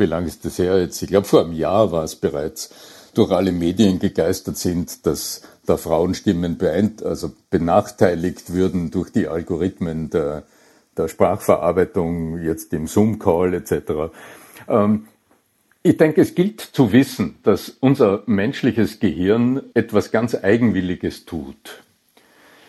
wie 0.00 0.06
lange 0.06 0.26
ist 0.26 0.44
das 0.44 0.58
her 0.58 0.80
jetzt? 0.80 1.00
Ich 1.02 1.08
glaube, 1.08 1.28
vor 1.28 1.44
einem 1.44 1.52
Jahr 1.52 1.92
war 1.92 2.02
es 2.02 2.16
bereits 2.16 2.70
durch 3.14 3.30
alle 3.30 3.52
Medien 3.52 3.98
gegeistert 3.98 4.56
sind, 4.56 5.06
dass 5.06 5.42
da 5.66 5.76
Frauenstimmen 5.76 6.58
beeint, 6.58 7.04
also 7.04 7.32
benachteiligt 7.50 8.52
würden 8.52 8.90
durch 8.90 9.12
die 9.12 9.28
Algorithmen 9.28 10.10
der, 10.10 10.44
der 10.96 11.08
Sprachverarbeitung, 11.08 12.42
jetzt 12.42 12.72
im 12.72 12.86
Zoom-Call 12.86 13.54
etc. 13.54 14.12
Ähm, 14.68 15.06
ich 15.82 15.96
denke, 15.96 16.20
es 16.20 16.34
gilt 16.34 16.60
zu 16.60 16.92
wissen, 16.92 17.36
dass 17.42 17.70
unser 17.80 18.22
menschliches 18.26 19.00
Gehirn 19.00 19.62
etwas 19.74 20.10
ganz 20.10 20.34
Eigenwilliges 20.34 21.24
tut. 21.24 21.82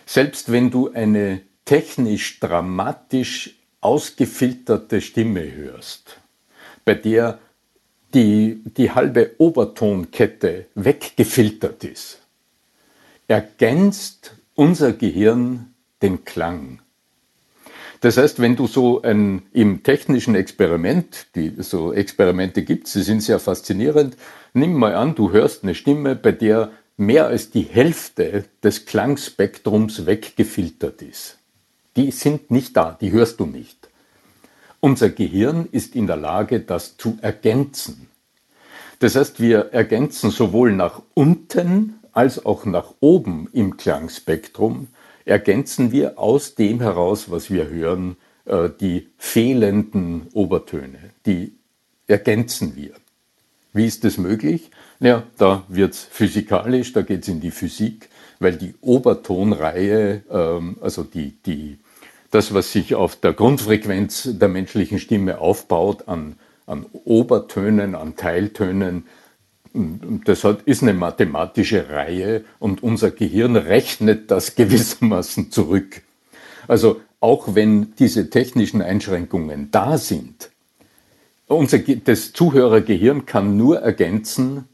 Selbst 0.06 0.52
wenn 0.52 0.70
du 0.70 0.92
eine 0.92 1.42
technisch 1.66 2.40
dramatisch 2.40 3.61
ausgefilterte 3.82 5.02
Stimme 5.02 5.52
hörst, 5.52 6.18
bei 6.86 6.94
der 6.94 7.40
die, 8.14 8.62
die 8.78 8.92
halbe 8.92 9.32
Obertonkette 9.38 10.68
weggefiltert 10.76 11.84
ist, 11.84 12.20
ergänzt 13.28 14.36
unser 14.56 14.94
Gehirn 14.94 15.74
den 16.02 16.26
Klang. 16.26 16.80
Das 18.02 18.18
heißt, 18.18 18.40
wenn 18.40 18.56
du 18.56 18.66
so 18.66 19.02
ein 19.04 19.44
im 19.54 19.84
technischen 19.84 20.34
Experiment, 20.36 21.28
die 21.36 21.54
so 21.60 21.94
Experimente 21.94 22.64
gibt, 22.64 22.88
sie 22.88 23.04
sind 23.04 23.22
sehr 23.22 23.40
faszinierend, 23.40 24.18
nimm 24.54 24.74
mal 24.74 24.96
an, 24.96 25.14
du 25.16 25.32
hörst 25.32 25.64
eine 25.64 25.76
Stimme, 25.76 26.16
bei 26.16 26.32
der 26.32 26.72
mehr 26.98 27.28
als 27.28 27.52
die 27.52 27.62
Hälfte 27.62 28.46
des 28.64 28.86
Klangspektrums 28.86 30.06
weggefiltert 30.06 31.02
ist. 31.04 31.38
Die 31.96 32.12
sind 32.12 32.52
nicht 32.52 32.78
da, 32.78 32.98
die 33.00 33.12
hörst 33.12 33.40
du 33.40 33.46
nicht. 33.46 33.90
Unser 34.80 35.10
Gehirn 35.10 35.68
ist 35.72 35.96
in 35.96 36.08
der 36.08 36.18
Lage, 36.18 36.60
das 36.62 36.98
zu 36.98 37.18
ergänzen. 37.22 38.08
Das 39.00 39.16
heißt, 39.16 39.40
wir 39.40 39.74
ergänzen 39.74 40.32
sowohl 40.32 40.72
nach 40.72 41.02
unten 41.14 42.00
als 42.14 42.46
auch 42.46 42.66
nach 42.66 42.94
oben 43.00 43.50
im 43.54 43.78
Klangspektrum 43.78 44.88
ergänzen 45.26 45.92
wir 45.92 46.20
aus 46.20 46.56
dem 46.56 46.82
heraus, 46.82 47.32
was 47.32 47.50
wir 47.50 47.70
hören, 47.70 48.18
äh, 48.46 48.70
die 48.80 49.08
fehlenden 49.18 50.28
Obertöne. 50.34 51.12
Die 51.26 51.54
ergänzen 52.08 52.76
wir. 52.76 52.92
Wie 53.74 53.86
ist 53.86 54.04
das 54.04 54.18
möglich? 54.18 54.70
Ja, 55.00 55.24
da 55.38 55.64
wird 55.70 55.94
es 55.94 56.04
physikalisch, 56.04 56.92
da 56.94 57.02
geht 57.02 57.22
es 57.22 57.28
in 57.30 57.40
die 57.40 57.52
Physik, 57.52 58.10
weil 58.40 58.58
die 58.58 58.76
Obertonreihe, 58.82 60.24
ähm, 60.30 60.78
also 60.82 61.04
die, 61.04 61.38
die, 61.46 61.80
das, 62.32 62.54
was 62.54 62.72
sich 62.72 62.96
auf 62.96 63.16
der 63.18 63.34
Grundfrequenz 63.34 64.30
der 64.32 64.48
menschlichen 64.48 65.00
Stimme 65.00 65.40
aufbaut, 65.40 66.08
an, 66.08 66.38
an 66.66 66.86
Obertönen, 67.04 67.94
an 67.94 68.16
Teiltönen, 68.16 69.06
das 70.26 70.46
ist 70.66 70.82
eine 70.82 70.94
mathematische 70.94 71.90
Reihe 71.90 72.44
und 72.60 72.84
unser 72.84 73.12
Gehirn 73.12 73.56
rechnet 73.56 74.32
das 74.32 74.56
gewissermaßen 74.56 75.52
zurück. 75.52 76.02
Also 76.68 77.02
auch 77.20 77.56
wenn 77.56 77.94
diese 77.96 78.30
technischen 78.30 78.82
Einschränkungen 78.82 79.70
da 79.72 79.98
sind, 79.98 80.50
unser, 81.48 81.80
das 81.80 82.34
Zuhörergehirn 82.34 83.26
kann 83.26 83.58
nur 83.58 83.80
ergänzen, 83.80 84.66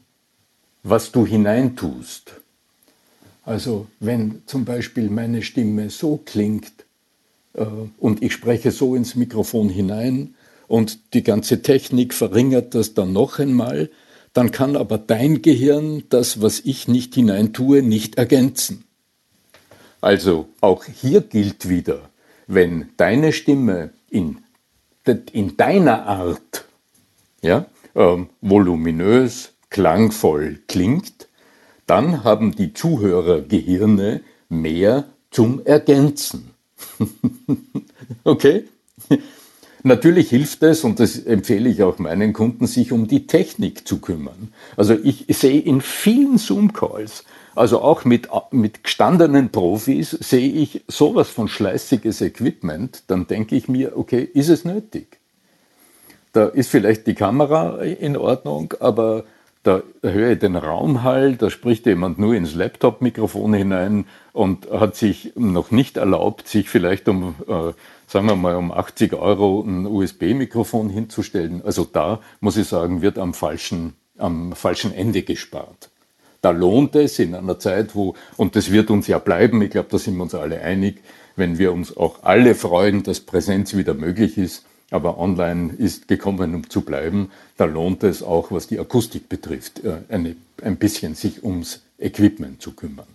was 0.84 1.10
du 1.12 1.26
hineintust. 1.26 2.34
Also 3.44 3.86
wenn 4.00 4.42
zum 4.46 4.64
Beispiel 4.64 5.10
meine 5.10 5.42
Stimme 5.42 5.90
so 5.90 6.20
klingt 6.24 6.72
und 7.98 8.22
ich 8.22 8.32
spreche 8.32 8.70
so 8.70 8.94
ins 8.94 9.14
Mikrofon 9.14 9.68
hinein 9.68 10.34
und 10.66 11.14
die 11.14 11.22
ganze 11.22 11.62
Technik 11.62 12.14
verringert 12.14 12.74
das 12.74 12.94
dann 12.94 13.12
noch 13.12 13.38
einmal, 13.38 13.90
dann 14.32 14.50
kann 14.52 14.76
aber 14.76 14.98
dein 14.98 15.42
Gehirn 15.42 16.04
das, 16.10 16.40
was 16.42 16.60
ich 16.60 16.86
nicht 16.86 17.14
hineintue, 17.14 17.82
nicht 17.82 18.18
ergänzen. 18.18 18.84
Also 20.00 20.48
auch 20.60 20.84
hier 20.84 21.22
gilt 21.22 21.68
wieder, 21.68 22.10
wenn 22.46 22.90
deine 22.96 23.32
Stimme 23.32 23.90
in, 24.10 24.38
in 25.32 25.56
deiner 25.56 26.06
Art 26.06 26.66
ja, 27.42 27.66
ähm, 27.94 28.28
voluminös, 28.40 29.54
klangvoll 29.70 30.60
klingt, 30.68 31.28
dann 31.86 32.22
haben 32.22 32.54
die 32.54 32.74
Zuhörergehirne 32.74 34.20
mehr 34.48 35.04
zum 35.30 35.64
Ergänzen. 35.64 36.50
okay? 38.24 38.64
Natürlich 39.84 40.30
hilft 40.30 40.62
es, 40.64 40.82
und 40.82 40.98
das 40.98 41.18
empfehle 41.18 41.68
ich 41.68 41.82
auch 41.82 41.98
meinen 41.98 42.32
Kunden, 42.32 42.66
sich 42.66 42.90
um 42.90 43.06
die 43.06 43.26
Technik 43.26 43.86
zu 43.86 44.00
kümmern. 44.00 44.52
Also 44.76 44.94
ich 44.94 45.24
sehe 45.28 45.60
in 45.60 45.80
vielen 45.80 46.36
Zoom-Calls, 46.36 47.24
also 47.54 47.80
auch 47.80 48.04
mit, 48.04 48.28
mit 48.50 48.84
gestandenen 48.84 49.50
Profis, 49.50 50.10
sehe 50.10 50.50
ich 50.50 50.82
sowas 50.88 51.28
von 51.28 51.48
schleißiges 51.48 52.20
Equipment, 52.22 53.04
dann 53.06 53.26
denke 53.26 53.54
ich 53.56 53.68
mir, 53.68 53.96
okay, 53.96 54.28
ist 54.34 54.48
es 54.48 54.64
nötig? 54.64 55.18
Da 56.32 56.46
ist 56.46 56.70
vielleicht 56.70 57.06
die 57.06 57.14
Kamera 57.14 57.78
in 57.80 58.16
Ordnung, 58.16 58.74
aber 58.80 59.24
da 59.62 59.82
höre 60.02 60.32
ich 60.32 60.38
den 60.38 60.56
Raumhall, 60.56 61.36
da 61.36 61.50
spricht 61.50 61.86
jemand 61.86 62.18
nur 62.18 62.34
ins 62.34 62.54
Laptop-Mikrofon 62.54 63.54
hinein 63.54 64.06
und 64.32 64.70
hat 64.70 64.96
sich 64.96 65.32
noch 65.36 65.70
nicht 65.70 65.96
erlaubt, 65.96 66.48
sich 66.48 66.70
vielleicht 66.70 67.08
um, 67.08 67.34
äh, 67.46 67.72
sagen 68.06 68.26
wir 68.26 68.36
mal, 68.36 68.56
um 68.56 68.72
80 68.72 69.14
Euro 69.14 69.62
ein 69.66 69.86
USB-Mikrofon 69.86 70.90
hinzustellen. 70.90 71.62
Also 71.64 71.84
da, 71.84 72.20
muss 72.40 72.56
ich 72.56 72.68
sagen, 72.68 73.02
wird 73.02 73.18
am 73.18 73.34
falschen, 73.34 73.94
am 74.16 74.52
falschen 74.52 74.94
Ende 74.94 75.22
gespart. 75.22 75.90
Da 76.40 76.50
lohnt 76.50 76.94
es 76.94 77.18
in 77.18 77.34
einer 77.34 77.58
Zeit, 77.58 77.96
wo, 77.96 78.14
und 78.36 78.54
das 78.54 78.70
wird 78.70 78.90
uns 78.90 79.08
ja 79.08 79.18
bleiben, 79.18 79.60
ich 79.60 79.70
glaube, 79.70 79.88
da 79.90 79.98
sind 79.98 80.16
wir 80.16 80.22
uns 80.22 80.34
alle 80.34 80.60
einig, 80.60 81.02
wenn 81.34 81.58
wir 81.58 81.72
uns 81.72 81.96
auch 81.96 82.22
alle 82.22 82.54
freuen, 82.54 83.02
dass 83.02 83.20
Präsenz 83.20 83.76
wieder 83.76 83.94
möglich 83.94 84.38
ist, 84.38 84.64
aber 84.90 85.18
online 85.18 85.72
ist 85.76 86.08
gekommen, 86.08 86.54
um 86.54 86.70
zu 86.70 86.80
bleiben. 86.82 87.30
Da 87.56 87.64
lohnt 87.64 88.02
es 88.04 88.22
auch, 88.22 88.50
was 88.50 88.66
die 88.66 88.78
Akustik 88.78 89.28
betrifft, 89.28 89.84
äh, 89.84 89.98
eine, 90.08 90.36
ein 90.62 90.76
bisschen 90.76 91.14
sich 91.14 91.44
ums 91.44 91.80
Equipment 91.98 92.62
zu 92.62 92.72
kümmern. 92.72 93.06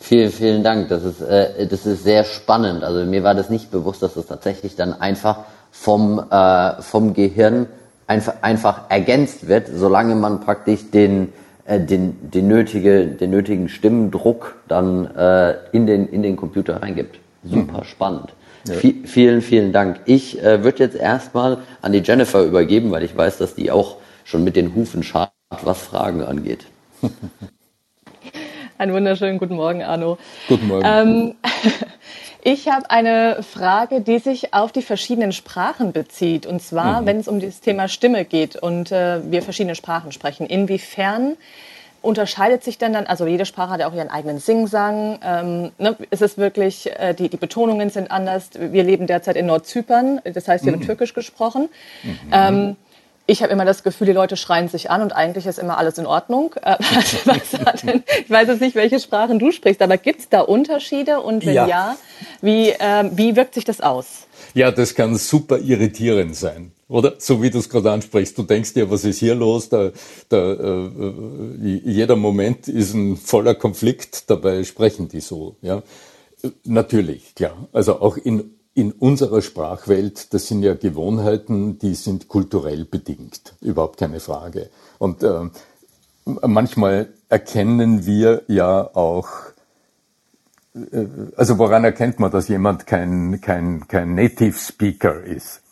Vielen, 0.00 0.30
vielen 0.30 0.62
Dank. 0.62 0.88
Das 0.88 1.02
ist, 1.02 1.20
äh, 1.20 1.66
das 1.66 1.84
ist 1.84 2.04
sehr 2.04 2.24
spannend. 2.24 2.84
Also 2.84 3.04
mir 3.04 3.22
war 3.24 3.34
das 3.34 3.50
nicht 3.50 3.70
bewusst, 3.70 4.02
dass 4.02 4.14
das 4.14 4.26
tatsächlich 4.26 4.76
dann 4.76 4.92
einfach 4.92 5.44
vom, 5.72 6.22
äh, 6.30 6.80
vom 6.80 7.12
Gehirn 7.12 7.66
einfach, 8.06 8.34
einfach 8.42 8.82
ergänzt 8.88 9.48
wird, 9.48 9.68
solange 9.72 10.14
man 10.14 10.40
praktisch 10.40 10.90
den, 10.90 11.32
äh, 11.64 11.80
den, 11.80 12.30
den, 12.30 12.48
nötige, 12.48 13.06
den 13.06 13.30
nötigen 13.30 13.68
Stimmendruck 13.68 14.56
dann 14.68 15.06
äh, 15.14 15.54
in, 15.72 15.86
den, 15.86 16.08
in 16.08 16.22
den 16.22 16.36
Computer 16.36 16.82
reingibt. 16.82 17.18
Super 17.44 17.78
mhm. 17.78 17.84
spannend. 17.84 18.32
Ja. 18.66 18.74
vielen, 18.74 19.42
vielen 19.42 19.72
Dank. 19.72 20.00
Ich 20.06 20.42
äh, 20.42 20.64
würde 20.64 20.82
jetzt 20.82 20.96
erstmal 20.96 21.58
an 21.82 21.92
die 21.92 22.00
Jennifer 22.00 22.42
übergeben, 22.42 22.90
weil 22.90 23.02
ich 23.02 23.16
weiß, 23.16 23.38
dass 23.38 23.54
die 23.54 23.70
auch 23.70 23.96
schon 24.24 24.44
mit 24.44 24.56
den 24.56 24.74
Hufen 24.74 25.02
schart, 25.02 25.32
was 25.62 25.82
Fragen 25.82 26.22
angeht. 26.22 26.66
Einen 28.78 28.92
wunderschönen 28.92 29.38
guten 29.38 29.54
Morgen, 29.56 29.82
Arno. 29.82 30.18
Guten 30.48 30.68
Morgen. 30.68 30.84
Ähm, 30.84 31.34
ich 32.42 32.68
habe 32.68 32.90
eine 32.90 33.42
Frage, 33.42 34.02
die 34.02 34.18
sich 34.18 34.52
auf 34.52 34.70
die 34.70 34.82
verschiedenen 34.82 35.32
Sprachen 35.32 35.92
bezieht. 35.92 36.44
Und 36.44 36.60
zwar, 36.60 37.00
mhm. 37.00 37.06
wenn 37.06 37.16
es 37.20 37.28
um 37.28 37.40
das 37.40 37.60
Thema 37.60 37.88
Stimme 37.88 38.26
geht 38.26 38.56
und 38.56 38.92
äh, 38.92 39.20
wir 39.30 39.40
verschiedene 39.40 39.76
Sprachen 39.76 40.12
sprechen. 40.12 40.46
Inwiefern 40.46 41.36
unterscheidet 42.06 42.64
sich 42.64 42.78
denn 42.78 42.92
dann, 42.92 43.06
also 43.06 43.26
jede 43.26 43.44
Sprache 43.44 43.70
hat 43.70 43.80
ja 43.80 43.88
auch 43.88 43.94
ihren 43.94 44.08
eigenen 44.08 44.38
Singsang. 44.38 45.18
Ähm, 45.22 45.72
ne, 45.78 45.96
ist 46.10 46.22
es 46.22 46.38
wirklich, 46.38 46.90
äh, 46.98 47.14
die, 47.14 47.28
die 47.28 47.36
Betonungen 47.36 47.90
sind 47.90 48.10
anders. 48.10 48.50
Wir 48.58 48.84
leben 48.84 49.06
derzeit 49.06 49.36
in 49.36 49.46
Nordzypern, 49.46 50.20
das 50.24 50.48
heißt, 50.48 50.64
hier 50.64 50.72
mhm. 50.72 50.80
wird 50.80 50.86
Türkisch 50.86 51.14
gesprochen. 51.14 51.68
Mhm. 52.02 52.18
Ähm, 52.32 52.76
ich 53.28 53.42
habe 53.42 53.52
immer 53.52 53.64
das 53.64 53.82
Gefühl, 53.82 54.06
die 54.06 54.12
Leute 54.12 54.36
schreien 54.36 54.68
sich 54.68 54.88
an 54.88 55.02
und 55.02 55.12
eigentlich 55.12 55.46
ist 55.46 55.58
immer 55.58 55.78
alles 55.78 55.98
in 55.98 56.06
Ordnung. 56.06 56.54
Äh, 56.62 56.76
denn, 57.82 58.04
ich 58.24 58.30
weiß 58.30 58.48
jetzt 58.48 58.60
nicht, 58.60 58.76
welche 58.76 59.00
Sprachen 59.00 59.40
du 59.40 59.50
sprichst, 59.50 59.82
aber 59.82 59.98
gibt 59.98 60.20
es 60.20 60.28
da 60.28 60.40
Unterschiede 60.42 61.20
und 61.20 61.44
wenn 61.44 61.54
ja, 61.54 61.66
ja 61.66 61.96
wie, 62.40 62.70
äh, 62.70 63.10
wie 63.12 63.34
wirkt 63.34 63.54
sich 63.54 63.64
das 63.64 63.80
aus? 63.80 64.28
Ja, 64.54 64.70
das 64.70 64.94
kann 64.94 65.16
super 65.16 65.58
irritierend 65.58 66.36
sein. 66.36 66.70
Oder 66.88 67.14
so 67.18 67.42
wie 67.42 67.50
du 67.50 67.58
es 67.58 67.68
gerade 67.68 67.90
ansprichst, 67.90 68.38
du 68.38 68.44
denkst 68.44 68.74
dir, 68.74 68.90
was 68.90 69.04
ist 69.04 69.18
hier 69.18 69.34
los? 69.34 69.68
Da, 69.68 69.90
da, 70.28 70.52
äh, 70.52 70.86
äh, 70.86 71.80
jeder 71.84 72.16
Moment 72.16 72.68
ist 72.68 72.94
ein 72.94 73.16
voller 73.16 73.54
Konflikt, 73.54 74.30
dabei 74.30 74.62
sprechen 74.62 75.08
die 75.08 75.20
so. 75.20 75.56
Ja, 75.62 75.82
natürlich, 76.64 77.34
klar. 77.34 77.68
Also 77.72 78.00
auch 78.00 78.16
in 78.16 78.56
in 78.76 78.92
unserer 78.92 79.40
Sprachwelt, 79.40 80.34
das 80.34 80.48
sind 80.48 80.62
ja 80.62 80.74
Gewohnheiten, 80.74 81.78
die 81.78 81.94
sind 81.94 82.28
kulturell 82.28 82.84
bedingt, 82.84 83.54
überhaupt 83.62 83.98
keine 83.98 84.20
Frage. 84.20 84.68
Und 84.98 85.22
äh, 85.22 85.48
manchmal 86.26 87.08
erkennen 87.30 88.04
wir 88.04 88.42
ja 88.48 88.82
auch, 88.94 89.28
äh, 90.74 91.06
also 91.36 91.56
woran 91.56 91.84
erkennt 91.84 92.20
man, 92.20 92.30
dass 92.30 92.48
jemand 92.48 92.86
kein, 92.86 93.40
kein, 93.40 93.88
kein 93.88 94.14
Native 94.14 94.58
Speaker 94.58 95.24
ist? 95.24 95.62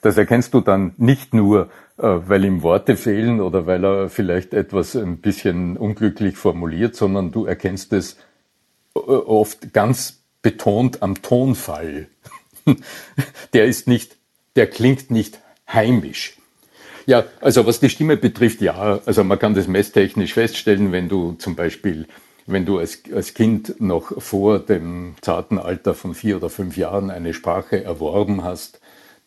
Das 0.00 0.16
erkennst 0.16 0.54
du 0.54 0.60
dann 0.60 0.94
nicht 0.96 1.34
nur, 1.34 1.68
äh, 1.98 2.02
weil 2.02 2.44
ihm 2.44 2.62
Worte 2.62 2.96
fehlen 2.96 3.40
oder 3.40 3.66
weil 3.66 3.84
er 3.84 4.08
vielleicht 4.08 4.54
etwas 4.54 4.96
ein 4.96 5.18
bisschen 5.18 5.76
unglücklich 5.76 6.36
formuliert, 6.36 6.96
sondern 6.96 7.32
du 7.32 7.44
erkennst 7.44 7.92
es 7.92 8.16
äh, 8.94 8.98
oft 8.98 9.72
ganz 9.72 10.22
betont 10.42 11.02
am 11.02 11.20
Tonfall. 11.22 12.08
Der 13.52 13.66
ist 13.66 13.88
nicht, 13.88 14.16
der 14.56 14.66
klingt 14.66 15.10
nicht 15.10 15.40
heimisch. 15.68 16.36
Ja, 17.06 17.24
also 17.40 17.66
was 17.66 17.80
die 17.80 17.90
Stimme 17.90 18.16
betrifft, 18.16 18.60
ja, 18.60 19.00
also 19.06 19.24
man 19.24 19.38
kann 19.38 19.54
das 19.54 19.66
messtechnisch 19.66 20.34
feststellen, 20.34 20.92
wenn 20.92 21.08
du 21.08 21.32
zum 21.32 21.56
Beispiel, 21.56 22.06
wenn 22.46 22.66
du 22.66 22.78
als, 22.78 23.02
als 23.12 23.34
Kind 23.34 23.80
noch 23.80 24.20
vor 24.22 24.58
dem 24.58 25.14
zarten 25.20 25.58
Alter 25.58 25.94
von 25.94 26.14
vier 26.14 26.36
oder 26.36 26.50
fünf 26.50 26.76
Jahren 26.76 27.10
eine 27.10 27.34
Sprache 27.34 27.82
erworben 27.82 28.44
hast, 28.44 28.79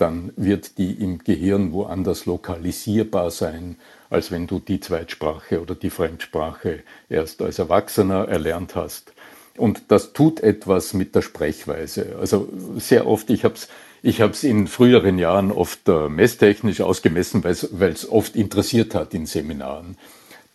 dann 0.04 0.34
wird 0.36 0.78
die 0.78 0.92
im 0.92 1.20
Gehirn 1.20 1.72
woanders 1.72 2.26
lokalisierbar 2.26 3.32
sein, 3.32 3.78
als 4.10 4.32
wenn 4.32 4.48
du 4.48 4.60
die 4.60 4.82
Zweitsprache 4.82 5.62
oder 5.62 5.76
die 5.76 5.90
Fremdsprache 5.90 6.84
erst 7.08 7.42
als 7.42 7.58
Erwachsener 7.58 8.28
erlernt 8.28 8.76
hast. 8.76 9.14
Und 9.56 9.84
das 9.88 10.12
tut 10.12 10.42
etwas 10.42 10.94
mit 10.94 11.16
der 11.16 11.22
Sprechweise. 11.22 12.18
Also 12.20 12.50
sehr 12.76 13.08
oft, 13.08 13.30
ich 13.30 13.46
habe 13.46 13.54
es 13.54 13.70
ich 14.06 14.20
hab's 14.20 14.44
in 14.44 14.68
früheren 14.68 15.18
Jahren 15.18 15.54
oft 15.54 15.88
äh, 15.88 16.10
messtechnisch 16.10 16.82
ausgemessen, 16.82 17.46
weil 17.46 17.92
es 17.94 18.12
oft 18.12 18.36
interessiert 18.36 18.96
hat 18.96 19.14
in 19.14 19.26
Seminaren. 19.26 19.96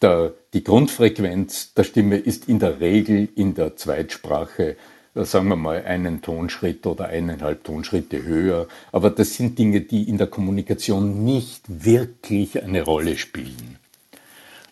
Der, 0.03 0.35
die 0.53 0.63
Grundfrequenz 0.63 1.73
der 1.73 1.85
Stimme 1.85 2.19
ist 2.19 2.51
in 2.51 2.59
der 2.59 2.81
Regel 2.81 3.31
in 3.35 3.55
der 3.55 3.77
Zweitsprache 3.77 4.77
sagen 5.15 5.49
wir 5.49 5.57
mal, 5.57 5.85
einen 5.85 6.23
Tonschritt 6.23 6.87
oder 6.87 7.07
eineinhalb 7.07 7.65
Tonschritte 7.65 8.23
höher. 8.23 8.69
Aber 8.93 9.11
das 9.11 9.35
sind 9.35 9.59
Dinge, 9.59 9.81
die 9.81 10.09
in 10.09 10.19
der 10.19 10.27
Kommunikation 10.27 11.25
nicht 11.25 11.63
wirklich 11.67 12.63
eine 12.63 12.83
Rolle 12.83 13.17
spielen. 13.17 13.79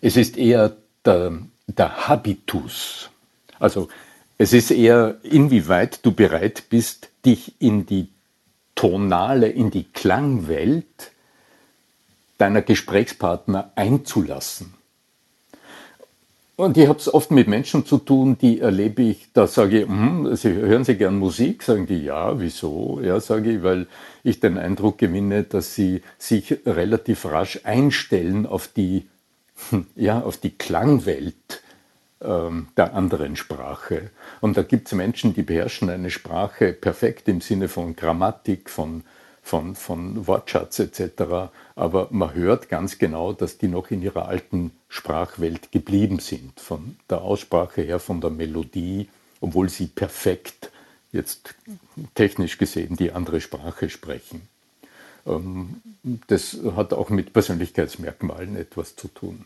Es 0.00 0.16
ist 0.16 0.36
eher 0.36 0.76
der, 1.04 1.38
der 1.66 2.08
Habitus. 2.08 3.10
Also 3.58 3.88
es 4.38 4.52
ist 4.52 4.70
eher, 4.70 5.16
inwieweit 5.22 6.04
du 6.04 6.12
bereit 6.12 6.64
bist, 6.68 7.08
dich 7.24 7.54
in 7.58 7.86
die 7.86 8.08
tonale, 8.74 9.48
in 9.48 9.70
die 9.70 9.84
Klangwelt 9.84 11.12
deiner 12.38 12.62
Gesprächspartner 12.62 13.72
einzulassen. 13.74 14.74
Und 16.56 16.78
ich 16.78 16.88
habe 16.88 16.98
es 16.98 17.12
oft 17.12 17.30
mit 17.30 17.48
Menschen 17.48 17.84
zu 17.84 17.98
tun, 17.98 18.38
die 18.38 18.60
erlebe 18.60 19.02
ich, 19.02 19.28
da 19.34 19.46
sage 19.46 19.82
ich, 19.82 19.86
hm, 19.86 20.34
Sie, 20.36 20.54
hören 20.54 20.84
Sie 20.84 20.96
gern 20.96 21.18
Musik? 21.18 21.62
Sagen 21.62 21.86
die, 21.86 22.02
ja, 22.02 22.40
wieso? 22.40 22.98
Ja, 23.02 23.20
sage 23.20 23.56
ich, 23.56 23.62
weil 23.62 23.86
ich 24.24 24.40
den 24.40 24.56
Eindruck 24.56 24.96
gewinne, 24.96 25.42
dass 25.42 25.74
sie 25.74 26.00
sich 26.16 26.58
relativ 26.64 27.26
rasch 27.26 27.60
einstellen 27.64 28.46
auf 28.46 28.68
die, 28.68 29.06
ja, 29.96 30.22
auf 30.22 30.38
die 30.38 30.56
Klangwelt 30.56 31.62
ähm, 32.22 32.68
der 32.78 32.94
anderen 32.94 33.36
Sprache. 33.36 34.10
Und 34.40 34.56
da 34.56 34.62
gibt 34.62 34.86
es 34.86 34.94
Menschen, 34.94 35.34
die 35.34 35.42
beherrschen 35.42 35.90
eine 35.90 36.08
Sprache 36.08 36.72
perfekt 36.72 37.28
im 37.28 37.42
Sinne 37.42 37.68
von 37.68 37.94
Grammatik, 37.96 38.70
von, 38.70 39.04
von, 39.42 39.74
von 39.74 40.26
Wortschatz 40.26 40.78
etc. 40.78 41.50
Aber 41.76 42.08
man 42.10 42.34
hört 42.34 42.70
ganz 42.70 42.98
genau, 42.98 43.34
dass 43.34 43.58
die 43.58 43.68
noch 43.68 43.90
in 43.90 44.02
ihrer 44.02 44.26
alten 44.26 44.72
Sprachwelt 44.88 45.70
geblieben 45.72 46.18
sind. 46.18 46.58
Von 46.58 46.96
der 47.10 47.20
Aussprache 47.20 47.82
her, 47.82 48.00
von 48.00 48.20
der 48.20 48.30
Melodie, 48.30 49.08
obwohl 49.40 49.68
sie 49.68 49.86
perfekt 49.86 50.72
jetzt 51.12 51.54
technisch 52.14 52.56
gesehen 52.58 52.96
die 52.96 53.12
andere 53.12 53.42
Sprache 53.42 53.90
sprechen. 53.90 54.48
Ähm, 55.26 55.82
das 56.28 56.58
hat 56.76 56.94
auch 56.94 57.10
mit 57.10 57.34
Persönlichkeitsmerkmalen 57.34 58.56
etwas 58.56 58.96
zu 58.96 59.08
tun. 59.08 59.44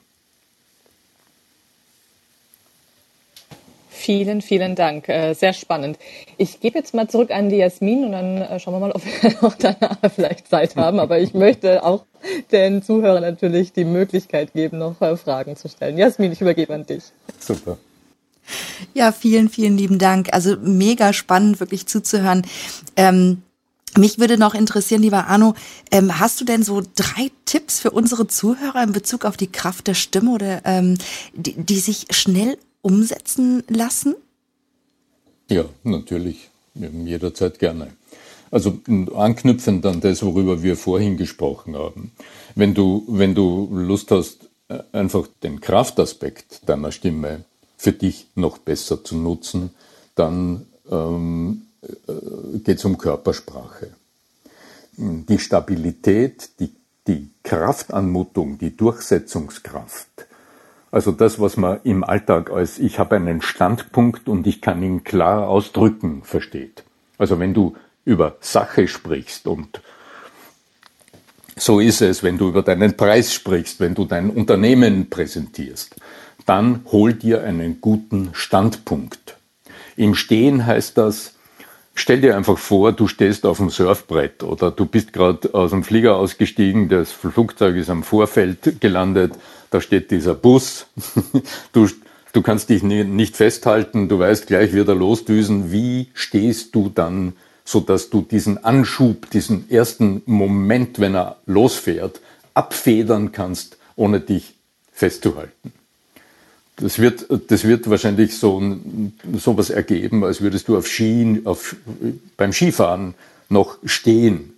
Vielen, 4.01 4.41
vielen 4.41 4.77
Dank. 4.77 5.11
Äh, 5.11 5.35
sehr 5.35 5.53
spannend. 5.53 5.99
Ich 6.39 6.61
gebe 6.61 6.79
jetzt 6.79 6.95
mal 6.95 7.07
zurück 7.07 7.31
an 7.31 7.51
die 7.51 7.57
Jasmin 7.57 8.05
und 8.05 8.13
dann 8.13 8.39
äh, 8.39 8.59
schauen 8.59 8.73
wir 8.73 8.81
mal, 8.81 8.93
ob 8.93 9.03
wir 9.05 9.37
noch 9.43 9.55
danach 9.57 9.99
vielleicht 10.15 10.49
Zeit 10.49 10.75
haben. 10.77 10.99
Aber 10.99 11.19
ich 11.19 11.35
möchte 11.35 11.85
auch 11.85 12.07
den 12.51 12.83
Zuhörern 12.83 13.21
natürlich 13.21 13.75
die 13.75 13.85
Möglichkeit 13.85 14.55
geben, 14.55 14.79
noch 14.79 14.99
äh, 15.03 15.19
Fragen 15.19 15.55
zu 15.55 15.69
stellen. 15.69 15.99
Jasmin, 15.99 16.33
ich 16.33 16.41
übergebe 16.41 16.73
an 16.73 16.87
dich. 16.87 17.05
Super. 17.39 17.77
Ja, 18.95 19.13
vielen, 19.13 19.51
vielen 19.51 19.77
lieben 19.77 19.99
Dank. 19.99 20.33
Also 20.33 20.57
mega 20.63 21.13
spannend, 21.13 21.61
wirklich 21.61 21.87
zuzuhören. 21.87 22.47
Ähm, 22.97 23.43
mich 23.99 24.19
würde 24.19 24.39
noch 24.39 24.55
interessieren, 24.55 25.03
lieber 25.03 25.27
Arno, 25.27 25.53
ähm, 25.91 26.19
hast 26.19 26.41
du 26.41 26.47
denn 26.47 26.63
so 26.63 26.81
drei 26.95 27.31
Tipps 27.45 27.81
für 27.81 27.91
unsere 27.91 28.27
Zuhörer 28.27 28.83
in 28.83 28.93
Bezug 28.93 29.27
auf 29.27 29.37
die 29.37 29.53
Kraft 29.53 29.89
der 29.89 29.95
Stimme 29.95 30.31
oder 30.31 30.63
ähm, 30.65 30.97
die, 31.35 31.53
die 31.53 31.81
sich 31.81 32.07
schnell 32.11 32.57
umsetzen 32.83 33.63
lassen? 33.69 34.15
Ja, 35.49 35.65
natürlich. 35.83 36.51
Jederzeit 36.75 37.59
gerne. 37.59 37.89
Also 38.51 38.79
anknüpfend 39.15 39.87
an 39.87 40.01
das, 40.01 40.23
worüber 40.23 40.63
wir 40.63 40.77
vorhin 40.77 41.17
gesprochen 41.17 41.77
haben. 41.77 42.13
Wenn 42.55 42.75
du, 42.75 43.05
wenn 43.09 43.35
du 43.35 43.69
Lust 43.73 44.11
hast, 44.11 44.49
äh, 44.69 44.81
einfach 44.93 45.29
den 45.43 45.61
Kraftaspekt 45.61 46.69
deiner 46.69 46.93
Stimme 46.93 47.45
für 47.77 47.93
dich 47.93 48.27
noch 48.35 48.59
besser 48.59 49.05
zu 49.05 49.17
nutzen, 49.17 49.71
dann 50.15 50.67
ähm, 50.91 51.63
äh, 51.83 52.59
geht 52.59 52.79
es 52.79 52.85
um 52.85 52.99
Körpersprache. 52.99 53.91
Die 54.97 55.39
Stabilität, 55.39 56.51
die, 56.61 56.73
die 57.07 57.31
Kraftanmutung, 57.43 58.59
die 58.59 58.77
Durchsetzungskraft, 58.77 60.27
also 60.93 61.13
das, 61.13 61.41
was 61.41 61.57
man 61.57 61.81
im 61.85 62.03
Alltag 62.05 62.51
als 62.51 62.79
ich 62.79 62.99
habe 62.99 63.17
einen 63.17 63.43
Standpunkt 63.43 64.29
und 64.29 64.47
ich 64.47 64.61
kann 64.61 64.83
ihn 64.83 65.05
klar 65.05 65.49
ausdrücken 65.49 66.23
versteht. 66.25 66.85
Also 67.19 67.39
wenn 67.39 67.55
du 67.55 67.77
über 68.05 68.37
Sache 68.41 68.89
sprichst 68.89 69.47
und 69.47 69.81
so 71.57 71.79
ist 71.79 72.01
es, 72.01 72.23
wenn 72.23 72.39
du 72.39 72.49
über 72.49 72.63
deinen 72.63 72.97
Preis 72.97 73.35
sprichst, 73.35 73.81
wenn 73.81 73.95
du 73.95 74.07
dein 74.07 74.31
Unternehmen 74.31 75.11
präsentierst, 75.11 75.95
dann 76.47 76.81
hol 76.91 77.13
dir 77.13 77.45
einen 77.45 77.81
guten 77.81 78.31
Standpunkt. 78.33 79.37
Im 79.97 80.15
Stehen 80.15 80.65
heißt 80.65 80.97
das, 80.97 81.35
stell 81.95 82.23
dir 82.23 82.37
einfach 82.37 82.57
vor, 82.57 82.93
du 82.93 83.07
stehst 83.07 83.45
auf 83.45 83.59
dem 83.59 83.69
Surfbrett 83.69 84.43
oder 84.43 84.71
du 84.71 84.87
bist 84.87 85.13
gerade 85.13 85.53
aus 85.53 85.71
dem 85.71 85.85
Flieger 85.85 86.17
ausgestiegen, 86.17 86.89
das 86.89 87.13
Flugzeug 87.13 87.77
ist 87.77 87.91
am 87.91 88.03
Vorfeld 88.03 88.81
gelandet 88.81 89.35
da 89.71 89.81
steht 89.81 90.11
dieser 90.11 90.35
Bus, 90.35 90.87
du, 91.73 91.89
du 92.33 92.43
kannst 92.43 92.69
dich 92.69 92.83
nicht 92.83 93.37
festhalten, 93.37 94.09
du 94.09 94.19
weißt 94.19 94.47
gleich 94.47 94.75
wieder 94.75 94.95
losdüsen, 94.95 95.73
wie 95.73 96.09
stehst 96.15 96.75
du 96.75 96.91
dann, 96.93 97.35
so 97.65 97.81
dass 97.81 98.11
du 98.11 98.23
diesen 98.23 98.63
Anschub, 98.65 99.31
diesen 99.31 99.71
ersten 99.71 100.23
Moment, 100.27 100.99
wenn 100.99 101.15
er 101.15 101.37
losfährt, 101.47 102.21
abfedern 102.53 103.33
kannst, 103.33 103.79
ohne 103.97 104.21
dich 104.21 104.55
festzuhalten. 104.93 105.73
Das 106.77 106.99
wird, 106.99 107.27
das 107.49 107.65
wird 107.65 107.89
wahrscheinlich 107.91 108.37
so, 108.39 108.77
so 109.35 109.57
was 109.57 109.71
ergeben, 109.71 110.25
als 110.25 110.41
würdest 110.41 110.67
du 110.69 110.79
auf 110.79 110.89
Skien, 110.89 111.47
auf, 111.47 111.77
beim 112.37 112.53
Skifahren 112.53 113.15
noch 113.51 113.77
stehen 113.85 114.55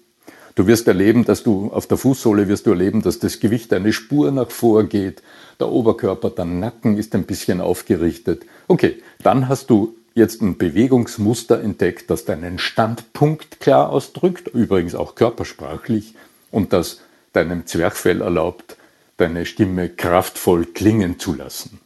Du 0.54 0.66
wirst 0.66 0.86
erleben, 0.86 1.24
dass 1.24 1.42
du 1.42 1.70
auf 1.72 1.86
der 1.86 1.96
Fußsohle 1.96 2.48
wirst 2.48 2.66
du 2.66 2.70
erleben, 2.70 3.02
dass 3.02 3.18
das 3.18 3.40
Gewicht 3.40 3.72
eine 3.72 3.92
Spur 3.92 4.30
nach 4.30 4.50
vor 4.50 4.84
geht. 4.84 5.22
Der 5.58 5.68
Oberkörper, 5.68 6.30
der 6.30 6.44
Nacken 6.44 6.98
ist 6.98 7.14
ein 7.14 7.24
bisschen 7.24 7.60
aufgerichtet. 7.60 8.44
Okay, 8.68 9.02
dann 9.22 9.48
hast 9.48 9.70
du 9.70 9.94
jetzt 10.14 10.42
ein 10.42 10.58
Bewegungsmuster 10.58 11.62
entdeckt, 11.62 12.10
das 12.10 12.26
deinen 12.26 12.58
Standpunkt 12.58 13.60
klar 13.60 13.90
ausdrückt, 13.90 14.48
übrigens 14.48 14.94
auch 14.94 15.14
körpersprachlich, 15.14 16.14
und 16.50 16.74
das 16.74 17.00
deinem 17.32 17.66
Zwerchfell 17.66 18.20
erlaubt, 18.20 18.76
deine 19.16 19.46
Stimme 19.46 19.88
kraftvoll 19.88 20.66
klingen 20.66 21.18
zu 21.18 21.34
lassen. 21.34 21.80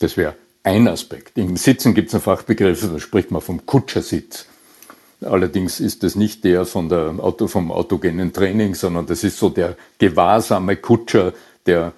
Das 0.00 0.16
wäre 0.16 0.34
ein 0.64 0.88
Aspekt. 0.88 1.38
Im 1.38 1.56
Sitzen 1.56 1.94
gibt 1.94 2.08
es 2.08 2.14
einen 2.14 2.22
Fachbegriff, 2.22 2.80
da 2.80 2.98
spricht 2.98 3.30
man 3.30 3.42
vom 3.42 3.64
Kutschersitz. 3.64 4.46
Allerdings 5.24 5.80
ist 5.80 6.04
es 6.04 6.16
nicht 6.16 6.44
der 6.44 6.64
von 6.64 6.88
der 6.88 7.14
Auto, 7.18 7.46
vom 7.46 7.70
autogenen 7.72 8.32
Training, 8.32 8.74
sondern 8.74 9.06
das 9.06 9.24
ist 9.24 9.38
so 9.38 9.48
der 9.48 9.76
gewahrsame 9.98 10.76
Kutscher, 10.76 11.32
der 11.66 11.92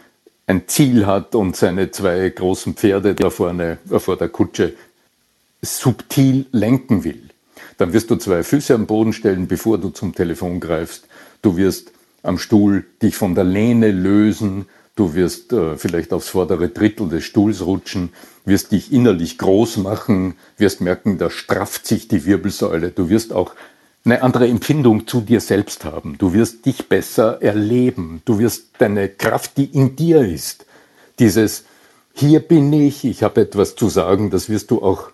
ein 0.47 0.69
Ziel 0.69 1.07
hat 1.07 1.35
und 1.35 1.57
seine 1.57 1.91
zwei 1.91 2.29
großen 2.29 2.75
Pferde 2.75 3.15
da 3.15 3.31
vorne 3.31 3.79
vor 3.99 4.17
der 4.17 4.29
Kutsche 4.29 4.75
subtil 5.63 6.47
lenken 6.53 7.05
will. 7.05 7.23
Dann 7.79 7.93
wirst 7.93 8.11
du 8.11 8.17
zwei 8.17 8.43
Füße 8.43 8.75
am 8.75 8.87
Boden 8.87 9.13
stellen, 9.13 9.49
bevor 9.49 9.79
du 9.79 9.89
zum 9.91 10.15
Telefon 10.15 10.61
greifst. 10.61 11.07
Du 11.43 11.57
wirst 11.57 11.93
am 12.23 12.39
Stuhl 12.39 12.85
dich 13.03 13.17
von 13.17 13.35
der 13.35 13.45
Lehne 13.45 13.91
lösen. 13.91 14.67
Du 14.97 15.15
wirst 15.15 15.53
äh, 15.53 15.77
vielleicht 15.77 16.13
aufs 16.13 16.29
vordere 16.29 16.69
Drittel 16.69 17.09
des 17.09 17.25
Stuhls 17.25 17.65
rutschen 17.65 18.11
wirst 18.45 18.73
dich 18.73 18.93
innerlich 18.93 19.39
groß 19.39 19.79
machen, 19.79 20.35
wirst 20.57 20.81
merken, 20.81 21.19
da 21.19 21.31
strafft 21.31 21.87
sich 21.87 22.09
die 22.09 22.25
Wirbelsäule. 22.27 22.91
Du 22.91 23.09
wirst 23.09 23.33
auch 23.33 23.55
eine 24.05 24.23
andere 24.23 24.49
Empfindung 24.49 25.07
zu 25.07 25.23
dir 25.23 25.41
selbst 25.41 25.85
haben. 25.85 26.19
Du 26.19 26.35
wirst 26.35 26.67
dich 26.67 26.89
besser 26.89 27.41
erleben. 27.41 28.21
Du 28.27 28.39
wirst 28.39 28.67
deine 28.79 29.09
Kraft, 29.09 29.57
die 29.57 29.65
in 29.65 29.97
dir 29.97 30.21
ist, 30.21 30.67
dieses 31.19 31.65
hier 32.17 32.41
bin 32.41 32.73
ich, 32.73 33.05
ich 33.05 33.25
habe 33.25 33.41
etwas 33.41 33.75
zu 33.75 33.89
sagen, 33.89 34.31
das 34.31 34.49
wirst 34.49 34.71
du 34.71 34.83
auch 34.83 35.11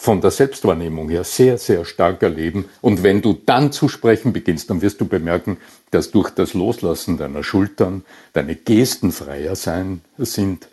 von 0.00 0.20
der 0.20 0.30
Selbstwahrnehmung 0.30 1.08
her 1.08 1.24
sehr, 1.24 1.58
sehr 1.58 1.84
stark 1.84 2.22
erleben. 2.22 2.66
Und 2.80 3.02
wenn 3.02 3.20
du 3.20 3.36
dann 3.44 3.72
zu 3.72 3.88
sprechen 3.88 4.32
beginnst, 4.32 4.70
dann 4.70 4.80
wirst 4.80 5.00
du 5.00 5.06
bemerken, 5.06 5.56
dass 5.90 6.12
durch 6.12 6.30
das 6.30 6.54
Loslassen 6.54 7.18
deiner 7.18 7.42
Schultern 7.42 8.04
deine 8.32 8.54
Gesten 8.54 9.10
freier 9.10 9.56
sein 9.56 10.00
sind, 10.16 10.68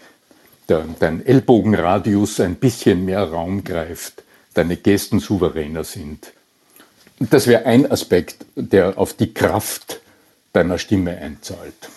dein 0.68 1.26
Ellbogenradius 1.26 2.40
ein 2.40 2.56
bisschen 2.56 3.04
mehr 3.04 3.24
Raum 3.24 3.64
greift, 3.64 4.24
deine 4.54 4.78
Gesten 4.78 5.20
souveräner 5.20 5.84
sind. 5.84 6.32
Das 7.20 7.48
wäre 7.48 7.66
ein 7.66 7.92
Aspekt, 7.92 8.46
der 8.56 9.00
auf 9.00 9.14
die 9.14 9.34
Kraft 9.34 10.02
deiner 10.54 10.78
Stimme 10.78 11.18
einzahlt. 11.18 11.90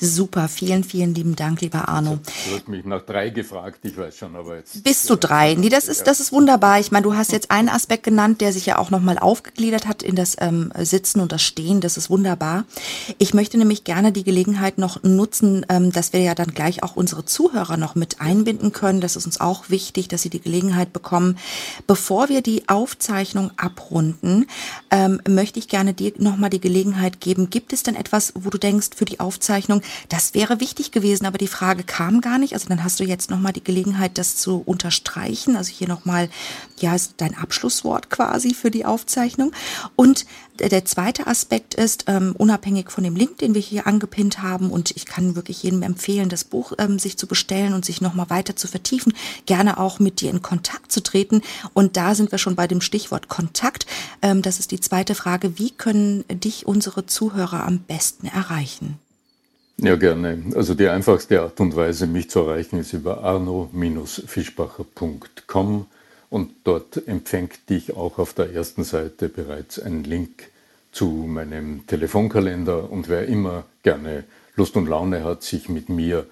Super, 0.00 0.48
vielen, 0.48 0.82
vielen 0.82 1.14
lieben 1.14 1.36
Dank, 1.36 1.60
lieber 1.60 1.88
Arno. 1.88 2.18
Du 2.48 2.56
hast 2.56 2.68
mich 2.68 2.84
nach 2.86 3.02
drei 3.02 3.28
gefragt, 3.28 3.80
ich 3.82 3.96
weiß 3.96 4.16
schon, 4.16 4.34
aber 4.34 4.56
jetzt. 4.56 4.82
Bist 4.82 5.10
du 5.10 5.16
drei? 5.16 5.54
Nee, 5.54 5.68
das 5.68 5.88
ist, 5.88 6.06
das 6.06 6.20
ist 6.20 6.32
wunderbar. 6.32 6.80
Ich 6.80 6.90
meine, 6.90 7.02
du 7.02 7.14
hast 7.14 7.32
jetzt 7.32 7.50
einen 7.50 7.68
Aspekt 7.68 8.04
genannt, 8.04 8.40
der 8.40 8.54
sich 8.54 8.64
ja 8.64 8.78
auch 8.78 8.90
nochmal 8.90 9.18
aufgegliedert 9.18 9.86
hat 9.86 10.02
in 10.02 10.16
das 10.16 10.36
ähm, 10.40 10.72
Sitzen 10.78 11.20
und 11.20 11.32
das 11.32 11.42
Stehen. 11.42 11.82
Das 11.82 11.98
ist 11.98 12.08
wunderbar. 12.08 12.64
Ich 13.18 13.34
möchte 13.34 13.58
nämlich 13.58 13.84
gerne 13.84 14.10
die 14.10 14.24
Gelegenheit 14.24 14.78
noch 14.78 15.02
nutzen, 15.02 15.66
ähm, 15.68 15.92
dass 15.92 16.14
wir 16.14 16.20
ja 16.20 16.34
dann 16.34 16.54
gleich 16.54 16.82
auch 16.82 16.96
unsere 16.96 17.26
Zuhörer 17.26 17.76
noch 17.76 17.94
mit 17.94 18.22
einbinden 18.22 18.72
können. 18.72 19.02
Das 19.02 19.16
ist 19.16 19.26
uns 19.26 19.38
auch 19.40 19.68
wichtig, 19.68 20.08
dass 20.08 20.22
sie 20.22 20.30
die 20.30 20.40
Gelegenheit 20.40 20.94
bekommen. 20.94 21.36
Bevor 21.86 22.30
wir 22.30 22.40
die 22.40 22.68
Aufzeichnung 22.70 23.50
abrunden, 23.58 24.46
ähm, 24.90 25.20
möchte 25.28 25.58
ich 25.58 25.68
gerne 25.68 25.92
dir 25.92 26.12
nochmal 26.16 26.48
die 26.48 26.60
Gelegenheit 26.60 27.20
geben. 27.20 27.50
Gibt 27.50 27.74
es 27.74 27.82
denn 27.82 27.96
etwas, 27.96 28.32
wo 28.34 28.48
du 28.48 28.56
denkst, 28.56 28.90
für 28.96 29.04
die 29.04 29.20
Aufzeichnung, 29.20 29.82
Das 30.08 30.34
wäre 30.34 30.60
wichtig 30.60 30.92
gewesen, 30.92 31.26
aber 31.26 31.38
die 31.38 31.46
Frage 31.46 31.84
kam 31.84 32.20
gar 32.20 32.38
nicht. 32.38 32.54
Also 32.54 32.68
dann 32.68 32.84
hast 32.84 33.00
du 33.00 33.04
jetzt 33.04 33.30
nochmal 33.30 33.52
die 33.52 33.64
Gelegenheit, 33.64 34.18
das 34.18 34.36
zu 34.36 34.62
unterstreichen. 34.64 35.56
Also 35.56 35.72
hier 35.72 35.88
nochmal, 35.88 36.28
ja, 36.78 36.94
ist 36.94 37.14
dein 37.18 37.36
Abschlusswort 37.36 38.10
quasi 38.10 38.54
für 38.54 38.70
die 38.70 38.84
Aufzeichnung. 38.84 39.52
Und 39.96 40.26
der 40.60 40.84
zweite 40.84 41.26
Aspekt 41.26 41.74
ist, 41.74 42.04
ähm, 42.06 42.34
unabhängig 42.36 42.90
von 42.90 43.02
dem 43.04 43.16
Link, 43.16 43.38
den 43.38 43.54
wir 43.54 43.62
hier 43.62 43.86
angepinnt 43.86 44.42
haben, 44.42 44.70
und 44.70 44.90
ich 44.90 45.06
kann 45.06 45.34
wirklich 45.34 45.62
jedem 45.62 45.82
empfehlen, 45.82 46.28
das 46.28 46.44
Buch 46.44 46.72
ähm, 46.78 46.98
sich 46.98 47.16
zu 47.16 47.26
bestellen 47.26 47.72
und 47.72 47.84
sich 47.84 48.00
nochmal 48.00 48.28
weiter 48.28 48.56
zu 48.56 48.68
vertiefen, 48.68 49.14
gerne 49.46 49.78
auch 49.78 49.98
mit 49.98 50.20
dir 50.20 50.30
in 50.30 50.42
Kontakt 50.42 50.92
zu 50.92 51.02
treten. 51.02 51.40
Und 51.72 51.96
da 51.96 52.14
sind 52.14 52.30
wir 52.30 52.38
schon 52.38 52.56
bei 52.56 52.66
dem 52.66 52.80
Stichwort 52.80 53.28
Kontakt. 53.28 53.86
Ähm, 54.22 54.42
das 54.42 54.58
ist 54.58 54.70
die 54.70 54.80
zweite 54.80 55.14
Frage. 55.14 55.58
Wie 55.58 55.70
können 55.70 56.24
dich 56.28 56.66
unsere 56.66 57.06
Zuhörer 57.06 57.64
am 57.64 57.78
besten 57.78 58.26
erreichen? 58.26 58.98
Ja, 59.82 59.96
gerne. 59.96 60.42
Also 60.56 60.74
die 60.74 60.88
einfachste 60.88 61.40
Art 61.40 61.58
und 61.58 61.74
Weise, 61.74 62.06
mich 62.06 62.28
zu 62.28 62.40
erreichen, 62.40 62.78
ist 62.78 62.92
über 62.92 63.24
arno-fischbacher.com 63.24 65.86
und 66.28 66.50
dort 66.64 67.08
empfängt 67.08 67.70
dich 67.70 67.96
auch 67.96 68.18
auf 68.18 68.34
der 68.34 68.52
ersten 68.52 68.84
Seite 68.84 69.30
bereits 69.30 69.78
ein 69.78 70.04
Link 70.04 70.50
zu 70.92 71.06
meinem 71.06 71.86
Telefonkalender 71.86 72.90
und 72.90 73.08
wer 73.08 73.26
immer 73.26 73.64
gerne 73.82 74.24
Lust 74.54 74.76
und 74.76 74.86
Laune 74.86 75.24
hat, 75.24 75.44
sich 75.44 75.70
mit 75.70 75.88
mir 75.88 76.26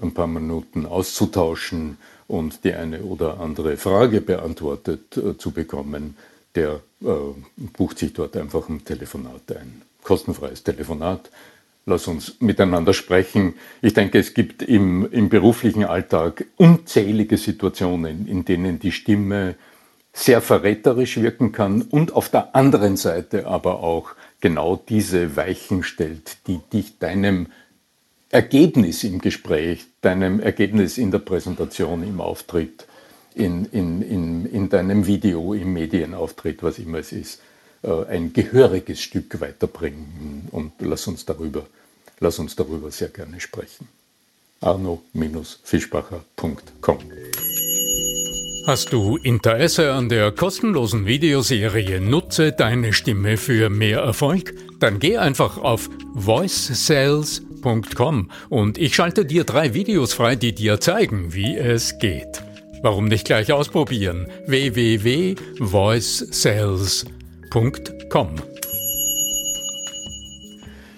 ein 0.00 0.14
paar 0.14 0.28
Minuten 0.28 0.86
auszutauschen 0.86 1.98
und 2.28 2.62
die 2.62 2.74
eine 2.74 3.02
oder 3.02 3.40
andere 3.40 3.78
Frage 3.78 4.20
beantwortet 4.20 5.16
äh, 5.16 5.36
zu 5.36 5.50
bekommen, 5.50 6.16
der 6.54 6.78
äh, 7.02 7.06
bucht 7.76 7.98
sich 7.98 8.12
dort 8.12 8.36
einfach 8.36 8.68
ein 8.68 8.84
Telefonat 8.84 9.50
ein. 9.56 9.82
Kostenfreies 10.04 10.62
Telefonat 10.62 11.30
lass 11.86 12.06
uns 12.06 12.40
miteinander 12.40 12.92
sprechen. 12.92 13.54
Ich 13.82 13.94
denke, 13.94 14.18
es 14.18 14.34
gibt 14.34 14.62
im, 14.62 15.10
im 15.10 15.28
beruflichen 15.28 15.84
Alltag 15.84 16.44
unzählige 16.56 17.36
Situationen, 17.36 18.26
in 18.26 18.44
denen 18.44 18.78
die 18.78 18.92
Stimme 18.92 19.56
sehr 20.12 20.40
verräterisch 20.40 21.18
wirken 21.18 21.52
kann 21.52 21.82
und 21.82 22.14
auf 22.14 22.28
der 22.28 22.54
anderen 22.56 22.96
Seite 22.96 23.46
aber 23.46 23.82
auch 23.82 24.10
genau 24.40 24.76
diese 24.88 25.36
Weichen 25.36 25.82
stellt, 25.82 26.38
die 26.46 26.60
dich 26.72 26.98
deinem 26.98 27.46
Ergebnis 28.30 29.04
im 29.04 29.20
Gespräch, 29.20 29.86
deinem 30.00 30.40
Ergebnis 30.40 30.98
in 30.98 31.10
der 31.10 31.18
Präsentation, 31.18 32.02
im 32.02 32.20
Auftritt, 32.20 32.86
in, 33.34 33.64
in, 33.66 34.02
in, 34.02 34.46
in 34.46 34.68
deinem 34.68 35.06
Video, 35.06 35.54
im 35.54 35.72
Medienauftritt, 35.72 36.62
was 36.62 36.78
immer 36.78 36.98
es 36.98 37.12
ist, 37.12 37.40
ein 37.82 38.32
gehöriges 38.32 39.00
Stück 39.00 39.40
weiterbringen. 39.40 40.48
Und 40.50 40.72
lass 40.80 41.06
uns 41.06 41.24
darüber, 41.24 41.64
lass 42.20 42.38
uns 42.38 42.54
darüber 42.56 42.90
sehr 42.90 43.08
gerne 43.08 43.40
sprechen. 43.40 43.88
arno-fischbacher.com 44.60 46.98
Hast 48.66 48.92
du 48.92 49.16
Interesse 49.16 49.94
an 49.94 50.10
der 50.10 50.32
kostenlosen 50.32 51.06
Videoserie 51.06 51.98
Nutze 52.00 52.52
deine 52.52 52.92
Stimme 52.92 53.38
für 53.38 53.70
mehr 53.70 54.00
Erfolg? 54.00 54.52
Dann 54.78 54.98
geh 54.98 55.16
einfach 55.16 55.56
auf 55.56 55.88
voicesales.com 56.12 58.30
und 58.50 58.76
ich 58.76 58.94
schalte 58.94 59.24
dir 59.24 59.44
drei 59.44 59.72
Videos 59.72 60.12
frei, 60.12 60.36
die 60.36 60.54
dir 60.54 60.78
zeigen, 60.78 61.32
wie 61.32 61.56
es 61.56 61.98
geht. 61.98 62.42
Warum 62.82 63.06
nicht 63.06 63.24
gleich 63.24 63.50
ausprobieren? 63.52 64.26
www.voicesales.com 64.46 67.19
www.ecom. 67.50 68.36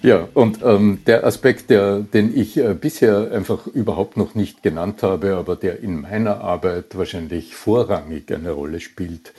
Ja, 0.01 0.27
und 0.33 0.61
ähm, 0.63 0.99
der 1.07 1.25
Aspekt, 1.25 1.69
der, 1.69 2.01
den 2.01 2.37
ich 2.37 2.57
äh, 2.57 2.73
bisher 2.73 3.31
einfach 3.31 3.67
überhaupt 3.67 4.17
noch 4.17 4.35
nicht 4.35 4.61
genannt 4.61 5.01
habe, 5.01 5.37
aber 5.37 5.55
der 5.55 5.79
in 5.79 6.01
meiner 6.01 6.41
Arbeit 6.41 6.97
wahrscheinlich 6.97 7.55
vorrangig 7.55 8.31
eine 8.31 8.51
Rolle 8.51 8.81
spielt, 8.81 9.33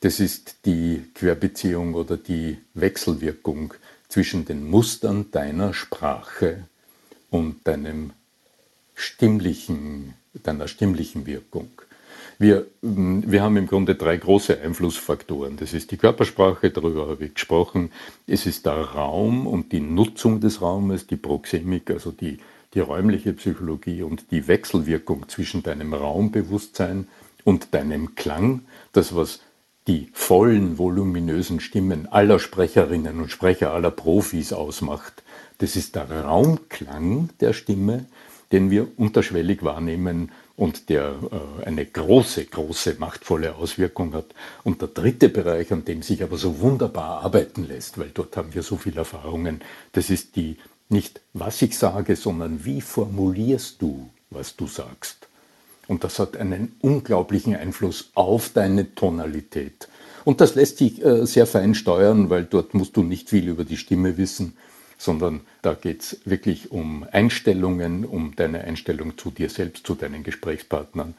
das 0.00 0.18
ist 0.18 0.56
die 0.64 1.04
Querbeziehung 1.14 1.94
oder 1.94 2.16
die 2.16 2.58
Wechselwirkung 2.74 3.74
zwischen 4.08 4.44
den 4.46 4.68
Mustern 4.68 5.30
deiner 5.30 5.74
Sprache 5.74 6.64
und 7.30 7.66
deinem 7.68 8.10
stimmlichen, 8.94 10.14
deiner 10.42 10.66
stimmlichen 10.66 11.26
Wirkung. 11.26 11.70
Wir, 12.40 12.68
mm, 12.80 13.24
wir 13.26 13.42
haben 13.42 13.58
im 13.58 13.66
Grunde 13.66 13.96
drei 13.96 14.16
große 14.16 14.62
Einflussfaktoren. 14.62 15.58
Das 15.58 15.74
ist 15.74 15.90
die 15.90 15.98
Körpersprache, 15.98 16.70
darüber 16.70 17.06
habe 17.06 17.26
ich 17.26 17.34
gesprochen. 17.34 17.92
Es 18.26 18.46
ist 18.46 18.64
der 18.64 18.80
Raum 18.80 19.46
und 19.46 19.72
die 19.72 19.80
Nutzung 19.80 20.40
des 20.40 20.62
Raumes, 20.62 21.06
die 21.06 21.18
Proxemik, 21.18 21.90
also 21.90 22.12
die, 22.12 22.38
die 22.72 22.80
räumliche 22.80 23.34
Psychologie 23.34 24.02
und 24.02 24.30
die 24.30 24.48
Wechselwirkung 24.48 25.28
zwischen 25.28 25.62
deinem 25.62 25.92
Raumbewusstsein 25.92 27.08
und 27.44 27.74
deinem 27.74 28.14
Klang. 28.14 28.62
Das, 28.92 29.14
was 29.14 29.40
die 29.86 30.08
vollen, 30.14 30.78
voluminösen 30.78 31.60
Stimmen 31.60 32.06
aller 32.10 32.38
Sprecherinnen 32.38 33.20
und 33.20 33.30
Sprecher, 33.30 33.74
aller 33.74 33.90
Profis 33.90 34.54
ausmacht. 34.54 35.24
Das 35.58 35.76
ist 35.76 35.94
der 35.94 36.10
Raumklang 36.10 37.28
der 37.40 37.52
Stimme, 37.52 38.06
den 38.50 38.70
wir 38.70 38.88
unterschwellig 38.96 39.62
wahrnehmen 39.62 40.32
und 40.60 40.90
der 40.90 41.14
äh, 41.62 41.64
eine 41.64 41.86
große, 41.86 42.44
große, 42.44 42.96
machtvolle 42.98 43.54
Auswirkung 43.54 44.12
hat. 44.12 44.26
Und 44.62 44.82
der 44.82 44.88
dritte 44.88 45.30
Bereich, 45.30 45.72
an 45.72 45.86
dem 45.86 46.02
sich 46.02 46.22
aber 46.22 46.36
so 46.36 46.60
wunderbar 46.60 47.22
arbeiten 47.22 47.66
lässt, 47.66 47.96
weil 47.96 48.10
dort 48.12 48.36
haben 48.36 48.52
wir 48.52 48.62
so 48.62 48.76
viele 48.76 48.98
Erfahrungen, 48.98 49.62
das 49.92 50.10
ist 50.10 50.36
die 50.36 50.58
nicht, 50.90 51.22
was 51.32 51.62
ich 51.62 51.78
sage, 51.78 52.14
sondern 52.14 52.62
wie 52.66 52.82
formulierst 52.82 53.80
du, 53.80 54.10
was 54.28 54.54
du 54.54 54.66
sagst. 54.66 55.28
Und 55.88 56.04
das 56.04 56.18
hat 56.18 56.36
einen 56.36 56.76
unglaublichen 56.82 57.56
Einfluss 57.56 58.10
auf 58.14 58.50
deine 58.50 58.94
Tonalität. 58.94 59.88
Und 60.26 60.42
das 60.42 60.56
lässt 60.56 60.76
sich 60.76 61.02
äh, 61.02 61.24
sehr 61.24 61.46
fein 61.46 61.74
steuern, 61.74 62.28
weil 62.28 62.44
dort 62.44 62.74
musst 62.74 62.98
du 62.98 63.02
nicht 63.02 63.30
viel 63.30 63.48
über 63.48 63.64
die 63.64 63.78
Stimme 63.78 64.18
wissen, 64.18 64.58
sondern 65.00 65.40
da 65.62 65.72
geht 65.72 66.02
es 66.02 66.20
wirklich 66.26 66.70
um 66.72 67.06
Einstellungen, 67.10 68.04
um 68.04 68.36
deine 68.36 68.64
Einstellung 68.64 69.16
zu 69.16 69.30
dir 69.30 69.48
selbst, 69.48 69.86
zu 69.86 69.94
deinen 69.94 70.22
Gesprächspartnern, 70.24 71.14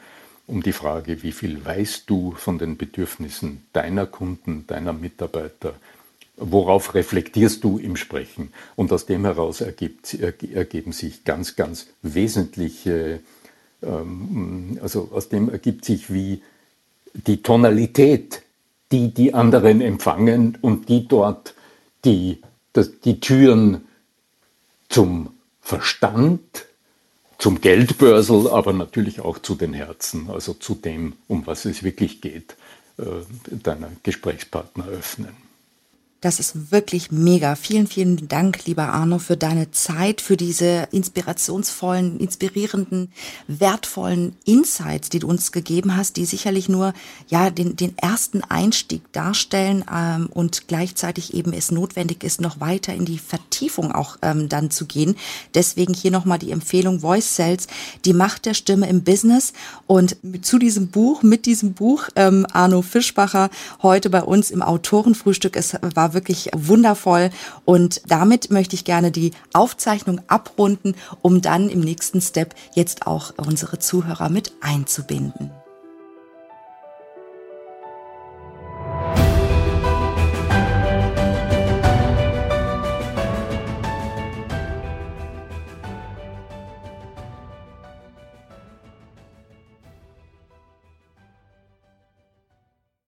um 0.46 0.62
die 0.62 0.72
Frage, 0.72 1.24
wie 1.24 1.32
viel 1.32 1.64
weißt 1.64 2.08
du 2.08 2.30
von 2.30 2.58
den 2.58 2.76
Bedürfnissen 2.76 3.66
deiner 3.72 4.06
Kunden, 4.06 4.68
deiner 4.68 4.92
Mitarbeiter, 4.92 5.74
worauf 6.36 6.94
reflektierst 6.94 7.64
du 7.64 7.78
im 7.78 7.96
Sprechen. 7.96 8.52
Und 8.76 8.92
aus 8.92 9.04
dem 9.06 9.24
heraus 9.24 9.60
ergibt, 9.60 10.14
ergeben 10.14 10.92
sich 10.92 11.24
ganz, 11.24 11.56
ganz 11.56 11.88
wesentliche, 12.02 13.18
ähm, 13.82 14.78
also 14.80 15.10
aus 15.12 15.28
dem 15.28 15.50
ergibt 15.50 15.84
sich 15.84 16.12
wie 16.12 16.40
die 17.14 17.42
Tonalität, 17.42 18.42
die 18.92 19.12
die 19.12 19.34
anderen 19.34 19.80
empfangen 19.80 20.56
und 20.60 20.88
die 20.88 21.08
dort 21.08 21.54
die 22.04 22.38
dass 22.72 23.00
die 23.00 23.20
Türen 23.20 23.86
zum 24.88 25.34
Verstand, 25.60 26.66
zum 27.38 27.60
Geldbörsel, 27.60 28.48
aber 28.48 28.72
natürlich 28.72 29.20
auch 29.20 29.38
zu 29.38 29.54
den 29.54 29.72
Herzen, 29.72 30.30
also 30.30 30.54
zu 30.54 30.74
dem, 30.74 31.14
um 31.28 31.46
was 31.46 31.64
es 31.64 31.82
wirklich 31.82 32.20
geht, 32.20 32.56
äh, 32.98 33.04
deiner 33.50 33.90
Gesprächspartner 34.02 34.86
öffnen. 34.86 35.41
Das 36.22 36.38
ist 36.38 36.70
wirklich 36.70 37.10
mega. 37.10 37.56
Vielen, 37.56 37.88
vielen 37.88 38.28
Dank, 38.28 38.64
lieber 38.66 38.90
Arno, 38.90 39.18
für 39.18 39.36
deine 39.36 39.72
Zeit, 39.72 40.20
für 40.20 40.36
diese 40.36 40.86
inspirationsvollen, 40.92 42.20
inspirierenden, 42.20 43.10
wertvollen 43.48 44.36
Insights, 44.44 45.08
die 45.08 45.18
du 45.18 45.26
uns 45.26 45.50
gegeben 45.50 45.96
hast, 45.96 46.16
die 46.16 46.24
sicherlich 46.24 46.68
nur 46.68 46.94
ja 47.26 47.50
den, 47.50 47.74
den 47.74 47.98
ersten 47.98 48.44
Einstieg 48.44 49.12
darstellen 49.12 49.84
ähm, 49.92 50.28
und 50.32 50.68
gleichzeitig 50.68 51.34
eben 51.34 51.52
es 51.52 51.72
notwendig 51.72 52.22
ist, 52.22 52.40
noch 52.40 52.60
weiter 52.60 52.94
in 52.94 53.04
die 53.04 53.18
Vertiefung 53.18 53.90
auch 53.90 54.16
ähm, 54.22 54.48
dann 54.48 54.70
zu 54.70 54.86
gehen. 54.86 55.16
Deswegen 55.54 55.92
hier 55.92 56.12
nochmal 56.12 56.38
die 56.38 56.52
Empfehlung 56.52 57.00
Voice 57.00 57.34
Cells, 57.34 57.66
die 58.04 58.12
Macht 58.12 58.46
der 58.46 58.54
Stimme 58.54 58.88
im 58.88 59.02
Business. 59.02 59.54
Und 59.88 60.16
zu 60.42 60.60
diesem 60.60 60.86
Buch, 60.86 61.24
mit 61.24 61.46
diesem 61.46 61.72
Buch, 61.72 62.04
ähm, 62.14 62.46
Arno 62.52 62.80
Fischbacher, 62.80 63.50
heute 63.82 64.08
bei 64.08 64.22
uns 64.22 64.52
im 64.52 64.62
Autorenfrühstück. 64.62 65.56
Es 65.56 65.74
war 66.12 66.14
wirklich 66.14 66.50
wundervoll. 66.54 67.30
Und 67.64 68.02
damit 68.06 68.50
möchte 68.50 68.74
ich 68.74 68.84
gerne 68.84 69.10
die 69.10 69.32
Aufzeichnung 69.52 70.20
abrunden, 70.26 70.94
um 71.22 71.42
dann 71.42 71.68
im 71.68 71.80
nächsten 71.80 72.20
Step 72.20 72.54
jetzt 72.74 73.06
auch 73.06 73.32
unsere 73.36 73.78
Zuhörer 73.78 74.28
mit 74.28 74.52
einzubinden. 74.60 75.50